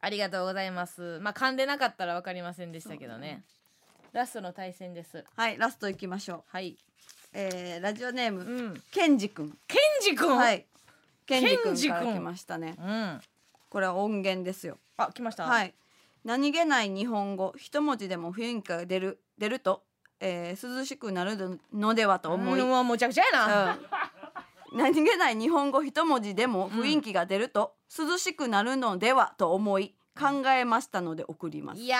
[0.00, 1.18] ありがとうございます。
[1.20, 3.42] まあ噛んでなかったらわかりませんでしたけどね
[4.14, 5.24] ラストの対戦です。
[5.34, 6.42] はいラストいきましょう。
[6.46, 6.76] はい。
[7.32, 8.82] えー、ラジオネーうムん。
[8.92, 10.36] ケンジくんケンジ君？
[10.36, 10.64] はい。
[11.26, 12.76] ケンジくから来ましたね。
[12.78, 13.20] うん。
[13.68, 14.78] これは音源ですよ。
[14.98, 15.46] あ来ました？
[15.46, 15.74] はい。
[16.24, 19.82] 何気ない日本語一文字でも雰囲気が出る出ると、
[20.20, 23.78] えー、涼しくなるのではと思い、うんもうむちゃくちゃやな、
[24.70, 31.80] うん、何気ない日本語一文字でも雰囲気が出ると、涼しくなるのではと思い考えましたので送ります。
[31.80, 31.98] いや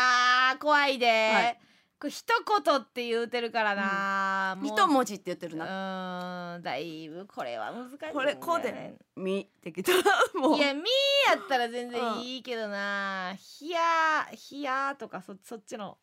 [0.54, 1.58] ー怖いで、はい
[1.98, 2.24] これ一
[2.64, 4.66] 言って言うてるからな、もう。
[4.68, 9.98] 一文字って言ってるうな、ーんだいぶこれは難しい、ね、これこうでね「み」ってきたら
[10.34, 10.56] もう。
[10.56, 10.82] いや「み」
[11.28, 15.98] やったら全然いいけどな「ひや」「ひや」とかそそっちの。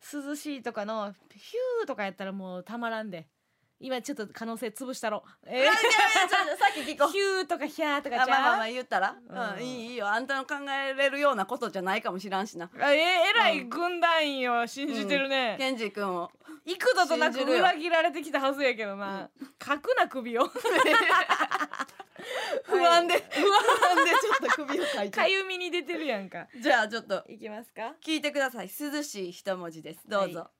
[0.00, 3.28] 涼しいとかの「ヒュー」とかやったらもうたまらんで
[3.80, 5.22] 今ちょっと可能性潰したろ。
[5.46, 5.64] えー。
[5.66, 5.70] さ
[6.70, 7.10] っき聞こう。
[7.14, 8.26] ヒューとかヒャーとかちゃう？
[8.26, 9.54] あまあまあまあ言ったら、うん。
[9.54, 10.08] うん、いいいいよ。
[10.08, 12.68] あんたの考えれるようなことじゃないかもしらんしな。
[12.80, 12.98] あえ
[13.30, 16.32] えらい軍団員を信じてるね、ケンジ君を。
[16.64, 20.48] 幾度となく裏切られてきたはずやけどな、かくな首を。
[22.64, 24.10] 不安で、不安で。
[24.10, 26.48] ちょっと首をかいかうゆみに出てるやんか。
[26.60, 27.24] じゃあちょっと。
[27.28, 27.94] いきますか。
[28.04, 28.68] 聞いてください。
[28.68, 30.00] 涼しい一文字です。
[30.06, 30.50] どうぞ、は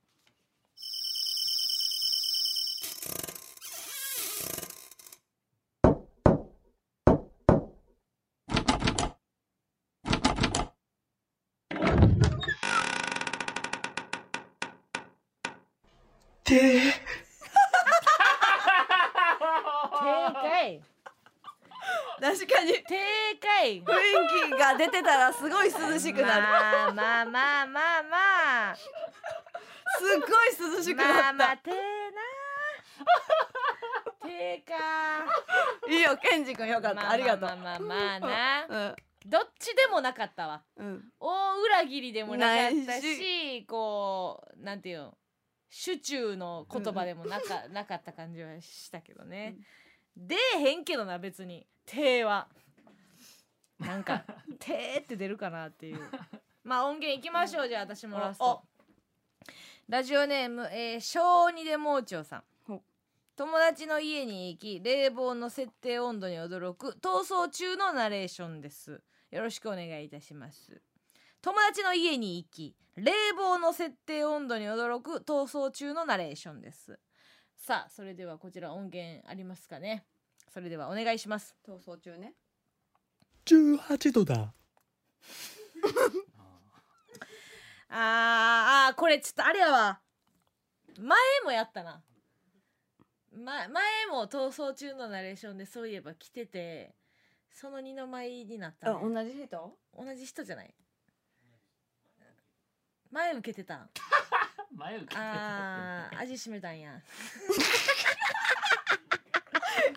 [16.49, 16.91] て正
[20.33, 20.81] 解
[22.21, 22.97] 確かに正
[23.69, 28.77] 解雰囲気が出てたらすごい涼しくなる、まあまあまあまあまあ。
[28.77, 28.83] す
[30.05, 31.81] っごい涼しくなった、まあまあてーな
[34.29, 34.75] てーか
[35.89, 38.77] いいよケンジ君よかった、まありがとうまあまあまあなう。
[38.91, 38.97] ん。
[39.27, 40.63] どっちでもなかったわ。
[40.77, 41.05] うん。
[41.21, 45.19] 大裏切りでもなかったしこうなんていうの
[45.71, 49.57] 手中の言葉でもなか,、なかった感じはしたけどね、
[50.17, 51.67] 出えへんけどな別に。
[51.85, 52.49] 手は
[53.79, 54.25] なんか
[54.59, 56.11] 「てー」って出るかなっていう。
[56.65, 58.63] まあ音源いきましょうじゃあ私もラスおト
[59.89, 62.45] ラジオネーム、えー、小児で盲腸さん。
[62.67, 62.83] ほ。
[63.37, 69.03] 友達の家に行き冷房の設定温度に驚く逃走中のナレーションです。
[69.31, 70.83] よろしくお願いいたします。
[71.41, 76.99] 友達の家に行き冷房の設定温度に驚く逃走中のナレーションです。
[77.57, 80.05] さあそれではこちら音源ありますかね？
[80.53, 81.57] それではお願いします。
[81.67, 82.35] 逃走中ね
[83.49, 84.35] 18度だ。
[87.91, 90.01] あーあーこれちょっとあれやわ。
[90.99, 92.03] 前もやったな、
[93.33, 96.95] ま、前も逃走中のナレーションでそういえば来てて
[97.51, 99.79] その二の舞になった、ね、同じ人？
[99.97, 100.75] 同じ人じゃない。
[103.11, 103.77] 前受けてた。
[103.77, 103.91] ん
[104.77, 106.05] 前受けてた。
[106.05, 106.93] あー味しめたんや。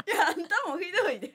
[0.08, 1.28] いやあんたもひどいで。
[1.28, 1.34] な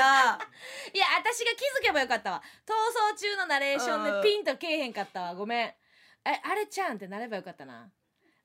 [0.00, 0.38] あ
[0.92, 2.42] いや私が気づけばよかったわ。
[2.66, 2.72] 逃
[3.12, 4.22] 走中のナレーションうん。
[4.22, 5.34] でピンとけえへんかったわ。
[5.34, 5.66] ごめん。
[5.66, 5.76] え
[6.24, 7.90] あれちゃうんってなればよかったな。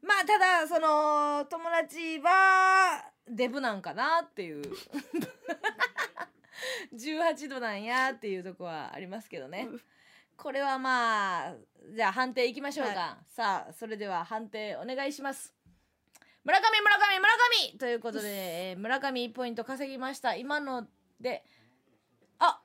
[0.02, 4.64] まあただその友達はデブなんかなっていう。
[6.94, 9.68] 18度なんやっていうとこはありますけどね。
[10.36, 11.54] これはまあ
[11.96, 15.54] じゃあ判定いきましょうか、はさあそれでは判定お願いします。
[16.44, 17.30] 村上村上村
[17.72, 17.78] 上！
[17.80, 20.36] ということで、えー村上1ポイント稼ぎました。
[20.36, 20.88] 今の
[21.24, 21.44] で
[22.38, 22.62] あ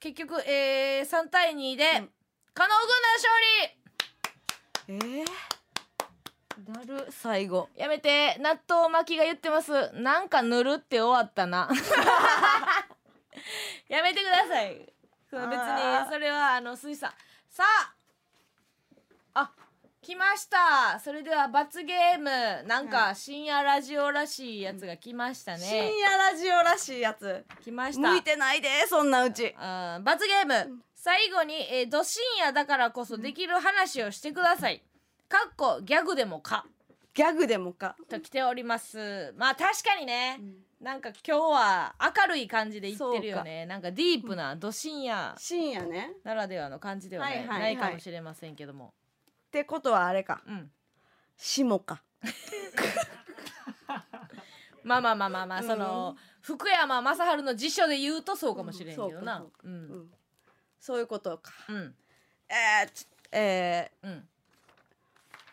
[0.00, 2.10] 結局、えー、3対2で、うん。
[2.52, 3.32] 加納軍団勝
[4.88, 5.26] えー、
[6.88, 7.68] だる最後。
[7.76, 9.92] 利やめて納豆巻きが言ってます。
[9.92, 11.70] なんか塗るって終わったな。
[13.88, 14.92] やめてください。
[15.30, 15.46] 別に
[16.10, 17.12] それはあの水さん。
[17.48, 17.64] さ
[19.34, 19.52] ああ
[20.10, 20.98] 来ました。
[20.98, 22.66] それでは罰ゲーム。
[22.66, 25.58] なんか深夜ラジオらしいやつが来ましたね。
[25.58, 27.44] 深夜ラジオらしいやつ。
[27.62, 28.10] 来ました。
[28.10, 29.54] 向いてないでそんなうち。
[29.56, 30.80] あー罰ゲーム。
[30.96, 34.82] 最後に、えー、ど深夜だからこそできる話をしてください。
[35.28, 36.66] かっこギャグでもか。
[37.14, 37.94] ギャグでもか。
[38.08, 39.32] と来ております。
[39.36, 40.40] まあ確かにね、
[40.80, 43.64] なんか今日は明るい感じで言ってるよね。
[43.64, 46.14] なんかディープなど深夜深夜ね。
[46.24, 47.60] ならではの感じではね、はいはいはい。
[47.60, 48.92] ないかもしれませんけども
[49.50, 50.42] ってことはあれか。
[50.46, 50.70] うん。
[51.36, 52.04] 下か。
[54.84, 55.66] まあまあまあまあまあ、うん。
[55.66, 59.38] その福山雅治の辞書で言うとそうかもしれんけどな。
[59.38, 59.72] そうん。
[59.72, 60.10] うん。
[60.78, 61.52] そういうことか。
[61.68, 61.96] うん。
[62.48, 64.28] えー、ちえうん。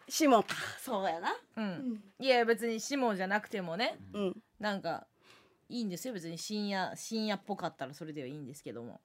[0.07, 0.55] ー、下か。
[0.79, 1.35] そうやな。
[1.55, 2.03] うん。
[2.19, 4.43] いや別に下じゃなくてもねうん。
[4.59, 5.07] なんか
[5.69, 6.13] いいんですよ。
[6.13, 9.01] 別に深夜深夜っぽかったらそれではいいんですけども。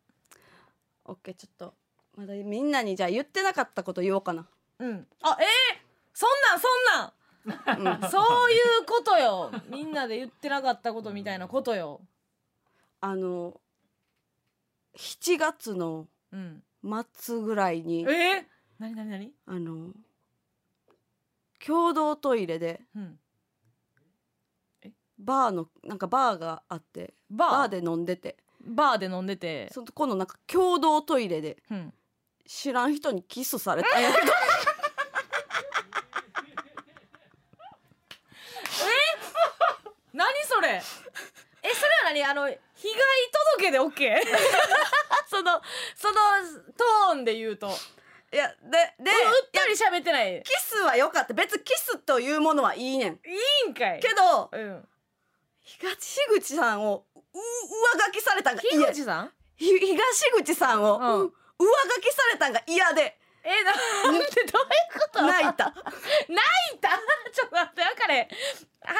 [1.06, 1.74] オッケーちょっと
[2.14, 4.47] まだみんなにじゃあ言ってなかったこと言おうかな
[4.83, 5.07] うん。
[5.23, 5.79] あえー、
[6.13, 8.03] そんなんそんなん。
[8.03, 8.11] うん。
[8.11, 9.53] そういうことよ。
[9.69, 12.01] みんなで言ってなかったことみたいなことよ。
[13.01, 13.61] あの
[14.97, 16.65] 7月のうん
[17.17, 18.47] 末ぐらいにえー、
[18.79, 19.93] なになになにあの
[21.65, 23.19] 共同トイレでうん。
[25.19, 27.69] バーのなんかバーがあってバー？
[27.69, 28.37] で飲んでて。
[28.61, 29.73] バーで飲んでて。
[29.73, 31.95] そこのなんか共同トイレでうん。
[32.47, 34.33] 知らん人にキスされたんやけど
[40.13, 42.24] 何それえそれは何？
[42.24, 42.61] あの被害
[43.59, 44.20] 届で OK
[45.28, 45.61] その
[45.94, 46.15] その
[46.77, 47.69] トーンで言うと。
[48.32, 48.55] いやで
[48.99, 50.39] でうっとり喋ってない？
[50.39, 51.35] いキスは良かった。
[51.35, 53.20] 別にキスというものはいいねん。
[53.66, 54.01] いんかい。
[54.01, 54.89] けどうん。
[55.61, 55.97] 東
[56.28, 59.32] 口さんをう上書きされたんが樋嫌口さん？
[59.57, 61.20] ひ東口さんを、うん。
[61.27, 63.73] う上書きされたんが嫌でえな
[64.12, 65.23] んでどういうこと？
[65.23, 65.64] 泣いた。
[65.64, 65.81] 泣
[66.74, 66.90] いた？
[67.32, 68.28] ちょっと待って分かれ。
[68.85, 68.94] 話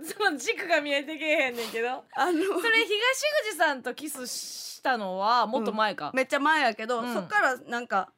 [0.00, 2.04] のその軸が見えてけえへんねんけど。
[2.14, 2.32] あの。
[2.32, 7.14] それ東口さんとキスしたのはもっと前か、めっちゃ前やけど、うん。
[7.14, 8.12] そっからなんか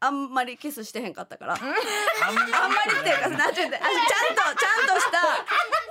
[0.00, 1.60] あんまりキスしてへんかったから、あん。
[1.60, 1.64] あ
[2.68, 5.18] んまりっていうかなんていうんだあちゃんとちゃんとした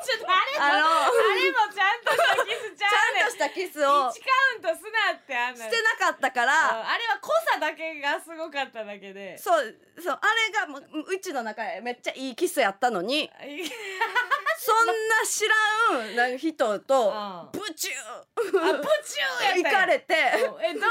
[0.05, 3.23] ちょっとあれもあのあれもちゃんとしたキスちゃうねん。
[3.23, 4.11] ちゃんとしたキス1をカウ
[4.59, 9.37] ントすなってあんなしてなかったかあら、あれは濃さだけがすごかっただけで。
[9.37, 13.29] そうそうあれがもううちの中でめっちゃいいキスやったのに
[14.59, 14.93] そんな
[15.25, 20.13] 知らんなんか人とあブチュあプチューや行かれて。
[20.15, 20.81] えどういう状況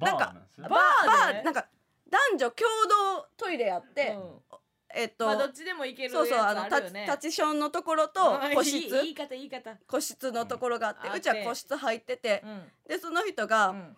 [0.00, 0.06] で？
[0.06, 1.08] なんですよバーで？
[1.34, 1.66] バーなんか
[2.08, 4.40] 男女共同トイレやって、うん
[4.96, 6.64] えっと、まあどっちでもいけるやつそうそうああの
[7.06, 8.76] タチションのところとうん個室。
[8.76, 9.76] いい言い方言い方。
[9.86, 12.62] 個室のところがあって、うんうちは個室入ってて、うん。
[12.88, 13.96] でその人が、うん。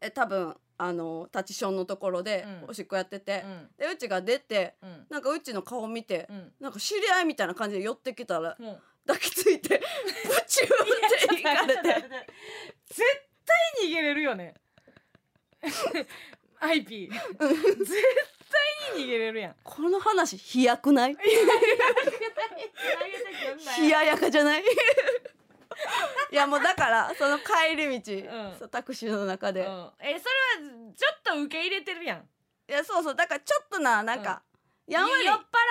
[0.00, 2.70] え多分あのタチションのところでうん。
[2.70, 3.68] おしっこやってて、うん。
[3.78, 5.06] でうちが出てうん。
[5.08, 6.52] なんかうちの顔見て、うん。
[6.58, 8.56] なんか知り合いみたいな感じで寄ってきたら
[9.06, 9.80] 抱きついて
[10.24, 11.82] ブチューって行かれて。
[12.88, 13.02] 絶
[13.46, 14.54] 対逃げれるよね。
[16.58, 17.78] アイピー。
[17.78, 18.02] 絶
[18.92, 19.54] 対に逃げれるやん。
[19.62, 21.16] この話飛躍ない？
[23.78, 24.62] 冷ややかじゃない。
[24.62, 24.64] い
[26.34, 28.16] やもうだからその帰り道、う
[28.54, 28.58] ん。
[28.58, 30.20] そうタクシーの中で、いうん、えそれは
[30.96, 32.28] ちょっと受け入れてるやん。
[32.66, 34.42] やそうそうだからちょっとななんか、
[34.86, 35.10] やんわ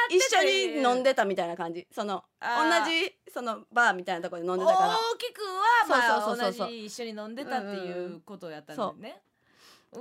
[0.09, 1.87] り一緒に飲んででたみたいな感じ。
[1.91, 2.47] その同
[2.89, 4.89] じそのバーみたいなところで飲んでたから。
[4.89, 9.21] 大きくはまあそうそうそうそう同じ一緒に飲んでたっていうことをやったんだよね。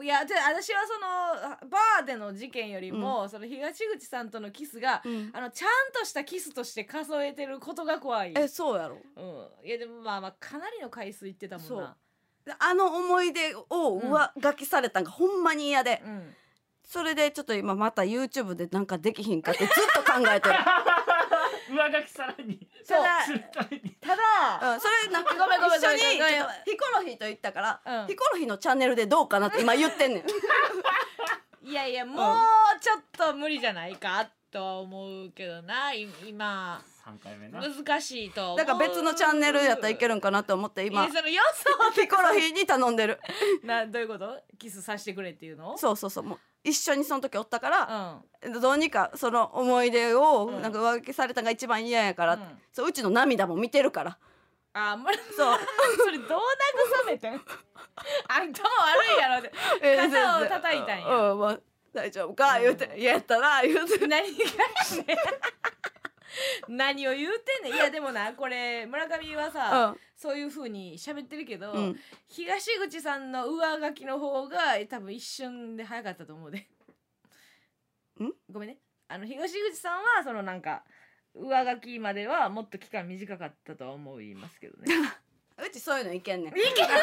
[0.00, 5.30] いやで私はそのバーでの事件よりも、その東口さんとのキスが、うん。
[5.32, 8.32] あのちゃんとしたキスとして数えてることが怖い。
[8.36, 8.98] えそうやろ。
[9.16, 11.96] うん、いやでもまあまあかなりの回数行ってたもんな。
[12.44, 16.34] であの思い出を上書きされたんがほんまに嫌で、うん、
[16.82, 20.54] それでちょっと今また YouTube でなんかできひんかってずっと考えてる、
[21.70, 22.68] 上書きさらに。
[22.86, 28.06] ただするためにただ、うん、それなんかごめんごめん一緒にごめんごめんちょっとヒコロヒーと言ったから、うん。
[28.08, 30.24] ヒコロヒーのチャンネルでどうかなって今言ってんねん。
[31.68, 32.36] いやいやもう
[32.80, 36.82] ちょっと無理じゃないかとは思うけどない今。
[37.04, 37.60] 三回目な。
[37.60, 38.56] 難しいと。
[38.56, 41.06] だから別のチャンネルやったらいけるんかなと思って今。
[41.08, 41.22] その
[41.92, 43.20] ヒコロヒーに頼んでる。
[43.64, 44.40] などういうこと？
[44.58, 45.76] キスさせてくれっていうの？
[45.78, 48.60] そうそうそうもう一緒にその時おったから、うん。
[48.60, 50.62] どうにかその思い出をうん。
[50.62, 52.40] なんか上書きされたのが一番嫌やから、うん。
[52.72, 54.18] そううちの涙も見てるから。
[54.74, 55.58] あんまりそう。
[55.98, 56.38] それどう
[57.04, 57.40] 慰めてん？
[58.28, 59.52] あんたも悪いやろって。
[60.10, 61.06] 肩を叩いたんや。
[61.32, 61.58] うん、まあ、
[61.92, 62.94] 大丈夫か言うて。
[62.96, 64.06] 嫌やったな言うて。
[64.06, 64.24] 何がや
[65.06, 65.16] ねん
[66.68, 67.74] 何を言うてんねん。
[67.74, 72.00] いやでもなこれ村上はさ、そういう風に喋ってるけど、うん。
[72.28, 76.58] 東口さんの上書きの方が多分一瞬で早かったと思うで。
[76.58, 78.32] ん？
[78.50, 78.78] ごめんね。
[79.08, 80.84] あの東口さんはそのなんか
[81.34, 84.94] 上書きまではもっと期間短かったとは思いますけどね。
[85.58, 86.52] うちそういうのいけんねん。
[86.56, 86.76] いけんねん。
[86.76, 86.96] その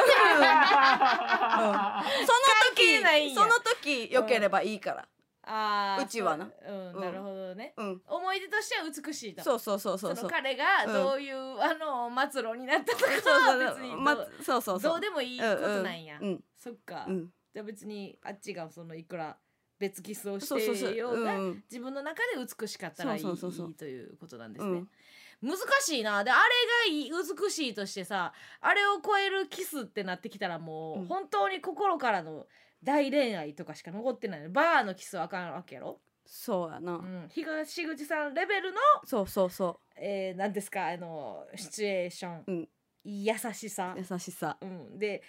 [2.75, 3.35] 係ないんや。
[3.35, 5.07] 時その時良ければいいから
[5.51, 6.45] あーうちはな。
[6.45, 7.01] そううん、うん。
[7.01, 7.73] なるほどね。
[7.75, 8.01] うん。
[8.07, 9.43] 思い出としては美しいと。
[9.43, 10.15] そうそうそうそう。
[10.15, 13.59] その彼がどういう、あの末路になったとかそうはそう。
[13.59, 14.79] 別にどう,、まそうそうそう。
[14.79, 17.29] どうでもいいことなんや、うんそっか、うん。
[17.53, 19.37] じゃあ別にあっちがそのいくら
[19.79, 21.63] 別キスをそうそうそうしてようがうん。
[21.71, 23.67] 自分の中で美しかったらいいそうそうそうそう。
[23.69, 25.49] いいということなんですね、うん。
[25.49, 26.23] 難しいな。
[26.23, 26.41] であれ
[26.91, 31.05] がいい美しいとしてさあれを超えるキスってなってきたらもう、うん。
[31.07, 32.45] 本当に心からの
[32.83, 34.49] 大恋愛とかしか残ってないの。
[34.51, 40.87] バーのキスはあかんわけやろ、そうやな、うん、東口さんレベルのそうそうそえー、なんですか？
[40.87, 42.69] あのシチュエーション、うん。
[43.03, 43.95] 優しさ。
[43.97, 44.57] う、優しさ。
[44.61, 45.21] うん、で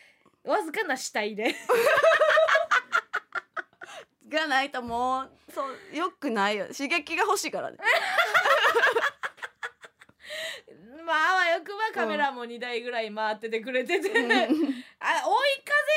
[0.44, 1.54] わずかな死体で。
[4.28, 5.62] がないともうそ
[5.92, 6.66] うよくないよ。
[6.66, 7.78] 刺激が欲しいからね。
[11.04, 14.46] まああわよくばカメラも2台ぐらい回っててくれてて、あ追い風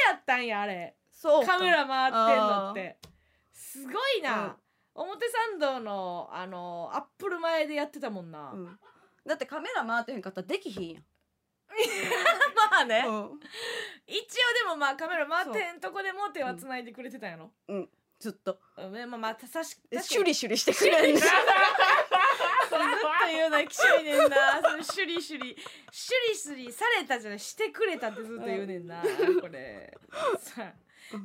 [0.10, 1.54] やったんやあれそうか。
[1.54, 2.98] カメラ回ってんのって。
[3.54, 4.58] すごいな、
[4.94, 8.80] 表参道のあのアップル前でやってたもんな、うん。
[9.26, 11.04] だってカメラ回ってへんかったらできひんやん、
[12.72, 13.40] まあね、うん。
[14.06, 17.54] 一応でもまあカメラ回ってへんとこでも手は繋いでくれてたんやろ、
[18.20, 18.60] ずっと。
[18.76, 24.62] うん、まあまあ確かで確かシュリシュリしてくれんねんそれずっと言うのきしょいねんな。
[24.62, 25.56] それシュリシュリ
[25.90, 29.02] シュリシュリされたじゃないしてくれたってずっと言うねんな。
[29.42, 29.98] これ。
[30.38, 30.74] さあ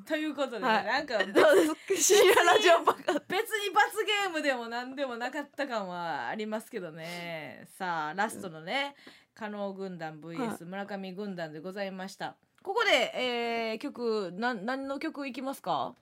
[0.06, 0.84] ということで、はい。
[0.84, 1.80] なんか どうですか？
[1.96, 3.12] 深夜ラジオバカ。
[3.28, 7.66] 別に罰ゲームでも何でもなかった感はありますけどね。
[7.78, 8.94] さあラストのね
[9.34, 12.36] 加納軍団 VS 村上軍団でございました。
[12.62, 15.94] ここで、えー、曲な何の曲いきますか？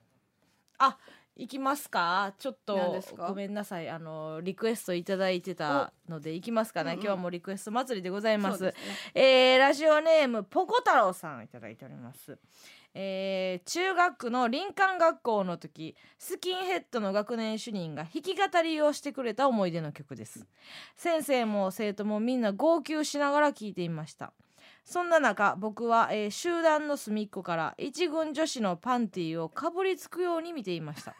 [0.79, 0.97] あ
[1.39, 2.33] いきますか？
[2.39, 3.27] ちょっと何ですか？
[3.27, 3.87] ごめんなさい。
[3.89, 7.03] あのリクエストいただいてたのでいきますかね、うんうん。
[7.03, 8.57] 今日はもうリクエスト祭りでございます。
[8.57, 8.95] そうですね。
[9.13, 12.37] えーラジオネームポコ太郎さんいただいております。
[12.99, 20.47] えー中学の林間学校の時スキンヘッドの学年主任が弾き語りをしてくれた思い出の曲です。
[20.95, 24.33] 先生も生徒もみんな号泣しながら聴いていました。
[24.83, 31.15] そんな中僕は、えー集団の隅っこから一軍女子のパンティーをかぶりつくように見ていました。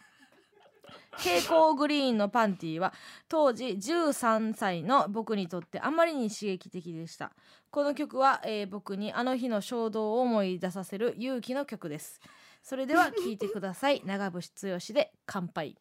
[1.17, 2.93] 蛍光グリーンのパンティーは
[3.27, 7.31] 当時13歳の僕にとってあまりに刺激的でした。
[7.77, 12.19] この曲は、えー僕にあの日の衝動を思い出させる勇気の曲です。
[12.63, 14.01] それでは 聴いてください。
[14.03, 15.77] 長渕剛で乾杯。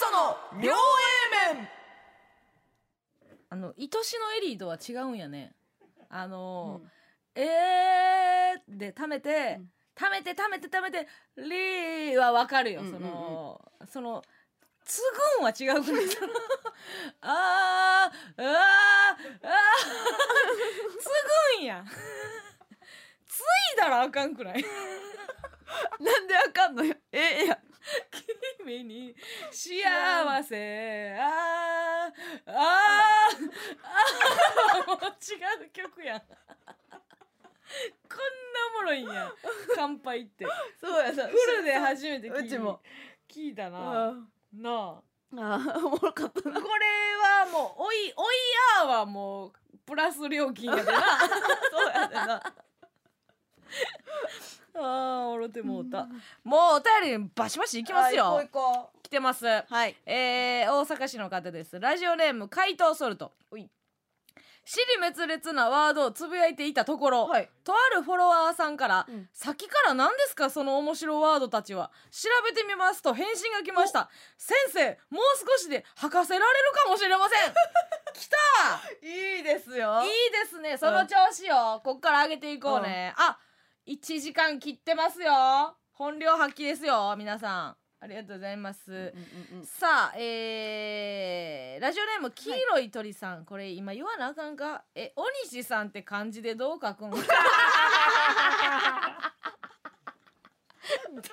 [0.00, 1.68] その両 A 面。
[3.48, 5.54] あの愛しのエリーとは違うんやね。
[6.08, 6.82] あの、
[7.36, 9.60] えーで貯めて、
[10.00, 11.06] 貯めて貯めて貯めて
[11.36, 13.00] リーはわかるよ、うんうんうん。
[13.00, 13.60] その
[13.92, 14.22] その
[14.84, 15.00] つ
[15.36, 16.32] ぐんは違うくないその
[17.20, 19.52] あーあーあー
[20.98, 21.04] つ
[21.56, 21.84] ぐんや。
[23.28, 24.64] ついだらあかんくない？
[26.00, 26.84] なんであかんの？
[26.84, 27.54] よええや。
[27.54, 27.58] ん
[28.58, 29.14] 君に
[29.50, 31.16] 幸せ。
[31.18, 33.36] あーあー
[33.82, 36.16] あーもう違う曲や。
[36.16, 36.22] ん
[38.90, 39.32] ろいんや。
[39.74, 40.46] 乾杯って。
[40.80, 42.80] そうやさフルで初めて聞いうちも。
[43.28, 44.08] 聞いたな。
[44.08, 44.14] あ
[44.52, 45.02] なあ。
[45.36, 46.60] あおもろかったな。
[46.60, 46.84] これ
[47.16, 48.34] はもうおいおい
[48.80, 49.52] やーはもう
[49.86, 51.00] プラス料金やでな。
[51.70, 52.42] そうやでな。
[54.74, 56.08] あーおろてもうた。
[56.42, 58.48] もうお便りバシバシいきますよ。
[59.02, 59.46] 来てます。
[59.46, 59.96] うはい。
[60.06, 61.78] えー、大阪市の方です。
[61.78, 63.32] ラジオネーム怪盗ソルト。
[63.52, 63.70] 死
[64.78, 67.50] に滅裂なワードをつぶやいていたところ、はい。
[67.64, 69.28] とあるフォロワーさんから、うん。
[69.32, 71.90] さっきから何ですかその面白ワードたちは。
[72.10, 74.10] 調べてみますと返信が来ました。
[74.36, 77.54] 先生もう少しで吐かせられるかもしれません。
[78.12, 79.06] 来た。
[79.06, 80.02] いいですよ。
[80.02, 80.76] いいですね。
[80.78, 83.38] その調子よ、こっから上げていこうね、あ
[83.86, 85.76] 1時間切ってますよ。
[86.00, 89.06] 本領発揮ですよ皆さんありがとうございます、うんうん
[89.60, 94.84] うんさあえー、ラジオネーム黄色い鳥さん、これ今言わなあかんか？
[94.94, 97.10] えお西さんって漢字でどう書くん？
[97.12, 97.22] どう
[101.22, 101.32] で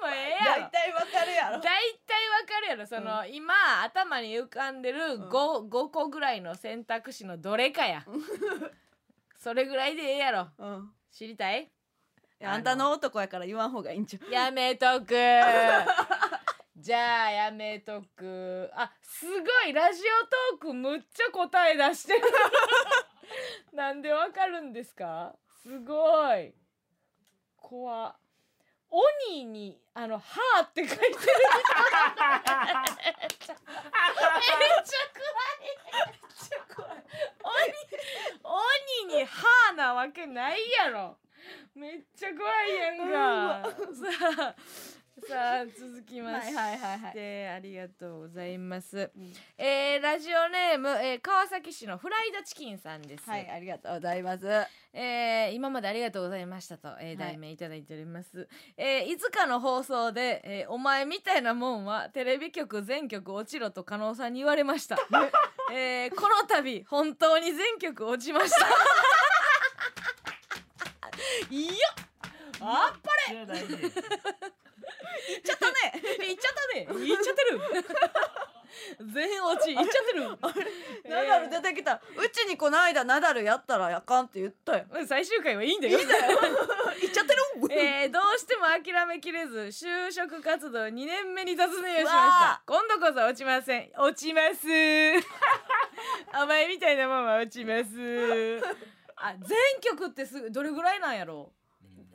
[0.00, 0.62] もええやろ。
[0.62, 1.60] 大体わかるやろ。
[1.60, 2.86] 大体わかるやろ。
[2.86, 8.04] その、今頭に浮かんでる 5, 5個ぐらいの選択肢のどれかや。
[9.38, 10.48] それぐらいでええやろ。
[10.58, 10.92] うん。
[11.10, 11.68] 知りたいい？
[12.44, 14.30] やあんたの男やから言わん方がいいんちゃう？
[14.30, 15.14] やめとく。
[16.76, 18.70] じゃあやめとく。
[18.74, 19.36] あすご
[19.68, 22.20] いラジオトークむっちゃ答え出してる。
[23.72, 25.34] なんでわかるんですか？
[25.62, 26.52] すごい。
[27.56, 28.08] 怖。
[28.10, 28.16] っ
[29.30, 31.10] 鬼にあの「はーって書いてる。
[31.10, 31.18] めっ
[34.84, 36.98] ちゃ怖い。
[37.42, 41.16] 鬼鬼に「はーなわけないやろ
[41.74, 43.70] めっちゃ怖いやんか。
[43.70, 44.54] さあ
[45.28, 47.48] さあ 続きまして、はいはいはいはい。
[47.48, 49.12] ありがとうございます、
[49.56, 54.46] えーラジオネーム、えー川崎市のフライドチキンさんです、はいありがとうございます。
[54.92, 57.16] えー今までありがとうございましたと、えーい。
[57.16, 64.98] 題名いただいております、えーいつかの放送で、えーお前みたいなもんはテレビ局全局落ちろと加納さんに言われました、
[65.72, 68.66] えーこの度本当に全局落ちました
[71.54, 71.72] いや
[72.60, 73.38] あっぱれ。
[73.38, 73.46] いっ
[75.42, 75.74] ちゃったね。
[76.28, 76.86] いっちゃったね。
[77.06, 77.60] いっちゃってる。
[79.12, 79.70] 全落ち。
[79.70, 80.24] いっちゃってる。
[81.08, 82.00] ナダル出てきた。
[82.16, 84.84] うちにこの間ナダルやったらあかんって言ったよ。
[84.92, 85.96] うん最終回はいいんだよ。
[85.98, 86.10] 言 っ
[87.12, 87.40] ちゃってる？
[87.70, 93.92] えー、どうしても諦めきれず就職活動2年目に突入しましうたわ今度こそ落ちません。
[93.96, 94.66] 落ちます。
[96.42, 97.90] お前みたいなもんは落ちます
[99.16, 101.52] あ全曲ってすぐどれぐらいなんやろ？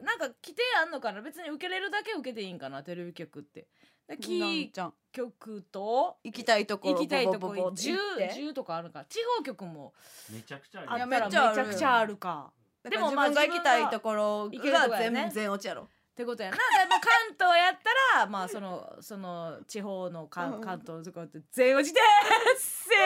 [0.02, 1.22] うなんか規定あんのかな？
[1.22, 2.84] 別に受けれるだけ受けていいんかな？
[2.84, 3.68] テレビ局って。
[4.08, 4.94] でキーちゃん。
[5.12, 9.94] 局と行きたいところ行きたいとこボボボボって10行って10とかあるか地方局も
[10.32, 12.52] めちゃくちゃあるめっちゃあるめちゃくちゃあるか
[12.88, 15.86] でもまあ自分が行きたいところが全全落ちやろっ
[16.16, 16.58] てことやな。
[16.58, 17.78] だからまあ関東やっ
[18.14, 22.98] たらまあそのその地方の関東とかって全落ちでーすせー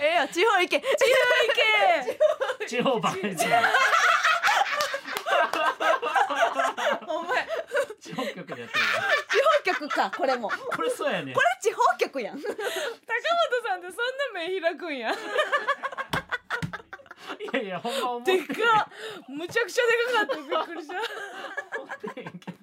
[0.00, 0.96] ええや地方行け地方行
[2.06, 2.18] け
[2.68, 3.64] 地方ばっかりじゃん
[7.08, 7.48] お前
[7.98, 8.68] 地方局でやってるよ
[9.30, 12.56] 地方局かこれもここれそうやねれ地方局やん高本
[13.66, 13.96] さんってそん
[14.34, 15.12] な目開くんや。
[15.12, 15.16] い
[17.52, 18.86] やいやほんま思ってでかっ
[19.28, 20.42] むちゃくちゃでかかったび
[20.74, 20.94] っくりした。
[21.80, 22.56] 思ってへんけど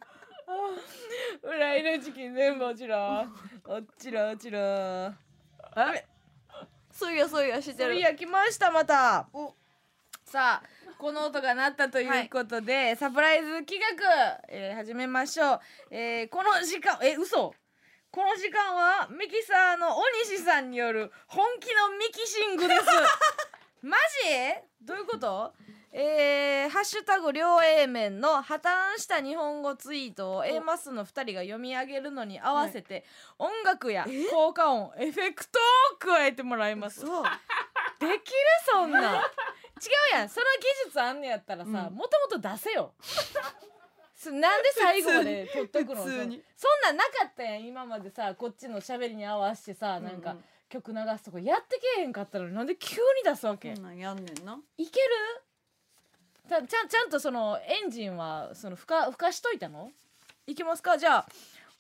[1.41, 3.26] フライドチキン全部落ちろ。
[3.65, 4.60] 落ちろ落ちろ。
[4.60, 5.14] あ
[5.91, 6.06] れ？
[6.91, 9.27] そういやそういや知ってるそれや来ましたまた。
[10.26, 15.60] さあこの音が鳴ったということで、サプライズ企画、えー始めましょう、
[15.91, 17.53] えーこの時間え嘘。
[18.10, 22.81] この時間はミキサーの大西さんによる本気のミキシングです。
[23.84, 24.56] マジ？
[24.81, 25.53] どういうこと？
[25.91, 33.06] えー、ハッシュタグ両 A 面の破綻した日本語ツイートを A マスの2人が読み上げるのに合わせて、
[33.38, 35.60] 音楽や効果音エフェクト
[35.93, 37.02] を加えてもらいます。
[37.02, 38.19] できる
[38.65, 38.99] そんな。
[38.99, 39.22] ん
[39.81, 40.30] 違うやん。
[40.30, 41.95] その技術あんねやったらさうん。
[41.95, 42.93] もともと出せよ。
[44.15, 46.03] すなんで最後まで取っとくの？
[46.03, 46.26] そそんな
[46.91, 47.65] んなかったやん。
[47.65, 50.38] 今までさこっちの喋りに合わせてさなんかうん。
[50.38, 54.60] うん曲流すとかやってけえへんかったのになんで急に出すわけ、そんなんやんねんな。
[54.77, 55.07] いける？
[56.49, 59.91] たちゃんちゃんとそのエンジンはそのふかふかしといたの？
[60.47, 60.97] いけますか？
[60.97, 61.27] じゃあ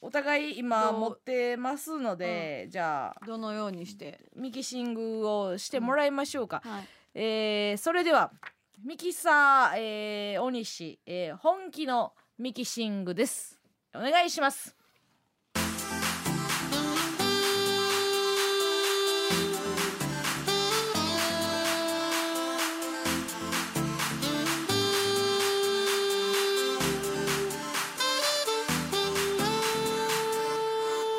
[0.01, 4.19] お互い今持ってますので、じゃあどのようにして？
[4.35, 8.31] ミキシングをしてもらいましょうか、はいえーそれでは
[8.83, 13.59] ミキサー、えー、大西、えー本気のミキシングです
[13.95, 14.75] お願いします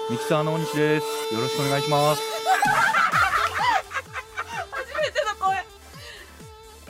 [0.08, 1.34] ミキサーの大西です。
[1.34, 2.35] よろしくお願いします。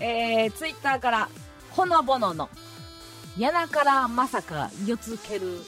[0.08, 1.28] えー、ツイッターから
[1.72, 2.48] ほのぼのの
[3.36, 5.60] やなからまさかよつける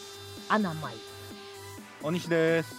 [0.49, 0.95] 穴まい
[2.01, 2.73] 大西です。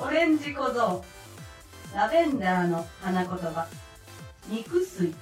[0.00, 1.04] オレンジ小僧
[1.94, 3.66] ラベンダーの花言葉。
[4.48, 5.14] 肉水。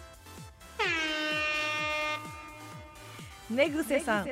[3.51, 4.29] 寝癖さん。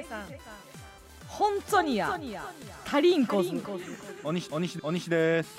[1.26, 2.16] 本当にや。
[2.84, 3.50] タリンコズ
[4.22, 5.58] 大西、大西、大西です。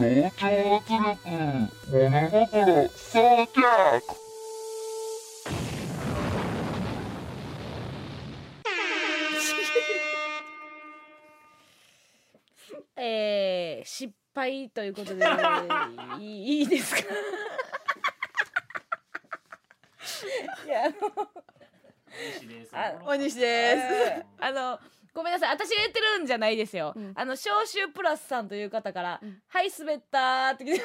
[0.00, 0.46] 同調
[0.78, 3.60] 圧力、物心、装着。
[12.96, 15.24] えー、失敗ということで
[16.18, 17.02] いいいいですか？
[20.66, 20.92] いやあの
[22.40, 22.70] 西です。
[22.76, 24.78] あ大西です、えーあの
[25.14, 25.50] ごめんなさい。
[25.50, 27.12] 私が言ってるんじゃないですよ、うん。
[27.14, 29.42] あの消臭プラスさんという方から「うん。
[29.48, 30.84] はい滑った」って来て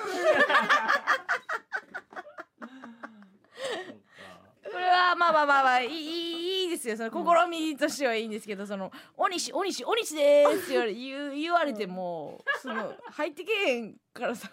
[4.72, 6.98] これはまあまあまあまあいいいいいいですよ。
[6.98, 14.50] その試みとしてはいいんですけど、その「お西お西お西です」って言われ言う言われてもその入ってけえへんからさ。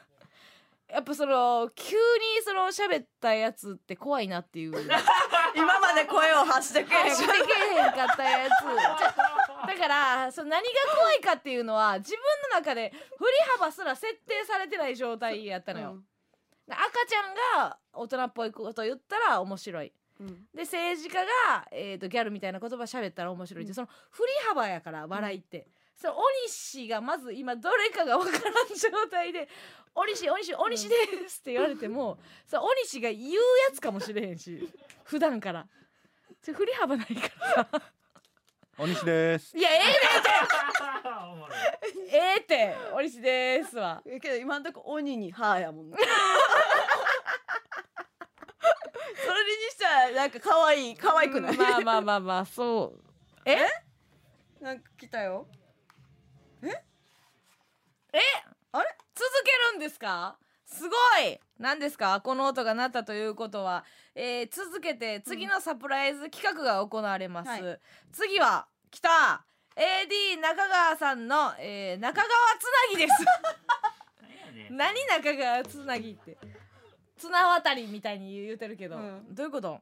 [0.88, 4.74] やっぱその急にその喋ったやつって怖いなっていう。
[5.56, 8.50] 今まで声を発してくれへん発してけえへんかったやつ。
[8.98, 9.16] じ ゃ
[9.66, 12.18] だからその何が怖いかっていうのは自分
[12.52, 15.98] の中で振り幅すら設定されてない状態やったのよ、
[16.68, 16.78] 赤
[17.08, 19.92] ちゃんが大人っぽいこと言ったら面白い。
[20.20, 20.46] うん。
[20.54, 23.74] で政治家が、えー、とギャルみたいな言葉喋ったら面白いって、うん。
[23.74, 25.66] その振り幅やから笑いって、
[25.96, 29.48] そのお西がまず今どれかがわからん状態で
[29.94, 30.96] 「お西お西お西で
[31.28, 33.38] す」って言われても、そのお西が言うや
[33.72, 34.68] つかもしれへんし
[35.04, 35.66] 普段から。
[36.44, 37.92] 振り幅ないからさ
[38.82, 39.56] 大西です。
[39.56, 39.84] いやええね
[41.32, 41.58] おもろい
[42.10, 44.02] ええってお西ですわ。
[44.04, 45.96] えけど今んとこ鬼に歯やもんね
[49.16, 53.00] それにしたらなんか可愛い可愛くない、まあまあまあまあそう。
[53.44, 53.56] え？
[54.60, 55.46] なんか来たよ。
[58.72, 58.96] あれ？
[59.14, 60.36] 続けるんですか？
[60.66, 61.38] すごい。
[61.58, 62.20] 何ですか？
[62.20, 63.84] この音が鳴ったということは、
[64.14, 67.80] えー続けて次のサプライズ企画が行われます、はい。
[68.12, 69.42] 次は来た。
[69.74, 72.28] AD 中川さんの、えー中川
[72.60, 74.70] つなぎです。
[74.70, 76.36] 何中川つなぎって。
[77.18, 79.34] 綱渡りみたいに言うてるけど、うん。
[79.34, 79.80] どういうこと？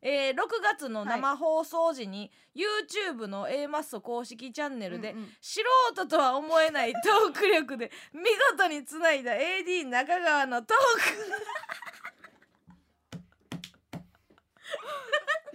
[0.00, 5.28] えー6月の生放送時に YouTube の A マッソ公式チャンネルで、うんうん。
[5.40, 5.60] 素
[5.92, 8.20] 人とは思えないトーク力で見
[8.56, 10.76] 事につないだ AD 中川のトーク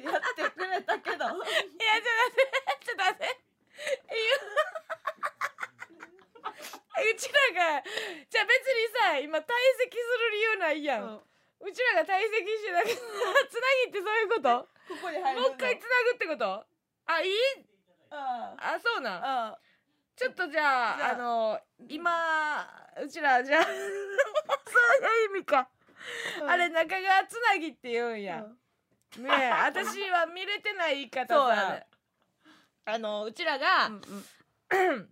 [0.03, 1.15] やってくれたけど。
[1.15, 2.41] いやちょっと待って
[2.85, 3.25] ちょっと待って。
[4.09, 4.21] え
[7.11, 7.33] うちら
[7.79, 7.83] が
[8.29, 9.43] じゃあ別にさ今退
[9.79, 13.03] 席する理由ないやん、うちらが退席してだけつな
[13.85, 14.67] ぎってそういうこと？
[14.87, 16.65] ここに入るもう一回つなぐってこと？
[17.07, 17.31] あいい？
[18.11, 19.23] ああそうなん？
[19.23, 19.57] あ
[20.15, 21.13] ちょっとじゃああ。
[21.13, 21.59] あの
[21.89, 22.67] 今
[23.03, 23.79] うちらじゃあ そうい
[25.33, 25.67] う意味か、
[26.47, 28.45] あれ中川つなぎって言うんや、
[29.17, 31.87] ねえ私は見れてない言い方さ、そうやね。
[32.85, 35.09] あのうちらが、うんうん。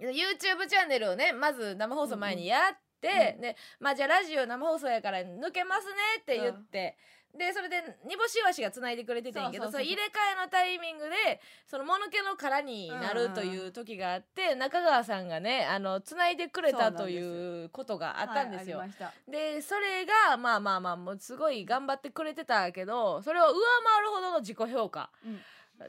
[0.00, 6.96] YouTube チャンネルをねまず生放送前にやって、うんでまあじゃあラジオ生放送やから抜けますねって言って、
[7.36, 7.76] でそれで
[8.06, 18.82] 煮干しわしがつないでくれててんけどそうそうそうそれ入れ替えのタイミングでそのもぬけの殻になるという時があって、中川さんがねあのつないでくれたということがあったんですよ。
[19.28, 25.10] でそれがまあまあまあもうすごい頑張ってくれてたけどそれを上回るほどの自己評価、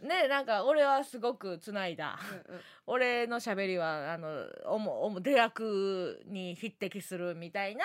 [0.03, 2.17] ねなんか俺はすごくつないだ、
[2.87, 7.83] 俺の喋りはあのおもおも出役に匹敵するみたいな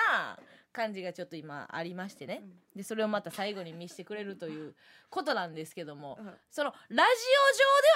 [0.77, 2.43] 感じがちょっと今ありましてね、
[2.74, 4.74] でそれをまた最後に見せてくれるという
[5.09, 6.19] ことなんですけども、
[6.51, 7.11] そのラジ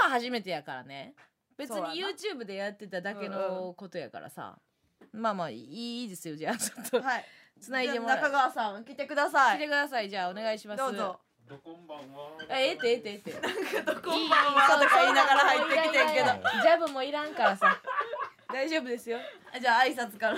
[0.02, 1.14] オ上では初めてやからね。
[1.58, 4.58] 別に YouTube でやってただけのことやからさ、
[5.12, 6.34] まあまあいいですよ。
[6.34, 7.24] じゃあちょっと、はい。
[7.60, 9.58] つないでもら中川さん来てください。
[9.58, 10.08] 来てください。
[10.08, 10.78] じゃあお願いします。
[10.78, 11.20] どうぞ。
[11.46, 12.30] どこんばんは。
[12.48, 12.96] あええってええ。
[12.96, 13.30] ってええって
[13.96, 16.26] こんばんはとか言いながら入ってきてんけど。
[16.62, 17.78] ジャブもいらんからさ
[18.52, 19.18] 大丈夫ですよ。
[19.60, 20.36] じゃあ挨拶から。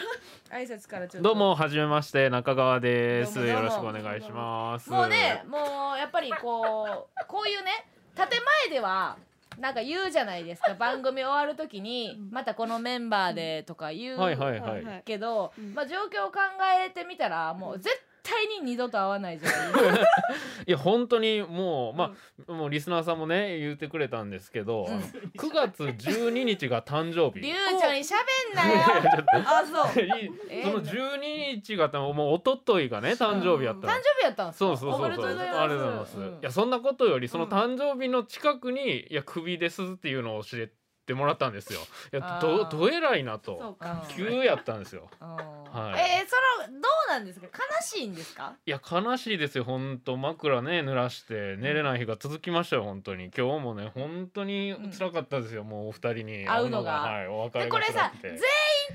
[0.51, 1.29] 挨拶からちょっと。
[1.29, 3.35] どうもはじめまして中川です。
[3.35, 3.53] どうも。
[3.53, 4.91] どうもよろしくお願いします。
[4.91, 5.59] もうねも
[5.95, 8.27] うやっぱりこうこういうね建
[8.69, 9.17] 前では
[9.59, 10.75] なんか言うじゃないですか。
[10.75, 15.03] 番組終わる時にまたこのメンバーでとか言うはいはいはい。
[15.05, 16.39] けど、まあ状況を考
[16.87, 17.89] えてみたらもう絶
[18.23, 19.71] 対に二度と会わないじゃない
[20.67, 22.13] いや本当にもうま
[22.49, 24.99] あもうリスナーさんもね言ってくれたんですけど、うん。
[24.99, 27.45] 9月12日が誕生日。
[27.45, 28.15] りゅうちゃんに喋
[28.53, 28.81] んなよ。
[29.45, 30.05] あそう。
[30.07, 33.93] いその12日がもう一昨日がね誕生日やったの。
[33.93, 34.67] 誕生日やったんですか？
[34.67, 35.05] そうそうそうそう。
[35.07, 35.49] ありがとうござい
[35.97, 40.75] ます、うんいやそんなことよりその誕生日の近くに「いやクビです」っていうのを教えて
[41.15, 41.81] もらったんですよ。
[42.13, 43.77] いやどどえらいなと。
[43.79, 44.07] か。
[44.09, 45.09] 急やったんですよ。
[45.21, 45.29] うん。
[45.29, 46.01] はい。
[46.01, 47.47] えー、そのどうなんですか？
[47.47, 47.53] 悲
[47.83, 48.55] しいんですか？
[48.65, 49.65] いや悲しいですよ。
[49.65, 53.33] 本当枕ね濡らして寝れない日が続きましたよ本当に。
[53.37, 56.47] 今日もね本当に辛かったですよ、もうお二人に。
[56.47, 57.01] 会うのが。
[57.01, 58.39] はいお別れこれさ全員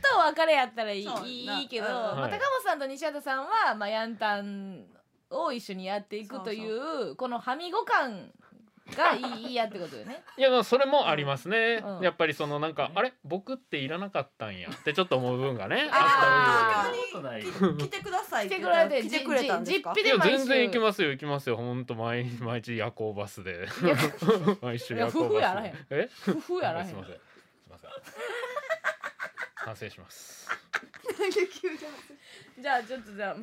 [0.01, 1.91] とお別れやったらいいいいけど、うん。
[1.91, 2.31] まあ、はい。
[2.31, 4.85] 高本さんと西畑さんは、まあ、ヤンタン
[5.29, 8.31] を一緒にやっていくというこのはみご感
[8.95, 10.23] がいいいいやってことよね。
[10.37, 12.01] いやまあそれもありますね、うん。
[12.01, 13.13] やっぱりそのなんかあれ？
[13.23, 14.69] 僕っていらなかったんや。
[14.69, 15.89] ってちょっと思う部分がね。
[15.91, 17.43] ああ東ことない。
[17.43, 19.93] 京に来てください来てくれて来てくれたんですか？
[19.95, 20.37] じじったいやで毎週。
[20.37, 21.57] 全然行きますよ行きますよ。
[21.57, 23.67] 本当毎毎日夜行バスで。
[24.61, 25.71] 毎週夜行いや夫婦やらへん。
[25.73, 26.09] バスでえ？
[26.27, 26.87] 夫婦やらへん。
[26.87, 27.15] すいません。
[27.15, 27.89] すいません。
[29.55, 30.49] 反省します
[32.59, 33.41] じゃあちょっとじゃあ3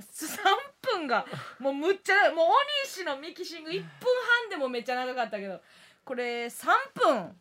[0.83, 1.25] 分が
[1.61, 2.55] もうむっちゃもう鬼
[2.85, 5.61] 石のミキシング1分半でもめっちゃ長かったけど
[6.05, 7.37] これ3分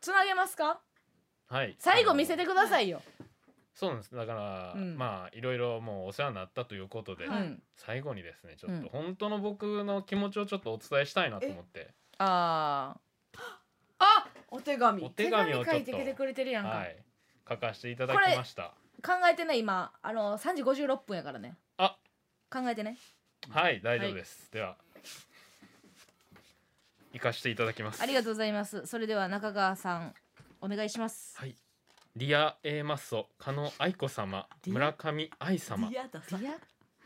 [0.00, 0.78] つなげますか？
[1.48, 1.74] はい。
[1.78, 3.02] 最後見せてくださいよ。
[3.74, 4.14] そうなんです。
[4.14, 4.96] だから、うん。
[4.96, 8.82] まあいろいろもうお世話になったということで、うん最後にですねちょっうん。
[8.84, 12.96] と本当の僕の気持ちをちょっとお伝えしたいなと思って、あ
[14.48, 15.02] お手紙。
[15.02, 16.96] おあ手紙手紙を書いてきてくれてるやんか、はい。
[17.48, 18.72] 書かせていただきました
[19.02, 19.92] 考えてね今。
[20.02, 21.56] あの3時56分やからね。
[21.76, 21.96] あ。
[22.50, 22.96] 考えてね。
[23.48, 24.76] はい大丈夫です、では。
[27.12, 28.02] 行かせていただきます。
[28.02, 28.86] ありがとうございます。
[28.86, 30.14] それでは中川さん
[30.60, 31.38] お願いします。
[31.38, 31.56] はい。
[32.16, 35.88] ディア A マッソ加納愛子様村上愛様。
[35.88, 36.52] 嫌ださいや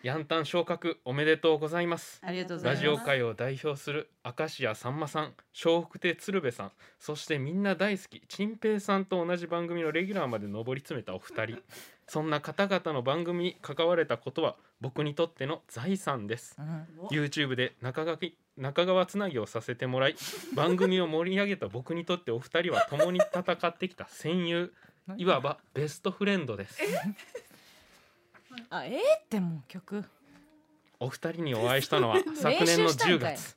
[0.05, 2.21] ヤンタン昇格おめでとうございます。
[2.23, 2.83] ありがとうございラます。
[2.83, 5.33] ジオ界を代表する明石家さんまさん
[5.65, 11.63] 笑福亭鶴瓶さんそしてみんな大好き陳平さんと同じ番組のレギュラーまで上り詰めたお二人。
[12.07, 16.55] そんな方々の番組に関われたことは僕にとっての財産です。
[16.59, 16.87] うん。
[17.07, 18.19] YouTube で中川
[18.59, 20.17] 中川つなぎをさせてもらい
[20.55, 24.71] 番組を盛り上げた僕にとってお二人は共に戦ってきた戦友
[25.17, 26.83] いわばベストフレンドです
[28.71, 30.05] あええってもう曲。
[31.01, 33.57] お二人にお会いしたのは 昨年の練習したん10かい月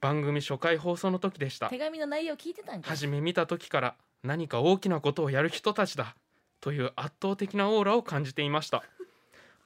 [0.00, 1.68] 番組初回放送の時でした。
[1.68, 6.16] 手紙の内容聞いてたんか初め見た時から何か大きなことをやる人たちだ。
[6.60, 8.82] という圧倒的なオーラを感じていました。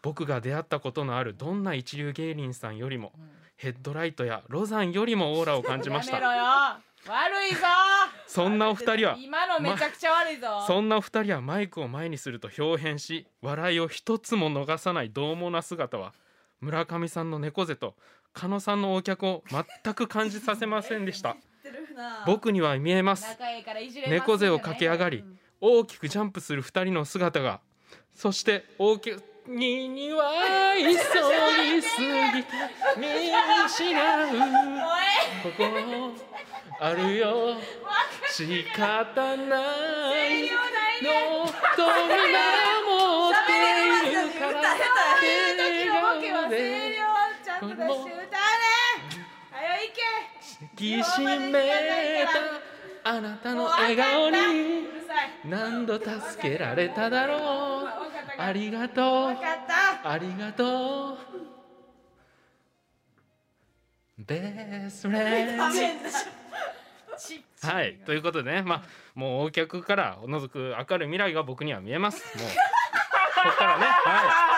[0.03, 3.13] 僕が出会ったことのあるどんな一流芸人さんよりも
[3.57, 6.19] ヘッドライトやロザンよりもオーラを感じました。
[6.19, 7.61] やめろよ悪いぞ。
[8.27, 16.13] そんなお二人は今のめちゃくちゃ悪いぞ、そんなお二人はマイクを前にすると表変し笑いを一つも逃さない獰猛な姿は
[16.61, 17.95] 村上さんの猫背と
[18.33, 21.37] 加野さんのお客を全く感じさせませんでした。
[22.27, 23.27] 僕には見えます。
[24.09, 25.25] 猫背を駆け上がり
[25.61, 27.61] 大きくジャンプする二人の姿が
[28.15, 30.31] そして大きくにには
[30.79, 30.97] 急ぎ
[31.83, 32.49] すぎて
[32.97, 33.07] 見
[33.67, 34.29] 失う。
[35.43, 36.15] 心
[36.81, 37.57] あるよ。
[38.33, 39.57] 仕方な
[40.27, 40.51] い。
[41.03, 41.47] の
[41.77, 42.41] と皆
[42.85, 43.51] 持って
[44.07, 46.97] いるからボケは声で
[47.43, 48.27] ちゃんと出して歌うね
[49.51, 50.01] はよ行け
[50.61, 52.31] 抱きしめた。
[53.03, 54.37] あなたの笑顔に
[55.47, 56.11] 何度助
[56.43, 57.89] けられただろう。
[58.39, 59.37] ありがとう。
[60.05, 61.19] ありがとう。
[64.19, 65.65] ベースフレンド
[67.63, 68.83] はいということでねまあ
[69.15, 72.19] もうお客からおのずく明るい未来が僕には見えます。
[72.39, 74.50] もうここからねはい。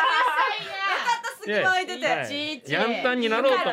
[1.43, 3.71] 隙間空いてて、やんたんになろうと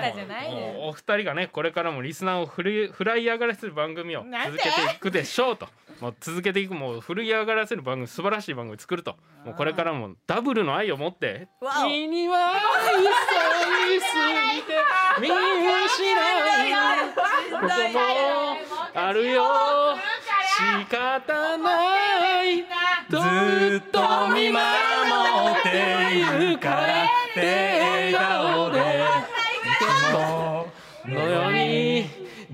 [0.82, 5.68] お二人がねこれからもリスナーを振りフライ上がらせる番組を続けていくでしょうと。
[6.02, 9.18] もう続けていくもう振り上がらせる番組素晴らしい番組作ると。
[9.46, 11.50] もうこれからもダブルの愛を持って。
[11.84, 12.54] 君には
[12.96, 14.08] 急ぎす
[14.56, 14.74] ぎて
[15.20, 18.58] 見失うここも
[18.94, 19.44] あるよ。
[20.60, 22.66] 仕方ない。
[23.10, 23.18] ず
[23.78, 24.60] っと見守
[25.60, 25.70] って
[26.18, 27.04] いるから。
[27.06, 27.08] っ
[27.42, 28.80] て笑顔で。
[30.12, 32.06] このように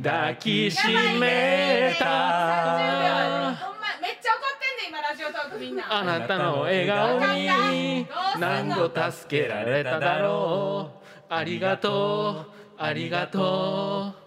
[0.01, 0.77] 抱きし
[1.19, 2.05] めた。
[2.05, 8.07] ほんまめっちゃ怒ってんね今ラジオトークみんなあなたの笑顔に
[8.39, 10.91] 何度助けられただろ
[11.29, 11.33] う。
[11.33, 12.81] ありがとう。
[12.81, 14.25] ありがとう。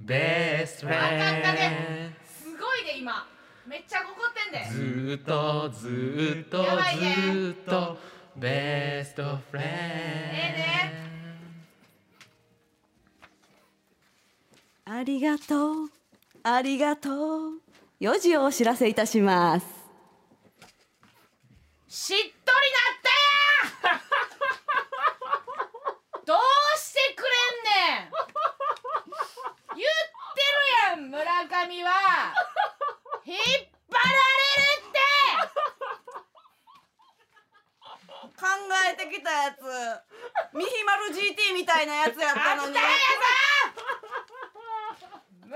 [0.00, 3.26] ベースフレンすごいで今
[3.66, 4.68] めっちゃ怒ってんで。
[4.70, 7.14] ずーっとずーっとずやばいね。
[7.16, 7.98] ーっと
[8.36, 10.54] ベストフレンえ
[14.86, 15.90] ありがとう。
[16.42, 17.60] ありがとう。
[18.00, 19.66] 4時をお知らせいたします。
[21.88, 22.34] しっとりなっ
[23.02, 24.00] たやん
[26.26, 26.36] どう
[26.78, 27.28] してくれ
[27.96, 28.12] んねん。
[29.74, 29.88] 言っ
[30.34, 30.42] て
[30.98, 31.22] るやん村
[31.66, 31.90] 上は
[33.24, 34.12] 引っ張られ
[34.68, 35.00] るって！
[38.36, 38.44] 考
[38.92, 39.64] えてきたやつ。
[40.52, 42.74] ミヒマル GT みたいなやつやったのに。
[42.74, 42.84] 村上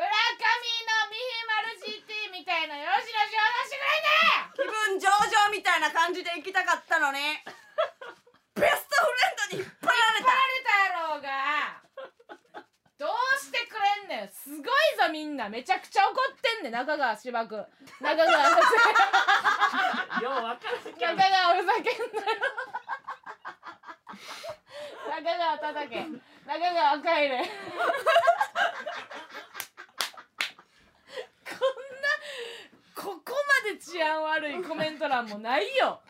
[0.00, 0.08] の
[1.12, 3.84] ミヒマル GT みたいなよしよし話してく
[4.64, 7.18] れん気分上々みたいな感じで行きたかったのに。
[8.54, 9.12] ベストフ
[9.52, 10.24] レンドに引っ張られた。
[10.24, 11.87] 引っ張られたやろうが
[14.04, 14.28] んねん。
[14.28, 14.64] すごい
[14.98, 15.48] ぞみんな。
[15.48, 16.72] めちゃくちゃ怒ってんねん。
[16.72, 17.64] 中川芝君。
[18.00, 18.48] 中川
[20.20, 22.38] ようわかる中川ふざけんなよ。
[25.08, 26.06] 中川叩け
[26.46, 27.44] 中川帰れ。
[31.44, 31.58] こん
[32.02, 32.08] な
[32.94, 33.32] ここ
[33.64, 36.00] まで治安悪いコメント欄もないよ。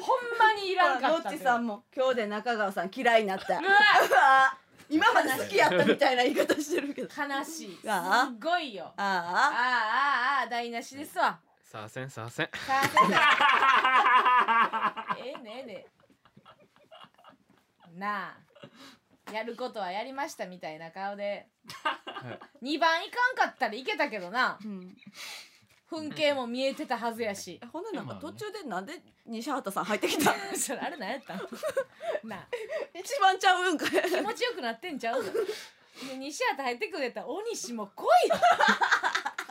[0.00, 3.58] ほんまにいらんかったノッチさんも今日で中川さん嫌いになった。
[3.58, 4.58] うわ
[4.88, 7.08] 今まで好きやったみたいな言い方してるけど。
[7.08, 7.78] 悲しい。
[7.80, 8.92] すああごいよ。
[8.96, 8.96] ああ。
[8.96, 11.38] あああああ台無しですわ。
[11.62, 12.46] さあせんさあせん。
[12.46, 12.50] え
[15.36, 15.64] えねええ。
[15.66, 15.86] ね
[17.96, 18.38] なあ
[19.32, 21.46] やることはやりましたみたいな顔で。
[22.62, 24.52] 2番いかんかったらいけたけどな。
[24.52, 24.96] あ、うん、
[25.94, 27.60] 風景も見えてたはずやし。
[27.72, 28.94] ほんでなんか途中でなんで
[29.26, 31.38] 西畑さん入ってきたそれあれ何やったん？
[32.28, 32.46] なあ。
[32.94, 33.90] 一番ちゃうんかい。
[33.90, 35.32] 気持ちよくなってんちゃうの？
[35.32, 38.34] で西畑入ってくれたら大西も来いよ。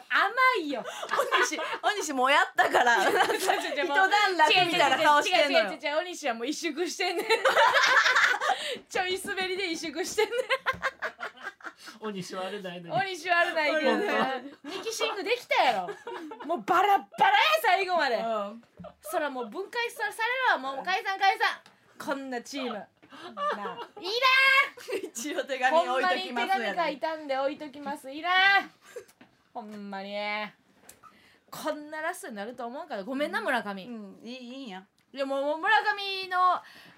[0.09, 0.83] 甘いよ。
[1.09, 2.97] 大西大西もうやったから。
[3.03, 5.65] 一段落みたいな顔してんのよ。
[5.65, 5.95] 違う違う違う違う違う。
[5.97, 7.25] 大西はもう萎縮してんねん。
[8.89, 10.39] ちょい滑りで萎縮してんねん
[12.05, 12.95] お西はあれないのに。
[12.95, 13.97] 大西はあるないけど。
[14.63, 15.87] ミキシングできたやろ。
[16.45, 18.21] もうバラッバラや最後まで。
[19.01, 20.09] そらもう分解され
[20.57, 21.61] るわもう解散解散。
[21.97, 22.73] こんなチーム。
[22.73, 22.87] な
[23.37, 23.77] あ。
[24.01, 28.11] い一応手らん紙置いときます紙書いたんで置いときます。
[28.11, 28.71] いらん。
[29.53, 30.13] ほんまに。
[31.49, 33.03] こんなラストになると思うから。
[33.05, 34.19] ごめんな村上、うん。
[34.23, 36.37] いいいいんやでももう村上の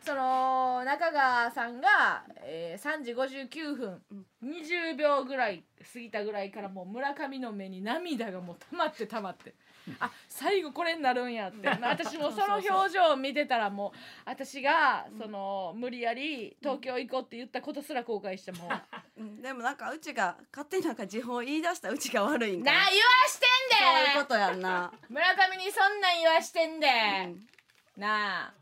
[0.05, 4.01] その中川さんが、えー、3時59分、
[4.43, 5.63] 20秒ぐらい
[5.93, 9.53] 過ぎたぐらいからもう村上の目に涙がもう溜まって溜まって。
[9.99, 11.67] あ最後これになるんやって。
[11.79, 18.71] まあ私もその表情を見てたらもう私がその無理やり東京行こうって言ったことすら後悔してもう。
[19.41, 22.87] でもなんかうちが勝手になんか時報言い出したうちが悪いんか言わな
[23.27, 26.87] してそういうこんでとやんな、村上にそんなん言わしてんで、
[27.25, 27.54] うん
[27.97, 28.53] なあ。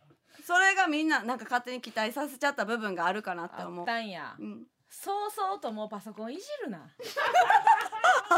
[0.46, 3.84] それがみんななんか勝手に期待させちゃった部分があるかなってあ思う。
[3.84, 4.36] ったんや。
[4.40, 4.64] うん。
[4.90, 6.78] そうそうともうパソコンいじるな。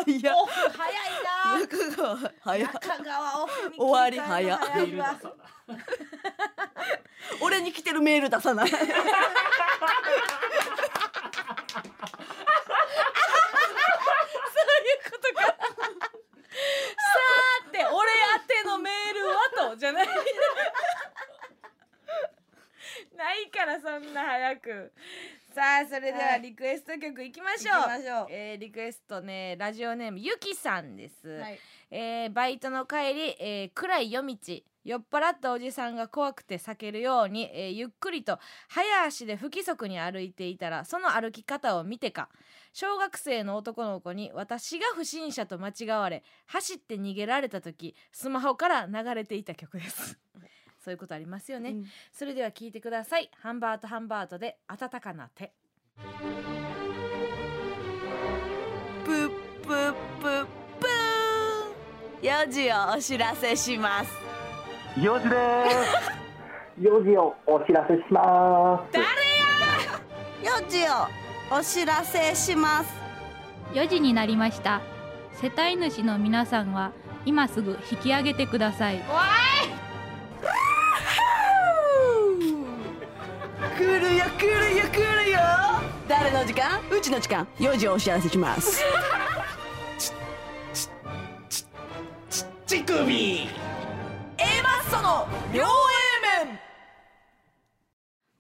[0.08, 1.60] いやオフ早いな。
[1.60, 5.20] 中川早っ中川オフに終わり早っ切り替えるの早い。
[5.28, 5.36] わ
[7.42, 8.72] 俺に来てるメール出さない。
[8.72, 8.78] こ
[15.22, 15.56] とか
[16.56, 20.08] さーて俺宛てのメールはとじゃない。
[23.16, 24.94] ないからそんな早く。
[25.54, 26.42] さあそれでははい。
[26.42, 28.28] リクエスト曲いきましょう、行きましょう。
[28.30, 31.60] えーリクエストねラジオネームゆきさんです、はい。
[31.92, 34.36] えーバイトの帰り、えー暗い夜道
[34.84, 38.38] 酔っ払ったおじさんが怖くて避けるように、えーゆっくりと
[38.68, 42.30] 早足で不規則に歩いていたらその歩き方を見てか
[42.78, 50.20] 小学生の男の子に私が不審者と間違われ走って逃げられた時スマホから流れていた曲です。
[50.84, 51.86] そういうことありますよね、うん。
[52.12, 53.32] それでは聞いてください。
[53.38, 55.54] ハンバートハンバートで温かな手。
[59.06, 59.30] プッ
[59.62, 60.46] プップッ
[60.82, 62.22] プー。
[62.22, 64.12] ん4時をお知らせします。
[64.98, 66.12] 4時です。
[66.84, 68.98] 4時をお知らせします。
[70.44, 72.90] 4時をお知らせします。
[73.74, 74.82] 4時になりました。
[75.34, 76.92] 世帯主の皆さんは
[77.26, 79.02] 今すぐ引き上げてください。
[83.78, 85.40] 来るよ来るよ来るよ。
[86.08, 86.82] 誰の時間？
[86.90, 87.48] うちの時間。
[87.60, 88.84] 4時をお知らせします。
[92.66, 93.48] 乳首 A
[94.64, 95.66] マッソの両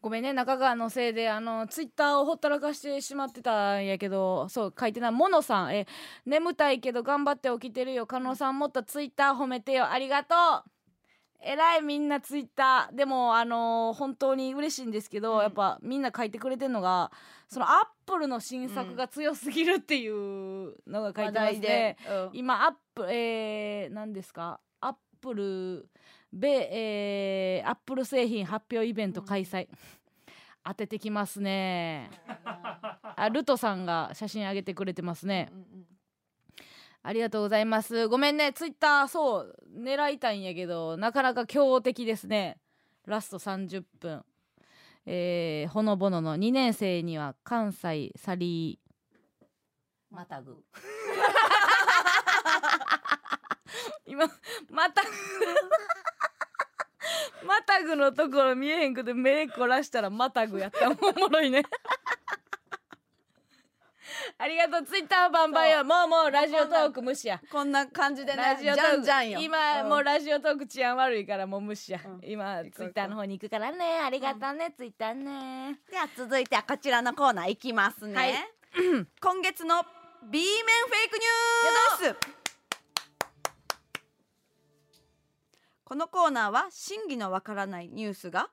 [0.05, 5.11] ごめんね中川のせいであのツイッターをほったらかしてしまってたんやけどそう書いてない。
[5.11, 5.75] モノさん。
[5.75, 5.87] え
[6.27, 8.05] 眠たいけど頑張って起きてるよ。
[8.05, 9.89] 加納さんもっとツイッター褒めてよ。
[9.89, 10.69] ありがとう。
[11.41, 12.95] えらいみんなツイッター。
[12.95, 17.11] でもあの本当に嬉しいんですけど、やっぱみんな書いてくれてるのが
[17.47, 21.97] そのアップルの新作が強すぎるっていうのが書いてますね、
[22.31, 24.59] 今アップえー、何ですか？
[24.81, 25.89] アップル
[26.33, 29.67] べえー、アップル製品発表イベント開催、
[30.63, 32.09] 当ててきますね。
[33.15, 35.51] あルトさんが写真上げてくれてますね、
[37.03, 38.07] ありがとうございます。
[38.07, 38.51] ごめんね。
[38.51, 42.57] ツイッターそう狙いたいんやけどなかなか強敵ですね。
[43.05, 44.25] ラスト30分。
[45.05, 46.35] えー、ほのぼのの。
[46.35, 48.85] 2年生には関西サリー。
[50.09, 50.57] またぐ。
[54.07, 54.25] 今
[54.71, 55.03] また
[57.45, 60.97] またぐのところ見えへんくて目凝らしたらまたぐやったおも
[61.29, 61.63] ろいね。
[64.37, 64.83] ありがとう。
[64.83, 67.41] ツイッターバンバンよもうもうラジオトーク無視や。
[67.51, 69.39] こんな感じでねラジオトークじゃんじゃんよ。
[69.41, 69.89] 今、うん。
[69.89, 72.19] もうラジオトーク治安悪いからもう無視や、うん。
[72.23, 73.99] 今ツイッターの方に行くからね。
[73.99, 75.79] ありがとうね、ツイッターね。
[75.89, 78.33] では続いてはこちらのコーナーいきますね、はい
[79.21, 79.85] 今月の
[80.29, 82.34] B 面フェイクニュース
[85.85, 88.49] このコーナーは真偽のわからないニュースが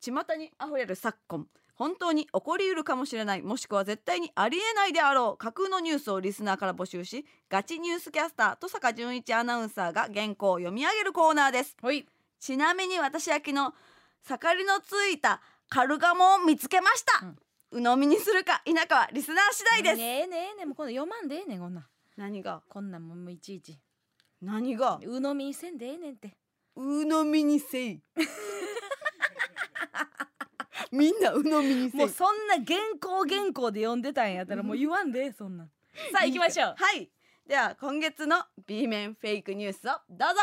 [0.00, 1.46] 巷にあふれる昨今
[1.76, 11.76] 本当に起こりうるかもしれないもしくは絶対にありえないであろう架空のニュースをリスナーから募集しガチニュースキャスター登坂淳一アナウンサーが原稿を読み上げるコーナーです。
[11.80, 12.04] はい。
[12.40, 13.72] ちなみに私焼きの
[14.24, 17.24] 盛りのついたカルガモを見つけました、
[17.70, 21.84] 鵜呑みにするか否かはリスナー次第です、ねえねえねえもう今度読まんでええねんこんなん。
[22.16, 22.62] 何が？
[22.68, 23.78] こんなんもういちいち。
[24.40, 24.98] 何が？
[25.00, 26.36] 鵜呑みにせんでええねんって
[26.76, 28.00] 鵜呑みにせい。
[30.90, 32.00] みんな鵜呑みにせい。
[32.00, 35.70] もうそんな原稿原稿で読んでたんやったらもう言わんでええそんなん。
[36.12, 36.74] さあ行きましょう。
[36.76, 37.10] はい。
[37.46, 40.40] では今月の B 面フェイクニュースをどうぞ。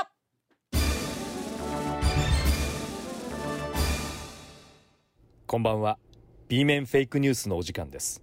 [5.48, 5.98] こんばんは。
[6.48, 8.22] B 面フェイクニュースのお時間です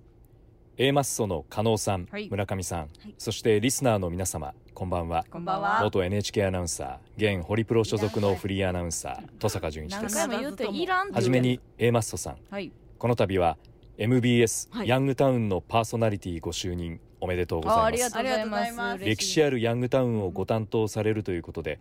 [0.79, 2.29] A マッソの加納さん、はい。
[2.29, 5.25] 村上さん、そしてリスナーの皆様こんばんは。
[5.31, 5.81] こんばんは。
[5.83, 10.17] 元 NHK アナウンサー現ホリプロ所属のフリーアナウンサー登坂淳一何です。
[10.17, 12.37] 回も言うていらんってはじめに A マッソさん。
[12.51, 12.71] はい。
[12.99, 13.57] この度は
[13.97, 14.89] MBS、はい。
[14.89, 17.83] ヤングタウンのパーソナリティご就任おめでとうございます。
[17.83, 19.03] あありがとうございます。
[19.03, 21.79] 歴史あるヤングタウンをご担当されるということで、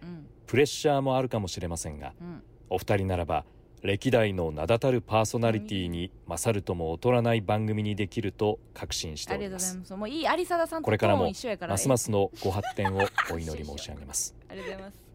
[0.48, 2.42] プレッシャーもあるかもしれませんが、ん。
[2.70, 3.44] お二人ならば
[3.86, 9.80] 歴代の名だたるパーソナリティに勝るとも劣らない番組にできると確信しております。
[9.94, 11.32] もういい有貞さんこれからも
[11.68, 13.02] ますますのご発展を
[13.32, 14.36] お祈り申し上げます。
[14.50, 15.06] ありがとうございます。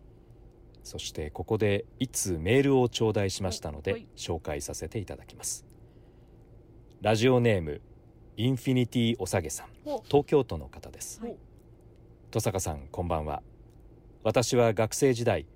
[0.84, 5.66] そしてここで一通メールを頂戴しましたので紹介させていただきます。
[7.01, 7.80] ラジオネーム
[8.36, 9.68] インフィニティおさげさん。
[9.84, 11.20] 東京都の方です。
[11.20, 11.36] はい。
[12.26, 13.42] 登坂さんこんばんは。
[14.22, 15.47] 私は学生時代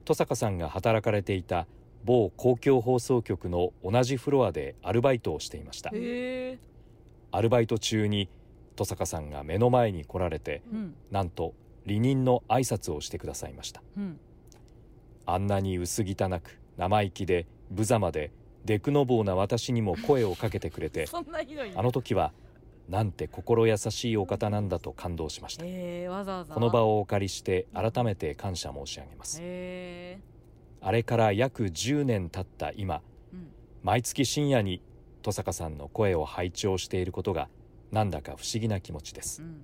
[0.00, 1.68] 登坂さんが働かれていた
[2.04, 5.90] 某公共放送局の同じフロアでアルバイトをしていました。
[5.90, 8.28] アルバイト中に
[8.72, 10.94] 登坂さんが目の前に来られて、うん。
[11.10, 11.54] なんと
[11.86, 13.82] 離任の挨拶をしてくださいました。
[13.96, 14.20] うん。
[15.26, 18.30] あんなに薄汚く生意気で無様で
[18.64, 21.06] デクノボーな私にも声をかけてくれて
[21.76, 22.32] あの時は
[22.88, 25.64] なんて心優しいお方なんだと感動しました。
[25.66, 26.54] えー、わざわざ。
[26.54, 29.38] この場をお借りして改めて感謝申し上げます。
[29.40, 30.18] へ
[30.86, 33.00] あれから約10年経った今、
[33.32, 33.48] うん。
[33.82, 34.82] 毎月深夜に
[35.22, 37.48] 登坂さんの声を拝聴していることが
[37.90, 39.62] なんだか不思議な気持ちです、ん。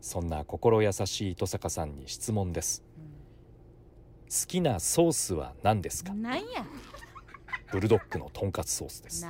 [0.00, 2.84] そんな心優しい登坂さんに質問です、
[4.46, 6.14] きなソースは何ですか？
[6.14, 6.64] なんや。
[7.72, 9.26] ブルドッグのとんかつソースです。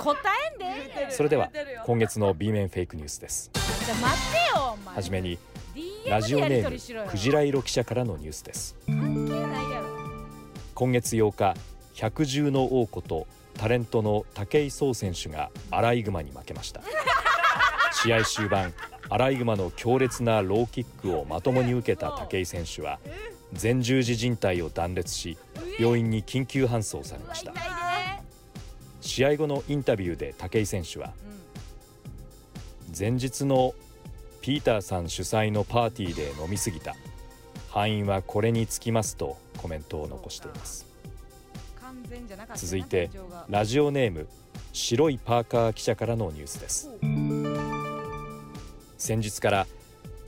[0.00, 0.16] 答
[0.52, 1.12] えんで。
[1.12, 1.48] それでは
[1.86, 3.52] 今月の B 面フェイクニュースです。
[3.54, 5.38] じゃあ待ってよはじめに
[6.12, 8.76] ラジオネームクジラ色記者からのニュースです。
[10.74, 11.58] 今月8日
[11.94, 16.82] 百獣の王ことタレントの武井壮選手がアライグマに負けました。
[18.04, 18.74] 試合終盤
[19.08, 22.98] アライグマの強烈なローキックをまともに受けた武井選手は
[23.60, 25.38] 前十字靭帯を断裂し
[25.78, 27.54] 病院に緊急搬送されました。
[29.00, 31.14] 試合後のインタビューで武井選手は
[32.94, 33.72] 前日の
[34.42, 36.96] ピーターさん主催のパーティーで飲みすぎた。
[37.70, 40.84] 敗因はこれにつきますとコメントを残しています。
[42.56, 43.08] 続いて
[43.48, 44.26] ラジオネーム
[44.72, 46.90] 白いパーカー記者からのニュースです。
[48.98, 49.66] 先日から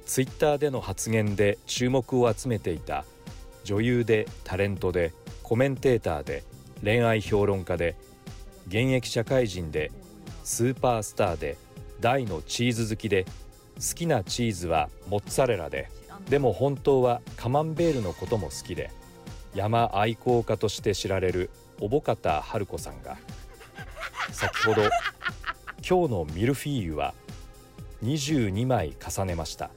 [0.07, 3.05] ツイッターでの発言で注目を集めていた
[3.65, 5.12] 女優でタレントで
[5.43, 6.45] コメンテーターで
[6.85, 7.97] 恋愛評論家で
[8.69, 9.91] 現役社会人で
[10.45, 11.57] スーパースターで
[12.01, 13.27] 大のチーズ好きで
[13.77, 15.89] 好きなチーズはモッツァレラで
[16.29, 18.91] でも本当はカマンベールのことも好きで
[19.55, 23.17] 山愛好家として知られる小保方春子さんが
[24.33, 24.83] 先ほど
[25.87, 27.15] 今日のミルフィーユは
[28.03, 29.71] 22枚重ねました。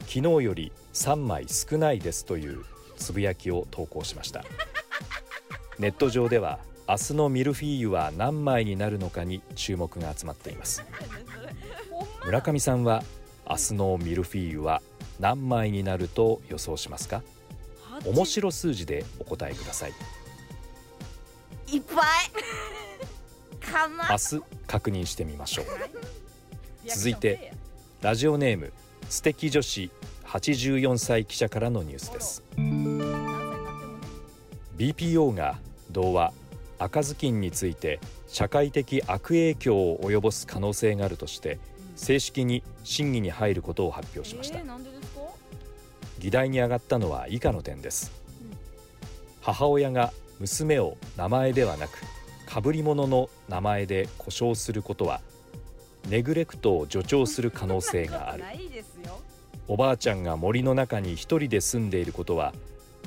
[0.00, 2.64] 昨日より3枚少ないですという
[2.96, 4.44] つぶやきを投稿しました。
[5.78, 6.58] ネット上では
[6.88, 10.84] 明日のミルフィーユは何枚になるのかに注目が集まっています。
[12.24, 13.02] 村上さんは
[13.48, 14.82] 明日のミルフィーユは
[15.20, 17.22] 何枚になると予想しますか？
[18.04, 19.92] 面白数字でお答えください。
[21.72, 22.06] いっぱい。
[24.10, 25.66] 明日確認してみましょう。
[26.88, 27.52] 続いて
[28.00, 28.72] ラジオネーム
[29.08, 29.90] 素敵女子
[30.24, 32.42] 84歳記者からのニュースです。
[34.76, 35.58] BPO が
[35.90, 36.32] 童話
[36.78, 37.98] 赤ずきんについて
[38.28, 41.58] 社会的悪影響を及ぼす可能性があるとして
[41.96, 44.58] 正式に審議に入ることを発表しました。
[44.58, 44.78] えー、
[46.20, 48.12] 議題に上がったのは以下の点です。
[49.40, 51.98] 母親が娘を名前ではなく
[52.46, 55.20] 被り物の名前で呼称することは
[56.08, 58.44] ネグレクトを助長する可能性がある。
[59.68, 62.54] おばあちゃんが森の中に一人で住んでいることは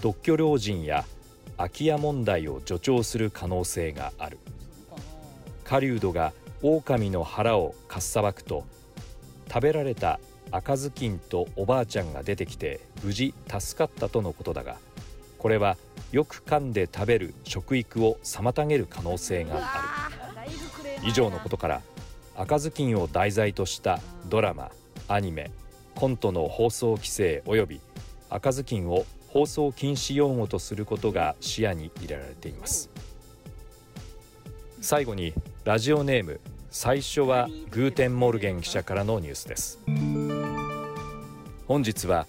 [0.02, 1.06] 独居老人や
[1.56, 4.40] 空き家問題を助長する可能性がある。
[5.64, 6.34] 狩人が
[6.64, 8.66] 狼の腹をかっさばくと
[9.50, 10.20] 食べられた
[10.52, 14.78] 赤ずきんとおばあちゃんが出てきて無事助かったとのことだが
[15.38, 15.78] これは
[16.12, 20.20] よく噛んで食べる食育を妨げる可能性がある。
[21.06, 21.82] 以上のことから
[22.36, 24.72] 赤ずきんを題材としたドラマ
[25.08, 25.52] アニメ
[25.96, 27.82] コントの放送規制及び
[28.30, 32.90] 赤ずきんを放送禁止用語とすることが視野に入れられています。
[34.82, 35.34] 最後に
[35.66, 36.40] ラジオネーム
[36.72, 39.80] 最初はグーテンモルゲン記者からのニュースです。
[41.68, 42.28] 本日は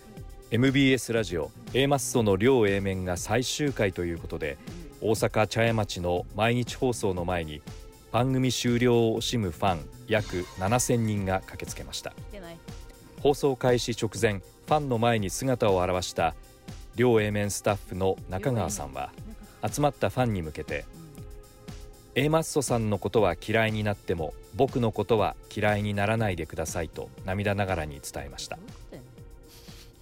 [0.51, 4.57] MBS ラジオ A マッソの両 A 面が最終回ということで
[5.03, 7.61] 大阪茶屋町の毎日放送の前に
[8.13, 12.13] 番組終了を惜しむファン約7000人が駆けつけました。
[13.23, 16.35] 放送開始直前ファンの前に姿を現した
[16.97, 19.13] 両 A 面スタッフの中川さんは
[19.71, 20.87] 集まったファンに向けて
[22.17, 28.59] A マッソさんのことは嫌いになっても僕のことは嫌いにならないでくださいと涙ながらに伝えました。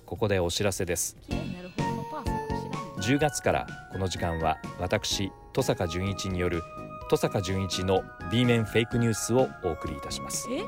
[0.07, 1.19] ここでお知らせです。
[1.29, 6.63] 綺麗になるほどのパーソン知らんね10月からこの時間は私登坂淳一による
[7.03, 8.03] 登坂淳一の
[8.33, 10.49] B 面フェイクニュースをお送りいたします。
[10.51, 10.63] え？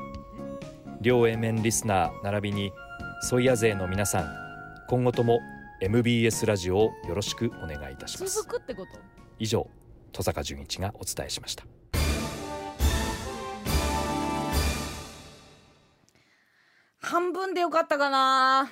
[1.01, 2.71] 両 A 面リスナー並びに
[3.23, 4.29] ソイヤ勢の皆さん
[4.87, 5.39] 今後とも
[5.81, 8.43] MBS ラジオをよろしくお願いいたします。
[8.43, 8.99] 続くってこと？
[9.39, 9.65] 以上
[10.11, 11.63] 登坂淳一がお伝えしました。
[16.99, 18.69] 半分でよかったかな、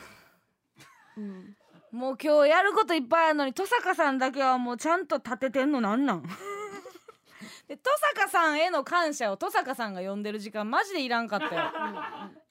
[1.91, 6.24] もう今日やることいっぱいあるのに登坂さんだけはもうちゃんと立ててんのなんなん？
[7.68, 7.84] で登
[8.16, 11.52] 坂さんへの感謝を登坂さんが呼んでる時間マジでいらんかったよ。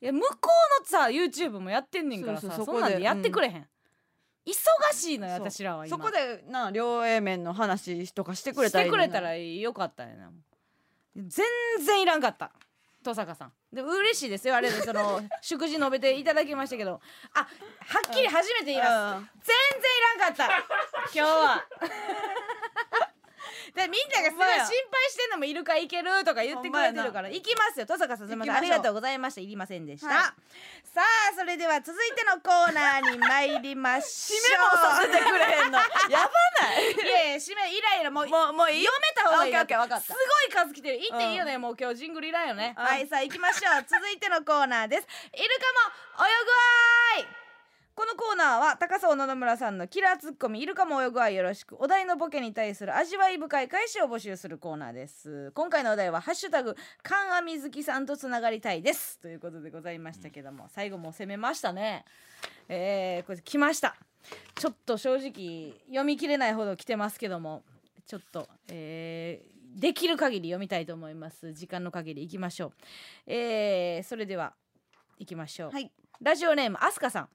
[0.01, 0.51] いや向こ
[0.81, 3.69] うのさ YouTube もやってんねんからさそうそうそこでそんなんでやってくれへん、
[4.48, 5.50] 忙しいのよそう。
[5.50, 5.96] 私らは今。
[5.96, 9.02] そこでな両 A 面の話とかしてくれしたてらいいのに。
[9.04, 10.30] くれたらよかったよな
[11.16, 11.44] 全
[11.84, 12.52] 然いらんかった
[13.04, 13.52] 登坂さん。
[13.72, 17.00] で嬉しいですよあれでその 祝辞述べていただきましたけど。
[17.34, 17.46] あは
[18.08, 19.26] っきり初めて言います。
[19.44, 21.64] 全然いらんかった今日は
[23.78, 24.74] でみんながすごい心配
[25.09, 27.86] してんのもいるかいけるとか言ってくれてるから行きますよ。
[27.86, 29.40] 登坂さんすみませんありがとうございました。
[29.40, 30.16] いりませんでした、はい。
[30.82, 34.42] さあそれでは続いてのコーナーに参りましょう。
[34.42, 35.78] 締めもさせてくれへんの。
[36.10, 36.30] やば
[36.66, 36.90] ない。
[36.90, 39.55] いやいや締めイライラもうもうもう読めた方がいい
[40.02, 40.96] すごい数来てる。
[40.98, 42.84] いっていいよね、もう今日ジングルいらんよね、うん。
[42.84, 43.84] はいさあ行きましょう。
[43.88, 45.06] 続いてのコーナーです。
[45.32, 45.48] イル
[46.16, 47.47] カも泳ぐわーい
[47.98, 51.74] このコーナーは高荘野々村さんのキラーツッコミイルカも泳ぐわいよろしく。
[51.80, 55.50] お題のボケに対する味わい深い返しを募集するコーナーです。
[55.50, 62.04] 今回のお題はハッシュタグ缶網好きさんとつながりたいですということでございましたけども最後も攻めましたね。
[62.68, 63.96] えー、これ来ました。
[64.54, 67.64] ちょっと正直読み切れないほど来てますけども
[68.06, 71.52] ちょっと、えーできる限り読みたいと思います。
[71.52, 72.72] 時間の限りいきましょう。
[73.26, 74.54] えーそれでは
[75.18, 75.90] 行きましょう、はい。
[76.22, 77.28] ラジオネームアスカさん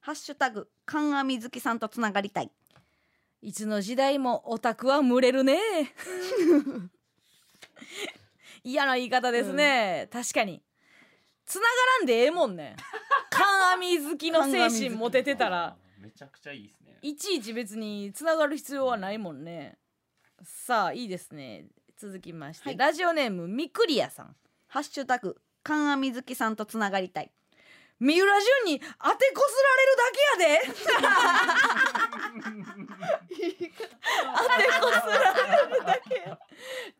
[0.00, 2.50] ハッシュタグ観阿みずきさんとつながりたい。
[3.42, 5.58] いつの時代もオタクは群れるね。
[8.64, 10.62] 嫌な言い方ですね、確かに。
[11.44, 11.68] 繋が
[12.00, 12.76] らんでええもんね。
[13.30, 15.76] 観阿弥好きの精神持ててたら。
[15.98, 16.98] めちゃくちゃいいですね。
[17.02, 19.78] いちいち別に繋がる必要はないもんね。
[20.42, 21.66] さあいいですね。
[21.96, 22.76] 続きまして、はい。
[22.76, 24.36] ラジオネームみくりやさん。
[24.66, 27.30] ハッシュタグ観阿みずきさんとつながりたい
[27.98, 28.86] 三浦淳に当
[29.16, 30.64] てこすられるだけやで。
[34.36, 36.38] 当てこすられるだけや。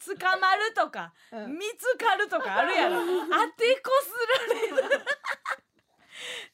[0.01, 1.13] 捕まるとか、
[1.49, 3.01] 見つかるとかあるやろ。
[3.01, 4.11] 当てこす
[4.49, 5.05] られる。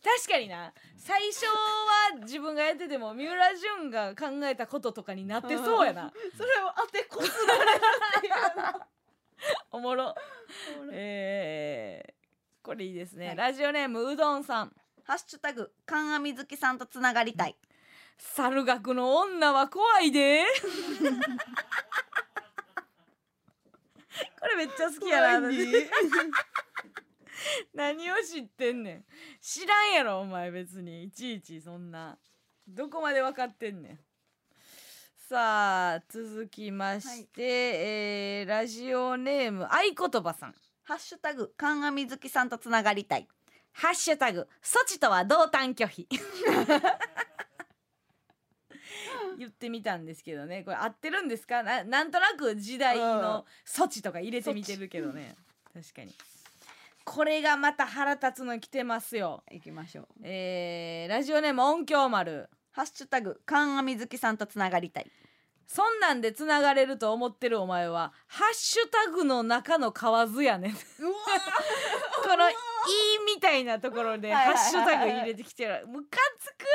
[0.02, 0.72] 確かにな。
[0.96, 6.12] 最初は自分がやってても三浦淳が考えたこととかになってそうやな。
[6.36, 7.80] それを当てこすられる
[8.18, 8.32] っていう。
[8.72, 8.86] の
[9.72, 10.14] おもろ。
[10.92, 12.12] えー、
[12.62, 13.36] これいいですね、はい。
[13.36, 14.72] ラジオネームうどんさん。
[15.04, 17.56] ハッシュタグ観阿みずきさんとつながりたい。
[18.18, 20.44] 猿学の女は怖いで。
[24.38, 25.48] これめっちゃ好きやな。
[27.74, 29.04] 何を知ってんねん。
[29.40, 31.02] 知らんやろお前別に。
[31.04, 32.16] いちいちそんな。
[32.68, 33.98] どこまで分かってんねん。
[35.28, 43.28] さあ続きまして、えーラジオネーム合言葉さんハッシュタグ観阿みずきさんとつながりたい。
[43.72, 46.06] ハッシュタグ措置とは同担拒否。
[49.38, 50.62] 言ってみたんですけどね。
[50.64, 51.62] これ合ってるんですか？
[51.62, 55.34] ななんとなく時代の措置とか入れてみてるけどね。
[55.72, 56.14] 確かに。
[57.04, 59.42] これがまた腹立つの来てますよ。
[59.50, 60.06] 行きましょう。
[60.22, 62.48] えー、ラジオネーム音響丸。
[62.72, 65.10] ハッシュタグ観阿みずきさんとつながりたい
[65.66, 70.72] そんなんでつながれると思ってるお前はハッシュタグの中の蛙やねん。
[70.74, 70.80] こ
[72.36, 72.54] の「い」
[73.34, 75.86] みたいなところでハッシュタグ入れてきてる。
[75.86, 76.66] ムカつく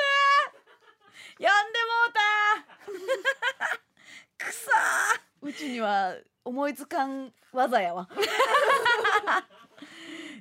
[1.37, 2.13] 読んでもう
[4.39, 5.27] たくそー。
[5.41, 8.09] うちには思いつかん技やわ。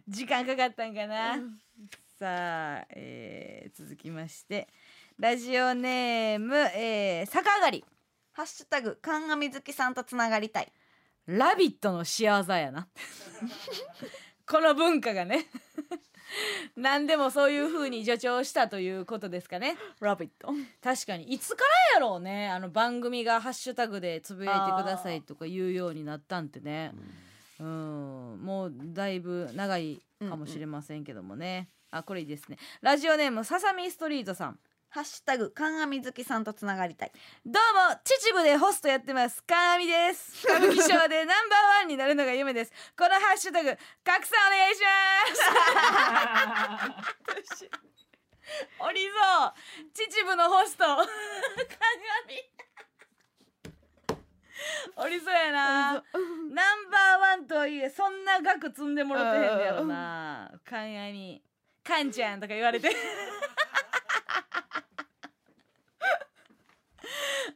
[0.08, 1.36] 時間かかったんかな、
[2.18, 4.68] さあ、えー続きまして。
[5.18, 7.84] ラジオネーム、えー、逆上がり
[8.36, 10.70] ハッシュタグ観阿みずきさんとつながりたい。
[11.24, 12.86] ラビットの仕業やな。
[14.46, 15.46] この文化がね。
[16.76, 19.78] 何でもそういう風に助長したということですかね。
[20.00, 20.52] ラビット。
[20.82, 21.32] 確かに。
[21.32, 21.64] いつか
[21.94, 22.50] らやろうね。
[22.50, 26.92] あの番組がハッシュタグでつぶやいてくださいとか言うようになったんってね。
[27.58, 28.38] うん。
[28.42, 32.58] もうだいぶ長いかもしれませんけどもね、あこれいいですね。
[32.82, 37.12] ラジオネームささみストリートさんハッシュタグ観阿みずきさんとつながりたい。
[37.44, 39.42] どうも秩父でホストやってます。
[39.42, 40.46] かみです。
[40.46, 42.72] 歌舞伎町でナンバーワンになるのが夢です。
[42.96, 44.86] このハッシュタグ拡散お願いしま
[47.56, 47.66] す。
[48.80, 49.14] おりそ
[49.46, 49.52] う
[49.92, 50.84] 秩父のホスト。
[50.84, 51.08] 鏡
[54.96, 55.92] おりそうやな。
[55.92, 56.02] ナン
[56.90, 60.50] バーワンとはいえそんな額積んでもらってへんのやろな。
[60.64, 61.42] 鏡
[61.86, 62.90] かんちゃんとか言われて。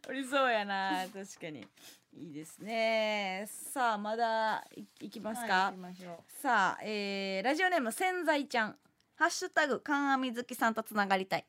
[0.09, 1.66] おりそうやな確かに。
[2.12, 3.47] いいですね。
[3.48, 5.97] さあまだいいきますか、はい
[6.43, 8.77] さあ、えー、ラジオネーム千在ちゃん。
[9.16, 11.44] ハッシュタグ観阿みずきさんとつながりたい。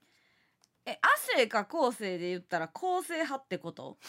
[0.86, 3.98] え亜生か後世で言ったら構成派ってこと？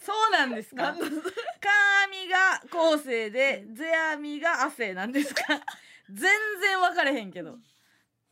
[0.00, 0.82] そうなんですか？
[0.82, 0.98] カンア
[2.08, 5.42] ミが後世でゼアミが亜生なんですか？
[6.10, 6.18] 全
[6.60, 7.58] 然分かれへんけど。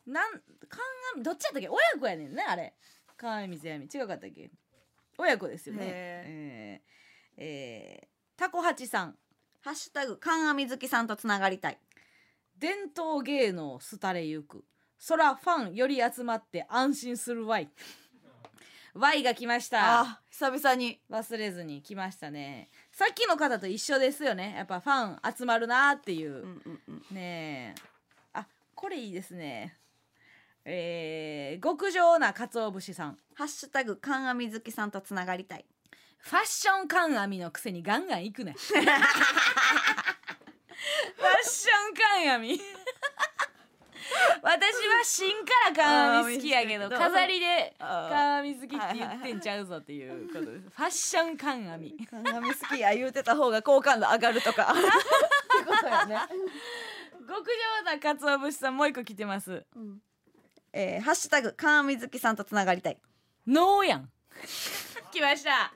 [0.06, 0.32] なん
[0.68, 0.80] カン
[1.14, 1.68] アミどっちやったっけ？
[1.68, 2.74] 親子やねんねあれ。
[3.16, 4.50] カンアミゼアミ違かったっけ？
[5.16, 5.80] 親子ですよね。
[5.84, 9.16] えー、えー、タコハチさん。
[9.60, 11.78] ハッシュタグ観阿みずきさんとつながりたい。
[12.58, 14.64] 伝統芸能廃れゆく。
[14.98, 17.70] そらファンより集まって安心するわい
[18.94, 20.00] Y が来ました。
[20.00, 21.00] あ久々に。
[21.10, 22.68] 忘れずに来ましたね。
[22.90, 24.54] さっきの方と一緒ですよね。
[24.56, 26.44] やっぱファン集まるなっていう、
[27.10, 27.82] ねえ。
[28.34, 29.78] あこれいいですね。
[30.64, 33.16] えー、極上な鰹節さん。
[33.34, 35.64] ハッシュタグかんあみずきさんとつながりたい。
[36.18, 38.54] ファッション観網のくせにガンガン行くね。
[38.62, 38.84] ファッ
[41.44, 42.60] ション観網私
[44.42, 47.14] は芯から観網好きやけどあー好きやけど。
[47.14, 48.08] 飾りであー。
[48.10, 50.68] 観網好きって言ってんちゃうぞっていうことです。
[50.68, 51.92] ファッション観網。
[52.06, 56.16] かんあみ好きや言うてた方が好感度上がるとか ってことやね。
[57.28, 59.64] 極上な鰹節さんもう一個来てます、
[60.72, 62.98] えー、ハッシュタグかんあみずきさんとつながりたい。
[63.46, 64.10] ノーやん。
[65.12, 65.72] 来ました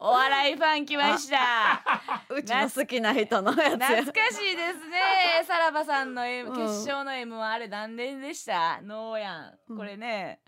[0.00, 1.82] お笑いファン来ました。
[2.30, 4.02] うちの好きな人のやつや。
[4.02, 5.00] 懐かしいですね。
[5.44, 8.80] さらばさんの、M うん決勝の M はあれ何年でした？
[8.82, 9.76] ノーやん。
[9.76, 10.40] これね、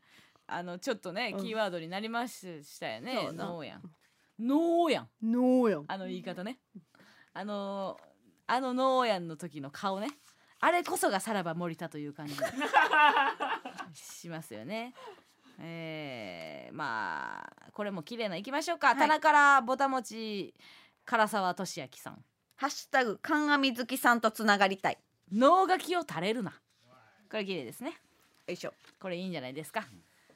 [0.47, 1.43] あのちょっとね、うん。
[1.45, 3.83] キーワードになりましたよねノーやん
[4.39, 6.61] ノーやんノーやんあの言い方ね。
[7.33, 7.97] あの
[8.47, 10.09] あのノーやんの時の顔ね。
[10.61, 12.37] あれこそがさらば森田という感じ。
[13.95, 14.95] しますよね
[15.63, 18.97] えー、まあこれも綺麗ないきましょうか、い。
[18.97, 20.55] 棚からぼたもち
[21.07, 22.25] 唐沢俊明さん。
[22.57, 24.99] ハッシュタグかんあみずきさんとつながりたい。
[25.33, 26.51] 脳書きを垂れるな。
[27.31, 27.91] これ綺麗ですね。
[28.47, 28.75] よいしょ。
[29.01, 29.87] これいいんじゃないですか。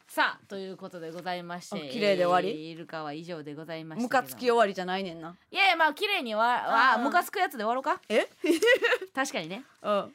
[0.06, 2.50] さあということでございましてあ綺麗で終わり？
[2.50, 5.34] えーイルカは以上でございましたムカつき終わりじゃないねんな。
[5.50, 8.00] いやいやまあ綺麗に終わあムカつくやつで終わろうか。
[8.08, 8.26] え？
[9.14, 9.64] 確かにね。
[9.82, 10.14] うん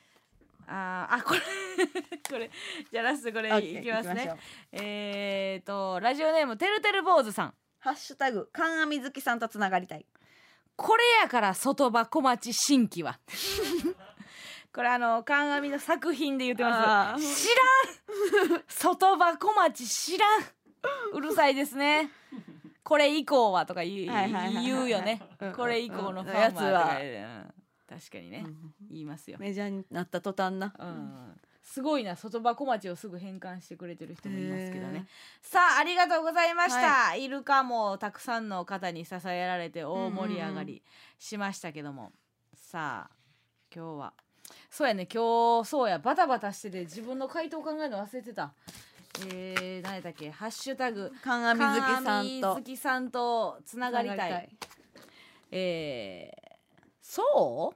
[0.72, 1.40] あーあこれ
[2.30, 2.52] これ
[2.92, 4.36] じゃあラストこれいきますね。
[4.72, 7.54] えーとラジオネームてるてる坊主さん。
[7.80, 10.06] ハッシュタグかんあみずきさんとつながりたい。
[10.76, 13.20] これやから外場小町新規は。
[14.72, 17.48] これあの観阿弥の作品で言ってます。
[17.48, 17.50] 知
[18.50, 18.64] らん。
[18.68, 20.42] 外場小町知らん。
[21.14, 22.12] うるさいですね。
[22.84, 25.22] これ以降はとか言う,、よね。
[25.40, 27.16] うんこれ以降のファンはやつはとか言う。
[27.16, 28.00] うん。
[28.00, 28.46] 確かにね、
[28.90, 29.38] 言いますよ。
[29.40, 30.74] メジャーになった途端な。
[30.78, 31.40] うん。
[31.62, 35.06] すごいな外場小町をすぐ変換してくれてる人もいますけどへね
[35.42, 40.82] さあありがとうございました、イルカもたくさんの方に支えられて大盛り上がり
[41.20, 42.12] しましたけども、
[42.56, 43.16] さあ
[43.76, 44.14] 今日は。
[44.72, 45.06] そうやね。
[45.06, 48.52] 今日そうやバタバタしてて自分の回答考えるの忘れてた。
[49.28, 50.32] えー、何やったっけ？
[50.32, 51.12] ハッシュタグ。
[51.22, 52.56] かんあみずきさんと。
[52.56, 54.18] ずきさんとつながりたい。
[54.18, 54.50] つながり
[55.52, 57.76] えー、そ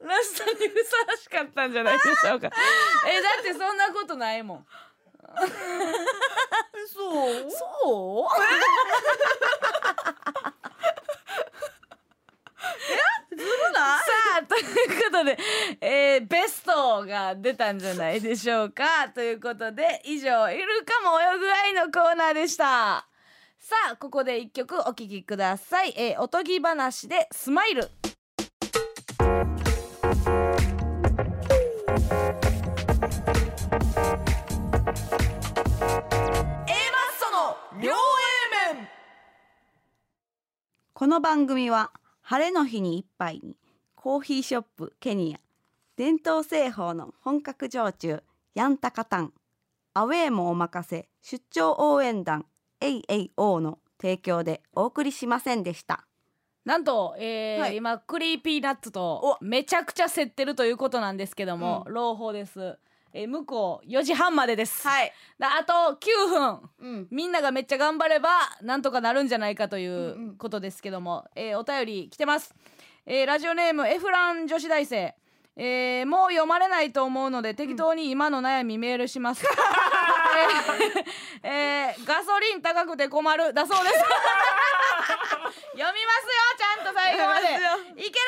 [0.00, 2.50] ラストにふさわしかったんじゃないでしょうか。
[3.08, 4.66] えだってそんなことないもん。
[6.92, 7.50] そう？
[7.50, 8.36] そう？
[8.36, 8.56] ずる
[12.90, 13.03] ない
[13.74, 13.80] さ
[14.40, 14.64] あという
[15.04, 15.38] ことで、
[15.80, 19.08] えーベストが出たんじゃないでしょうか。
[19.14, 23.06] ということで以上「イルカも泳ぐ愛」のコーナーでした。
[23.58, 27.88] さあここで一曲お聴きください、えーおとぎ話で「スマイル」
[40.92, 41.90] この番組は
[42.26, 43.54] 晴れの日に一杯に
[43.94, 45.40] コーヒーショップケニア
[45.98, 48.22] 伝統製法の本格焼酎
[48.54, 49.34] ヤンタカタン
[49.92, 52.46] アウェーもお任せ出張応援団
[52.80, 56.06] AAO の提供でお送りしませんでした。
[56.64, 57.76] なんと、えーはい。
[57.76, 62.78] 今 Creepy Nuts とめちゃくちゃ競ってるということなんですけども、朗報です、
[63.16, 65.12] えー向こう4時半までです、はい。
[65.38, 66.70] だあと9分。
[66.80, 67.08] うん。
[67.12, 68.28] みんながめっちゃ頑張れば
[68.60, 72.52] なんとかなるんじゃないかということですけども、えーお便り来てます、
[73.06, 75.14] えーラジオネームエフラン女子大生。
[75.56, 79.46] えーもう読まれないと思うので適当に今の悩みメールします、
[81.44, 83.94] えーえーガソリン高くて困るだそうです。
[85.74, 85.94] 読みますよ
[86.58, 87.46] ちゃんと最後まで。
[87.46, 88.18] いけるぞ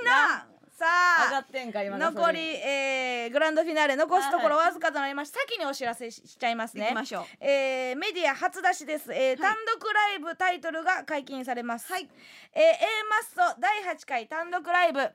[0.00, 0.46] みんな
[0.78, 6.84] さあ上がってんか今の残り、えーグランドフィナーレ残すところわずかとなりました、先にお知らせししちゃいますね。
[6.84, 7.24] 行きましょう。
[7.40, 12.06] えーメディア初出しです、えー単独ライブタイトルが解禁されます、えー A
[13.34, 15.00] マッソ第8回単独ライブ。
[15.00, 15.06] ず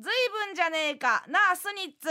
[0.00, 0.12] い
[0.46, 2.08] ぶんじゃねえかなあスニッツ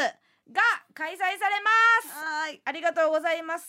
[0.51, 0.61] が
[0.95, 1.69] 開催されま
[2.01, 2.09] す。
[2.13, 2.61] はい。
[2.65, 3.67] ありがとうございます。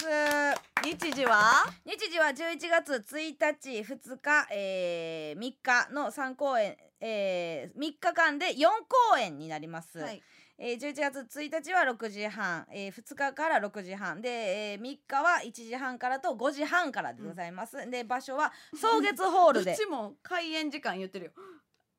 [0.83, 1.67] 日時は？
[1.85, 8.66] 日時は11月1日2日、えー、3日の3公演、えー、3日間で4
[9.10, 10.23] 公演になります、はい。
[10.59, 14.23] えー、11月1日は6時半、えー、2日から6時半。
[14.23, 14.28] で、
[14.73, 19.73] えー、3日は1時半からと5時半からでございます、で場所は草月ホールで。
[19.73, 21.32] どっちも開演時間言ってるよ。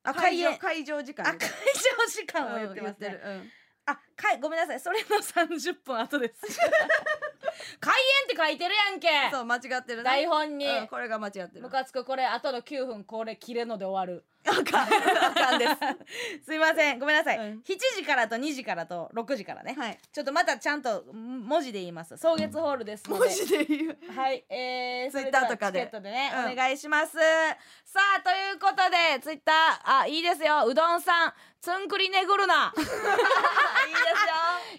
[0.04, 0.58] あ開演。
[0.58, 1.28] 会場時間。
[1.28, 1.48] あ会場
[2.08, 3.52] 時間を言ってますね、うん
[3.90, 4.80] あかいごめんなさい。
[4.82, 6.60] それの30分後です。
[7.80, 9.08] 開演って書いてるやんけ。
[9.32, 11.62] そう間違ってるね台本に、うんこれが間違ってる。
[11.62, 12.04] ムカつく。
[12.04, 14.88] これ後の9分これ切れので終わるあかん
[15.26, 16.46] あかんです。
[16.46, 17.00] すいません。
[17.00, 17.44] ごめんなさい、うん。
[17.60, 20.00] 7時からと2時からと6時からね、はい。
[20.12, 22.16] ちょっとまたちゃんとん文字で言います。
[22.16, 23.98] 草月ホールです文字で言う。
[24.16, 25.82] はい、えー、ツイッターとかで。
[25.82, 26.52] チケットでね、うん。
[26.54, 27.18] お願いします。
[27.18, 32.74] さあ、ということで、ツイッター、あ、いいですよ、うどんさん、つんくりねぐるな。
[32.78, 32.98] いいですよ。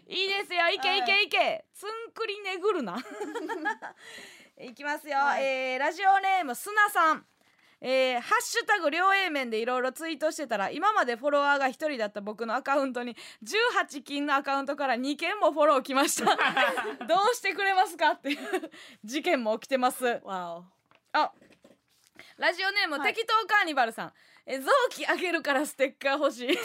[0.07, 2.97] いいですよ、いけいけいけ、つんくりねぐるな。
[4.61, 5.45] いきますよ、はい。
[5.45, 7.25] えーラジオネームすなさん。
[7.81, 16.37] えーハッシュタグ両 A 面でいろいろツイートしてたら今までフォロワーが1人だった僕のアカウントに18金のアカウントから2件もフォロー来ました。
[17.07, 18.39] どうしてくれますかっていう
[19.05, 20.05] 事件も起きてます。
[20.25, 20.65] わお
[21.13, 21.33] あ
[22.37, 23.15] ラジオネーム、はい。
[23.15, 24.13] 適当カーニバルさん。
[24.47, 26.49] え臓器あげるからステッカー欲しい。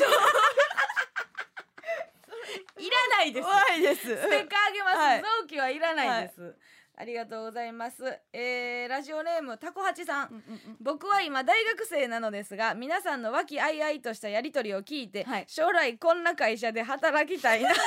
[2.77, 3.45] いらないです。
[3.45, 4.01] 怖いです。
[4.01, 5.21] ステッカーあげます、はい。
[5.21, 6.55] 臓器はいらないです、
[6.95, 10.43] ありがとうございます、えーラジオネームタコハチさん、
[10.79, 15.45] 僕は今大学生なのですが皆さんの和気あいあいとしたやり取りを聞いて、はい。
[15.47, 17.77] 将来こんな会社で働きたいなと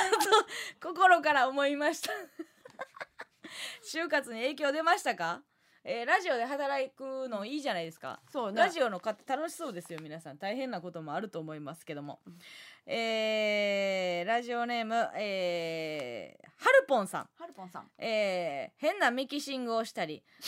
[0.85, 2.11] 心から思いました。
[3.83, 5.41] 就活に影響出ましたか？
[5.85, 8.19] えーラジオで働くのいいじゃないですか。
[8.29, 10.37] そうねラジオの方楽しそうですよ皆さん。
[10.37, 12.19] 大変なこともあると思いますけども、
[12.89, 17.87] えーラジオネーム、えー、はるぽんさん、はるぽんさん。
[17.97, 20.23] えー変なミキシングをしたり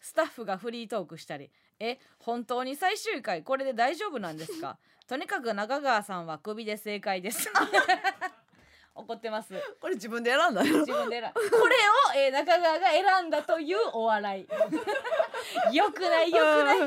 [0.00, 1.50] スタッフがフリートークしたり
[1.80, 4.78] え本当に最終回これで大丈夫なんですか？
[5.08, 7.50] とにかく中川さんはクビで正解です。
[8.94, 9.54] 怒ってます。
[9.80, 14.40] これ自分で選んだよ自分で選んこれを、えー中川が選んだというお笑
[15.72, 15.74] い。
[15.74, 16.78] よくないよくない。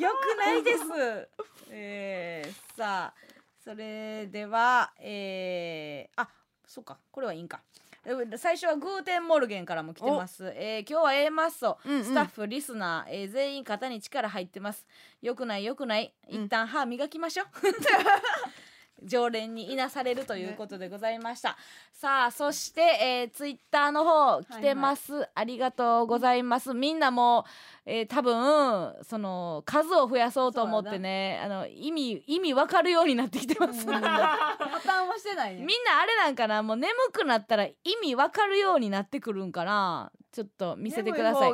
[0.00, 1.28] よくないです。
[1.70, 3.27] えー、さあ
[3.68, 6.30] それではえー、あ
[6.66, 7.60] そうかこれはいいんか。
[8.06, 12.04] え最初はグーテンモルゲンからも来てます、えー今日は A マッソ、うんうん。
[12.04, 14.86] スタッフリスナー、えー全員肩に力入ってます。
[15.20, 16.14] よくないよくない。
[16.30, 17.46] 一旦歯磨きましょう、
[19.04, 21.56] 常連にいなされるということでございました、
[21.92, 26.74] さあそして、えー、ツイッターの方来てます、ありがとうございます。
[26.74, 27.44] みんなも、
[27.86, 36.62] えー多分その数を増やそうと思ってねあの意味意味わかるようになってきてます、破綻はしてないねみんなあれなんかな？
[36.62, 40.12] もう眠くなったら意味わかるようになってくるんかな？
[40.32, 41.52] ちょっと見せてください。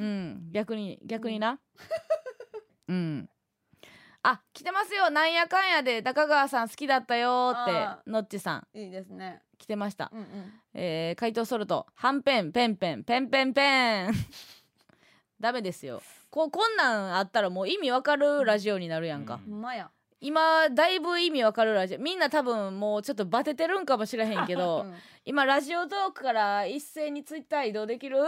[0.00, 0.50] うん。
[0.52, 1.58] 逆に逆にな。
[2.88, 3.28] うん
[4.30, 5.08] あ来てますよ。
[5.08, 6.02] なんやかんやで。
[6.02, 8.78] 中川さん好きだったよってのっちさん。
[8.78, 9.40] いいですね。
[9.56, 10.52] 来てました、うんうん。
[10.74, 11.86] えー、回答ソルト。
[11.94, 14.10] はんぺんペンペンペンペンペン
[15.40, 16.02] ダメですよ。
[16.30, 19.90] ここんなんあったらもう意味わかるラジオになるやんか、ほんまや。
[20.20, 21.98] 今だいぶ意味わかるラジオ。
[21.98, 24.94] みんな多分もうちょっとバテてるんかもしれへんけど、うん。
[25.24, 28.18] 今ラジオトークから一斉にツイッター移動できる？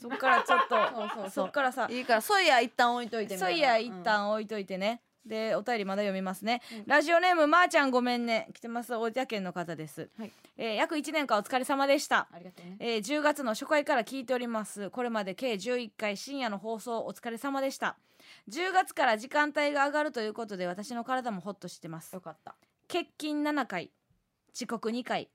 [0.00, 0.76] そっからちょっと。
[0.96, 3.58] そうそうそそうっからさいいからそいや一旦置いといてそういな。
[3.58, 6.84] いや一旦置いといてね、でお便りまだ読みますね、うん。
[6.86, 8.48] ラジオネームまーちゃんごめんね。
[8.54, 8.94] 来てます。
[8.94, 10.32] 大分県の方です、はい。
[10.56, 12.28] えー約1年間お疲れ様でした。
[12.32, 12.76] ありがとうね。
[12.80, 14.90] えー10月の初回から聞いております。
[14.90, 17.96] これまで計11回深夜の放送お疲れ様でした。
[18.48, 22.12] 10月から時間帯が上がるということで私の体もホッとしてます。
[22.12, 22.54] よかった。
[22.88, 23.90] 欠勤7回。
[24.54, 25.30] 遅刻2回。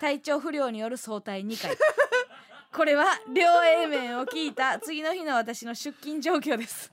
[0.00, 1.76] 体調不良による早退2回。
[2.72, 6.90] これは両 A 面を聞いた次の日の私の出勤状況です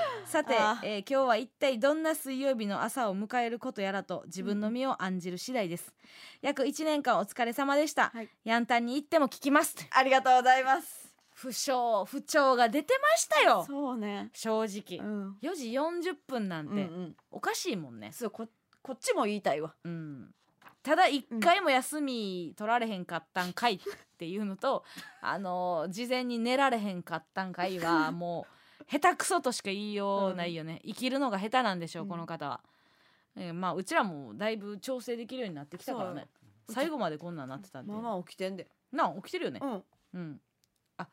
[0.26, 5.94] さてあ、えー今日は一体どんな水曜日の朝を迎えることやらと自分の身を案じる次第です、
[6.42, 8.28] 約1年間お疲れ様でした、はい。
[8.44, 11.06] ヤンタンに行っても聞きますありがとうございます。
[11.36, 13.64] 不詳不調が出てましたよ。
[13.66, 14.30] そうね。
[14.32, 15.38] 正直、うん。
[15.42, 17.16] 4時40分なんてうんうん。
[17.30, 18.10] おかしいもんね。
[18.10, 18.48] そうこ
[18.80, 19.74] こっちも言いたいわ。
[19.84, 20.34] うん。
[20.82, 23.78] ただ一回も休み取られへんかったんかいっ
[24.16, 24.84] ていうのと、
[25.20, 28.55] あの事前に寝られへんかったんかいはもう
[28.90, 32.08] 下手くそとしか言いようないよね、生きるのが下手なんでしょう、うん。
[32.10, 32.48] この方。
[32.48, 32.60] は、
[33.36, 36.26] えーまあうちらもだいぶ調整できるようになってきたからね。
[36.68, 37.92] 最後までこんなんなってたんで。
[37.92, 38.68] ママ起きてんで。
[38.92, 39.60] なあ起きてるよね。
[39.62, 39.84] うん。
[40.14, 40.40] うん。
[40.96, 41.06] あ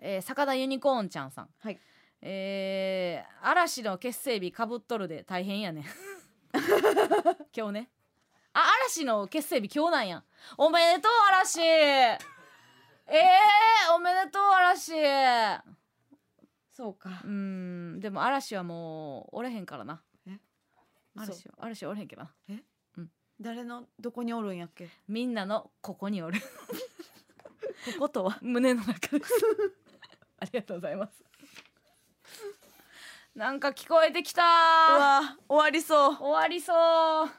[0.00, 1.48] えー、坂田ユニコーンちゃんさん。
[1.58, 1.78] はい。
[2.20, 5.84] えー、嵐の結成日かぶっとるで大変やね。
[7.56, 7.90] 今日ね。
[8.52, 10.24] あ嵐の結成日今日なんや。
[10.56, 11.60] おめでとう嵐。
[11.60, 14.92] えー、おめでとう嵐
[16.78, 17.22] そうか。
[17.24, 17.98] うん。
[17.98, 20.00] でも嵐はもうおれへんからな。
[20.28, 20.38] え？
[21.16, 22.30] 嵐は嵐はおれへんけどな。
[23.40, 23.88] 誰の？
[23.98, 24.88] どこにおるんやっけ？
[25.08, 26.40] みんなのここにおる。
[26.40, 26.46] こ
[27.98, 28.38] ことは？
[28.42, 29.32] 胸の中です。
[30.38, 31.24] ありがとうございます。
[33.34, 34.42] なんか聞こえてきた。
[34.42, 36.14] うわ終わりそう。
[36.14, 36.72] 終わりそ
[37.24, 37.30] う。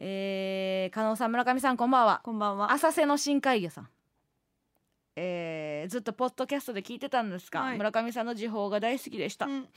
[0.00, 2.20] えー、加納さん村上さんこんばんは。
[2.24, 2.72] こんばんは。
[2.72, 3.88] 浅瀬の深海魚さん
[5.20, 7.78] えーずっとポッドキャストで聞いてたんですが、はい。
[7.78, 9.68] 村上さんの時報が大好きでした、うん。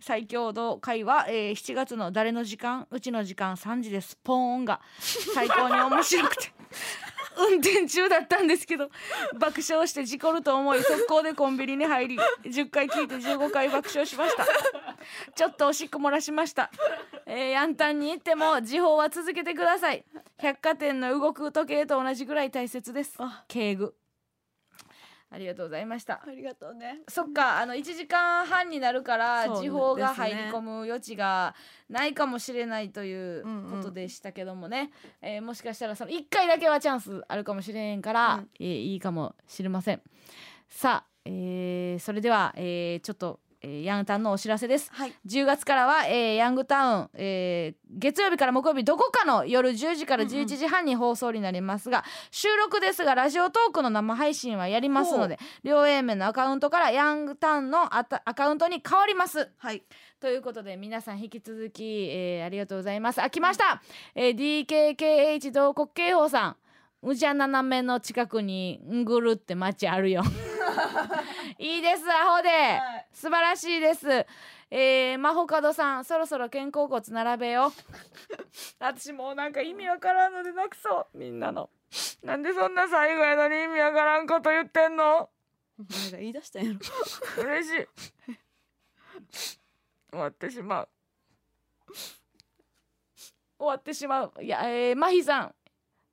[0.00, 2.86] 最強の回は、えー7月の誰の時間？
[2.90, 4.16] うちの時間3時です。
[4.22, 4.80] ポーンが
[5.34, 6.52] 最高に面白くて
[7.36, 8.90] 運転中だったんですけど
[9.38, 14.46] 爆笑して事故ると思い速攻でコンビニに入り10回聞いて15回爆笑しました。
[15.34, 16.70] ちょっとおしっこ漏らしました、
[17.26, 20.04] えー、ヤンタンに行っても時報は続けてください。
[20.38, 23.18] 百貨店の動く時計と同じぐらい大切です。
[23.48, 23.94] 敬具
[25.36, 26.22] ありがとうございました。
[26.26, 27.00] ありがとうね。
[27.08, 31.54] そっかあの1時間半になるから時報が入り込む余地が
[31.90, 34.90] ないかもしれないということでしたけどもね、
[35.20, 40.00] えーもしかしたらその1回だけはチャンスあるかもしれんから、えーいいかもしれません。
[40.70, 44.92] さあ、えーそれでは、えーちょっと、えーヤングタウンのお知らせです、
[45.26, 59.50] 10月からは、えーヤングタウン、えー月曜日から木曜日どこかの夜10時から11時半に放送になりますが、収録ですがラジオトークの生配信はやりますので両 A 面のアカウントからヤングタウンのアタアカウントに変わります。
[59.56, 59.82] はい。
[60.20, 63.22] ということで皆さん引き続き、えーありがとうございます。
[63.22, 63.82] あ来ました、
[64.14, 66.56] えー DKKH 同国警報さん
[67.02, 70.22] うじゃ斜めの近くにんぐるって町あるよ。
[71.58, 72.80] いいですアホで、
[73.12, 74.26] 素晴らしいです。
[74.70, 77.70] えー、マホカドさんそろそろ肩甲骨並べよう。
[78.80, 81.18] 私もうなんか意味わからんので泣くそう。
[81.18, 81.70] みんなの。
[82.22, 85.30] なんでそんな最後やのに意味わからんこと言ってんの？
[85.78, 86.78] 誰が言い出したんやろ。
[87.44, 87.88] 嬉しい。
[90.10, 90.88] 終わってしまう。
[93.58, 94.32] 終わってしまう。
[94.42, 95.54] いやえー、マヒさん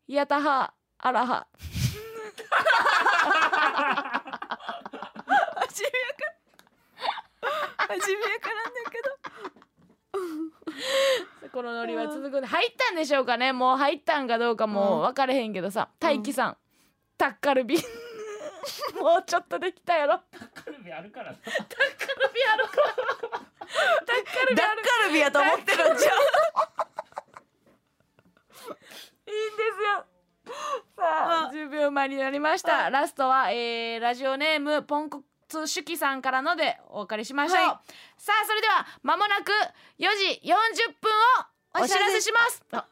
[0.07, 1.47] やたはあらは。
[5.55, 6.25] 初めやか
[7.87, 7.95] ら。
[7.95, 9.09] 初めやからんだけど。
[11.51, 13.53] このノリは続くんで入ったんでしょうかね。
[13.53, 15.89] もう入ったんかどうかもう分かれへんけどさ。
[15.99, 16.57] 大輝さん、
[17.17, 17.77] タッカルビ。
[18.99, 20.19] もうちょっとできたやろ。
[20.31, 21.65] タッカルビあるからタッカル
[22.33, 22.87] ビあるから。
[24.05, 24.73] タッカルビあるダッカ
[25.07, 26.13] ルビやと思ってるんじゃん
[29.57, 29.63] で
[30.45, 30.53] すよ。
[30.97, 32.89] さあ10秒前になりました。
[32.89, 37.67] ラストは、えーラジオネームポンコツシュキさんからのでお別れしましょう、はい。
[38.17, 39.51] さあそれでは間もなく
[39.99, 40.53] 4時40
[41.01, 41.11] 分
[41.79, 42.63] をお知らせします。
[42.71, 42.85] あ